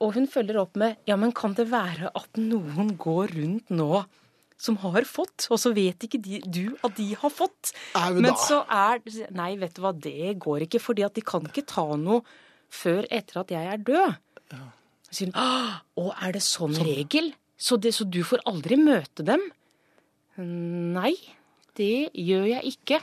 Og 0.04 0.14
hun 0.18 0.28
følger 0.28 0.60
opp 0.60 0.76
med 0.80 0.98
ja, 1.08 1.16
men 1.16 1.32
kan 1.36 1.54
det 1.56 1.70
være 1.72 2.12
at 2.12 2.40
noen 2.40 2.96
går 3.00 3.32
rundt 3.38 3.72
nå 3.72 4.04
som 4.60 4.78
har 4.80 5.04
fått, 5.08 5.48
og 5.52 5.60
så 5.60 5.74
vet 5.76 6.06
ikke 6.08 6.20
de, 6.24 6.40
du 6.48 6.76
at 6.84 6.96
de 6.96 7.10
har 7.20 7.32
fått? 7.32 7.74
Au 8.00 8.16
da. 8.16 8.22
Men 8.24 8.38
så 8.40 8.62
er 8.72 9.02
Nei, 9.36 9.54
vet 9.60 9.76
du 9.76 9.82
hva, 9.84 9.92
det 9.92 10.36
går 10.40 10.64
ikke, 10.68 10.80
fordi 10.80 11.04
at 11.08 11.16
de 11.18 11.24
kan 11.28 11.44
ikke 11.48 11.66
ta 11.68 11.84
noe 12.00 12.24
før 12.72 13.04
etter 13.14 13.42
at 13.44 13.52
jeg 13.52 13.72
er 13.72 13.84
død. 13.88 14.16
Så 15.06 15.18
sier 15.20 15.32
hun 15.32 15.36
å, 16.00 16.10
er 16.16 16.36
det 16.36 16.44
sånn, 16.44 16.76
regel? 16.88 17.34
Så, 17.56 17.78
det, 17.80 17.94
så 17.96 18.08
du 18.08 18.22
får 18.28 18.44
aldri 18.48 18.80
møte 18.80 19.24
dem? 19.28 19.44
Nei, 20.40 21.14
det 21.80 22.10
gjør 22.16 22.48
jeg 22.56 22.76
ikke. 22.76 23.02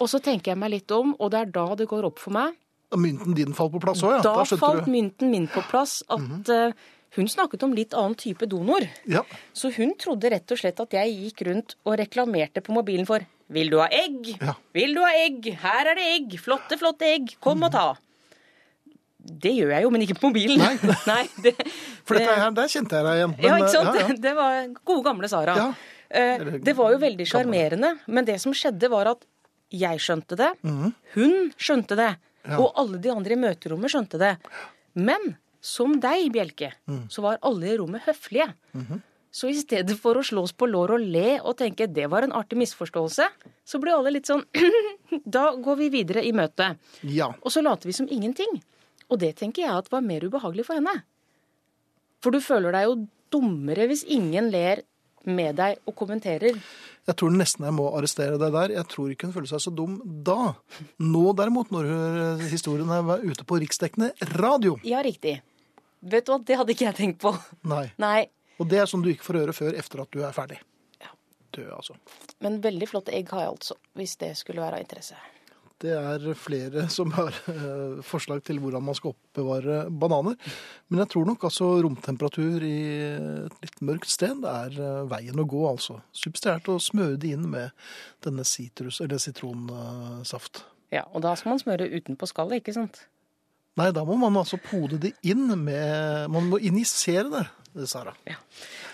Og 0.00 0.08
så 0.12 0.20
tenker 0.20 0.52
jeg 0.52 0.60
meg 0.60 0.70
litt 0.74 0.92
om, 0.92 1.14
og 1.18 1.30
det 1.32 1.40
er 1.40 1.52
da 1.54 1.66
det 1.78 1.86
går 1.88 2.04
opp 2.10 2.18
for 2.22 2.34
meg 2.36 2.56
Mynten 2.96 3.34
din 3.34 3.50
falt 3.56 3.72
på 3.74 3.80
plass 3.82 4.02
òg, 4.06 4.12
ja. 4.14 4.18
da, 4.22 4.32
Da 4.44 4.56
falt 4.60 4.84
du. 4.86 4.90
Mynten 4.94 5.30
min 5.32 5.48
på 5.50 5.60
plass 5.68 5.98
at 6.12 6.50
eh, 6.54 6.70
hun 7.16 7.26
snakket 7.28 7.64
om 7.66 7.72
litt 7.74 7.96
annen 7.98 8.14
type 8.14 8.46
donor. 8.46 8.84
Ja. 9.10 9.22
Så 9.56 9.72
hun 9.74 9.94
trodde 9.98 10.30
rett 10.30 10.52
og 10.54 10.60
slett 10.60 10.78
at 10.84 10.94
jeg 10.94 11.16
gikk 11.16 11.42
rundt 11.48 11.74
og 11.84 11.96
reklamerte 11.98 12.62
på 12.62 12.76
mobilen 12.76 13.08
for 13.08 13.24
Vil 13.52 13.70
du 13.72 13.78
ha 13.82 13.88
egg? 13.90 14.30
Ja. 14.38 14.54
Vil 14.76 14.94
du 14.94 15.00
ha 15.02 15.10
egg? 15.18 15.50
Her 15.62 15.90
er 15.92 15.98
det 15.98 16.06
egg! 16.14 16.36
Flotte, 16.42 16.78
flotte 16.78 17.06
egg! 17.10 17.34
Kom 17.42 17.62
og 17.66 17.72
ta! 17.74 17.88
Det 19.26 19.50
gjør 19.56 19.72
jeg 19.74 19.82
jo, 19.82 19.90
men 19.90 20.02
ikke 20.06 20.16
på 20.20 20.28
mobilen. 20.30 20.62
Nei. 20.62 21.22
det, 21.44 21.52
For 22.06 22.14
det- 22.14 22.22
dette 22.22 22.38
her, 22.38 22.50
der 22.54 22.70
kjente 22.70 22.98
jeg 23.00 23.06
deg 23.08 23.20
igjen. 23.20 23.34
Men, 23.34 23.46
ja, 23.50 23.56
ikke 23.58 23.72
sant? 23.74 23.98
ja, 23.98 24.06
ja. 24.12 24.18
Det 24.28 24.34
var 24.38 24.58
gode 24.86 25.02
gamle 25.08 25.30
Sara. 25.32 25.56
Ja. 25.58 25.68
Eh, 26.06 26.44
Det 26.62 26.76
var 26.78 26.92
jo 26.94 27.00
veldig 27.02 27.26
sjarmerende, 27.26 27.96
men 28.06 28.28
det 28.28 28.38
som 28.42 28.54
skjedde 28.54 28.90
var 28.92 29.10
at 29.16 29.26
Jeg 29.80 30.02
skjønte 30.02 30.38
det. 30.40 30.52
Hun 31.16 31.34
skjønte 31.56 31.98
det. 31.98 32.12
Og 32.56 32.70
alle 32.78 33.00
de 33.02 33.10
andre 33.10 33.34
i 33.34 33.40
møterommet 33.40 33.92
skjønte 33.92 34.20
det. 34.22 34.36
Men 34.96 35.34
som 35.66 35.96
deg, 36.00 36.28
Bjelke, 36.34 36.72
så 37.10 37.24
var 37.24 37.40
alle 37.46 37.72
i 37.72 37.76
rommet 37.80 38.04
høflige. 38.06 38.48
Så 39.36 39.50
i 39.52 39.56
stedet 39.58 39.98
for 40.00 40.16
å 40.16 40.22
slås 40.24 40.54
på 40.56 40.68
lår 40.70 40.94
og 40.94 41.02
le 41.12 41.34
og 41.42 41.58
tenke 41.58 41.88
det 41.92 42.06
var 42.08 42.24
en 42.24 42.32
artig 42.32 42.56
misforståelse, 42.56 43.26
så 43.68 43.80
ble 43.82 43.92
alle 43.92 44.14
litt 44.14 44.30
sånn 44.30 44.44
Da 45.36 45.50
går 45.60 45.76
vi 45.82 45.90
videre 45.92 46.22
i 46.24 46.32
møtet. 46.32 46.78
Ja. 47.04 47.28
Og 47.42 47.52
så 47.52 47.60
later 47.60 47.90
vi 47.90 47.96
som 47.98 48.08
ingenting. 48.08 48.56
Og 49.10 49.20
det 49.20 49.34
tenker 49.42 49.66
jeg 49.66 49.74
at 49.74 49.90
var 49.92 50.06
mer 50.06 50.24
ubehagelig 50.24 50.64
for 50.66 50.78
henne. 50.78 50.94
For 52.24 52.32
du 52.34 52.40
føler 52.42 52.72
deg 52.74 52.86
jo 52.88 52.96
dummere 53.34 53.86
hvis 53.90 54.06
ingen 54.08 54.48
ler 54.54 54.82
med 55.26 55.58
deg 55.58 55.82
og 55.84 55.94
kommenterer. 55.98 56.56
Jeg 57.06 57.18
tror 57.20 57.34
nesten 57.34 57.66
jeg 57.68 57.74
må 57.76 57.86
arrestere 57.94 58.38
deg 58.40 58.54
der. 58.54 58.72
Jeg 58.74 58.88
tror 58.90 59.10
ikke 59.12 59.28
hun 59.28 59.34
føler 59.36 59.50
seg 59.50 59.62
så 59.62 59.72
dum 59.74 60.00
da. 60.26 60.56
Nå 61.02 61.26
derimot, 61.38 61.70
når 61.74 62.42
historien 62.50 62.90
er 62.90 63.22
ute 63.22 63.46
på 63.46 63.60
riksdekkende 63.62 64.10
radio. 64.34 64.74
Ja, 64.86 65.04
riktig. 65.06 65.36
Vet 66.06 66.26
du 66.26 66.32
hva, 66.34 66.40
det 66.42 66.58
hadde 66.58 66.74
ikke 66.74 66.88
jeg 66.88 66.98
tenkt 66.98 67.20
på. 67.22 67.32
Nei. 67.70 67.86
Nei. 68.02 68.26
Og 68.58 68.66
det 68.70 68.80
er 68.82 68.90
sånn 68.90 69.04
du 69.04 69.12
ikke 69.12 69.26
får 69.28 69.40
høre 69.42 69.54
før 69.56 69.78
etter 69.78 70.02
at 70.02 70.12
du 70.14 70.20
er 70.26 70.34
ferdig. 70.34 70.58
Ja. 71.02 71.12
Død, 71.54 71.70
altså. 71.78 71.96
Men 72.42 72.58
veldig 72.64 72.90
flott 72.90 73.10
egg 73.14 73.30
har 73.34 73.46
jeg 73.46 73.54
altså, 73.54 73.78
hvis 73.98 74.16
det 74.22 74.32
skulle 74.40 74.64
være 74.64 74.80
av 74.80 74.86
interesse. 74.86 75.18
Det 75.82 75.92
er 75.92 76.22
flere 76.40 76.86
som 76.92 77.10
har 77.12 77.34
eh, 77.52 77.98
forslag 78.06 78.40
til 78.46 78.60
hvordan 78.62 78.84
man 78.86 78.96
skal 78.96 79.12
oppbevare 79.12 79.82
bananer. 79.90 80.38
Men 80.88 81.02
jeg 81.02 81.10
tror 81.12 81.26
nok 81.28 81.44
altså 81.48 81.68
romtemperatur 81.84 82.64
i 82.64 82.78
et 83.44 83.58
litt 83.64 83.82
mørkt 83.84 84.08
sted 84.08 84.46
er 84.48 84.78
eh, 84.80 85.02
veien 85.10 85.42
å 85.42 85.44
gå, 85.48 85.66
altså. 85.68 85.98
Substituert 86.16 86.70
å 86.72 86.78
smøre 86.80 87.18
det 87.20 87.34
inn 87.36 87.44
med 87.52 87.76
denne 88.24 88.46
sitrus, 88.48 89.02
eller 89.04 89.20
sitronsaft. 89.20 90.64
Ja, 90.94 91.04
Og 91.12 91.20
da 91.26 91.34
skal 91.36 91.52
man 91.52 91.60
smøre 91.60 91.90
utenpå 91.92 92.28
skallet, 92.30 92.62
ikke 92.62 92.76
sant? 92.76 93.04
Nei, 93.76 93.90
da 93.92 94.06
må 94.08 94.16
man 94.16 94.38
altså 94.40 94.56
pode 94.62 94.96
det 95.02 95.12
inn 95.26 95.50
med 95.60 96.30
Man 96.32 96.46
må 96.48 96.60
injisere 96.64 97.28
det, 97.28 97.88
Sara. 97.90 98.14
Ja. 98.24 98.38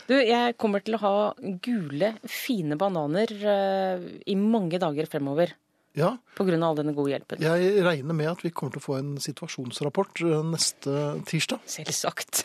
Du, 0.08 0.16
jeg 0.18 0.56
kommer 0.58 0.82
til 0.82 0.96
å 0.98 1.02
ha 1.04 1.16
gule, 1.62 2.16
fine 2.26 2.74
bananer 2.80 3.30
uh, 3.46 4.02
i 4.26 4.34
mange 4.34 4.80
dager 4.82 5.06
fremover. 5.06 5.54
Ja, 5.98 6.14
På 6.38 6.46
grunn 6.48 6.62
av 6.64 6.72
all 6.72 6.78
denne 6.80 6.94
gode 6.96 7.12
hjelpen. 7.12 7.42
jeg 7.44 7.82
regner 7.84 8.16
med 8.16 8.30
at 8.30 8.40
vi 8.44 8.50
kommer 8.50 8.72
til 8.72 8.80
å 8.80 8.86
få 8.86 8.98
en 8.98 9.10
situasjonsrapport 9.20 10.22
eh, 10.24 10.38
neste 10.48 10.94
tirsdag. 11.28 11.60
Selvsagt. 11.68 12.44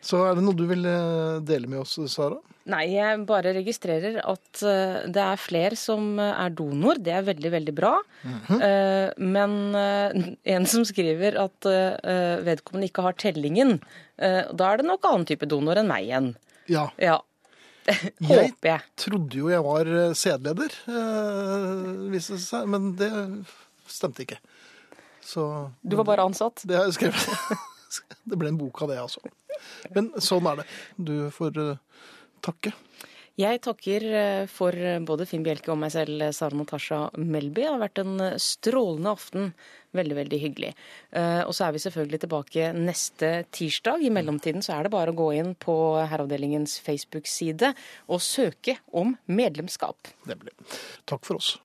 Så 0.00 0.20
er 0.24 0.38
det 0.38 0.44
noe 0.46 0.56
du 0.56 0.64
vil 0.70 0.86
eh, 0.88 1.40
dele 1.44 1.68
med 1.70 1.82
oss, 1.82 1.98
Sara? 2.12 2.38
Nei, 2.70 2.84
jeg 2.92 3.22
bare 3.26 3.50
registrerer 3.56 4.20
at 4.22 4.60
eh, 4.62 5.00
det 5.10 5.22
er 5.24 5.40
flere 5.40 5.78
som 5.78 6.12
er 6.22 6.52
donor. 6.54 7.00
Det 7.02 7.12
er 7.16 7.26
veldig, 7.26 7.50
veldig 7.56 7.74
bra. 7.76 7.92
Eh, 8.24 9.10
men 9.18 9.56
eh, 9.74 10.20
en 10.54 10.68
som 10.70 10.84
skriver 10.86 11.38
at 11.40 11.66
vedkommende 12.46 12.88
ikke 12.90 13.04
har 13.08 13.18
tellingen, 13.20 13.78
da 14.20 14.66
er 14.70 14.80
det 14.80 14.86
nok 14.86 15.06
annen 15.08 15.26
type 15.28 15.46
donor 15.48 15.80
enn 15.80 15.88
meg 15.88 16.06
igjen. 16.06 16.30
Ja. 16.70 16.86
Ja. 17.00 17.18
Jeg 17.90 18.50
Håper 18.50 18.68
jeg. 18.70 18.80
trodde 18.96 19.38
jo 19.40 19.48
jeg 19.52 19.62
var 19.66 19.90
sedleder 19.90 20.14
sædleder, 20.14 20.74
eh, 20.90 22.64
men 22.70 22.90
det 23.00 23.10
stemte 23.90 24.24
ikke. 24.26 24.38
Så 25.24 25.44
Du 25.82 25.96
var 25.98 26.04
bare 26.08 26.24
ansatt. 26.26 26.62
det 26.66 26.78
jeg. 27.10 27.14
Det 28.30 28.36
ble 28.38 28.48
en 28.52 28.58
bok 28.60 28.82
av 28.84 28.88
det, 28.92 28.98
altså. 29.02 29.18
Men 29.96 30.12
sånn 30.22 30.46
er 30.46 30.60
det. 30.60 30.66
Du 30.96 31.14
får 31.34 31.56
eh, 31.58 31.78
takke. 32.46 32.70
Jeg 33.38 33.60
takker 33.64 34.04
eh, 34.10 34.46
for 34.50 34.74
både 35.06 35.26
Finn 35.28 35.44
Bjelke 35.46 35.70
og 35.72 35.78
meg 35.80 35.92
selv, 35.94 36.22
Sara 36.36 36.56
Natasha 36.58 36.98
Melby. 37.16 37.62
Det 37.62 37.68
har 37.70 37.78
vært 37.80 38.00
en 38.02 38.16
strålende 38.42 39.12
aften. 39.14 39.52
Veldig, 39.96 40.16
veldig 40.18 40.38
hyggelig. 40.42 40.72
Eh, 41.16 41.40
Og 41.46 41.54
så 41.56 41.66
er 41.66 41.72
vi 41.74 41.82
selvfølgelig 41.82 42.20
tilbake 42.26 42.68
neste 42.76 43.30
tirsdag. 43.50 44.04
I 44.06 44.12
mellomtiden 44.14 44.62
så 44.62 44.76
er 44.76 44.86
det 44.86 44.92
bare 44.94 45.14
å 45.14 45.18
gå 45.18 45.30
inn 45.38 45.54
på 45.58 45.74
Herreavdelingens 46.10 46.78
Facebook-side 46.84 47.72
og 48.08 48.22
søke 48.22 48.76
om 48.92 49.16
medlemskap. 49.26 50.12
Nemlig. 50.30 50.54
Takk 51.10 51.26
for 51.26 51.40
oss. 51.40 51.56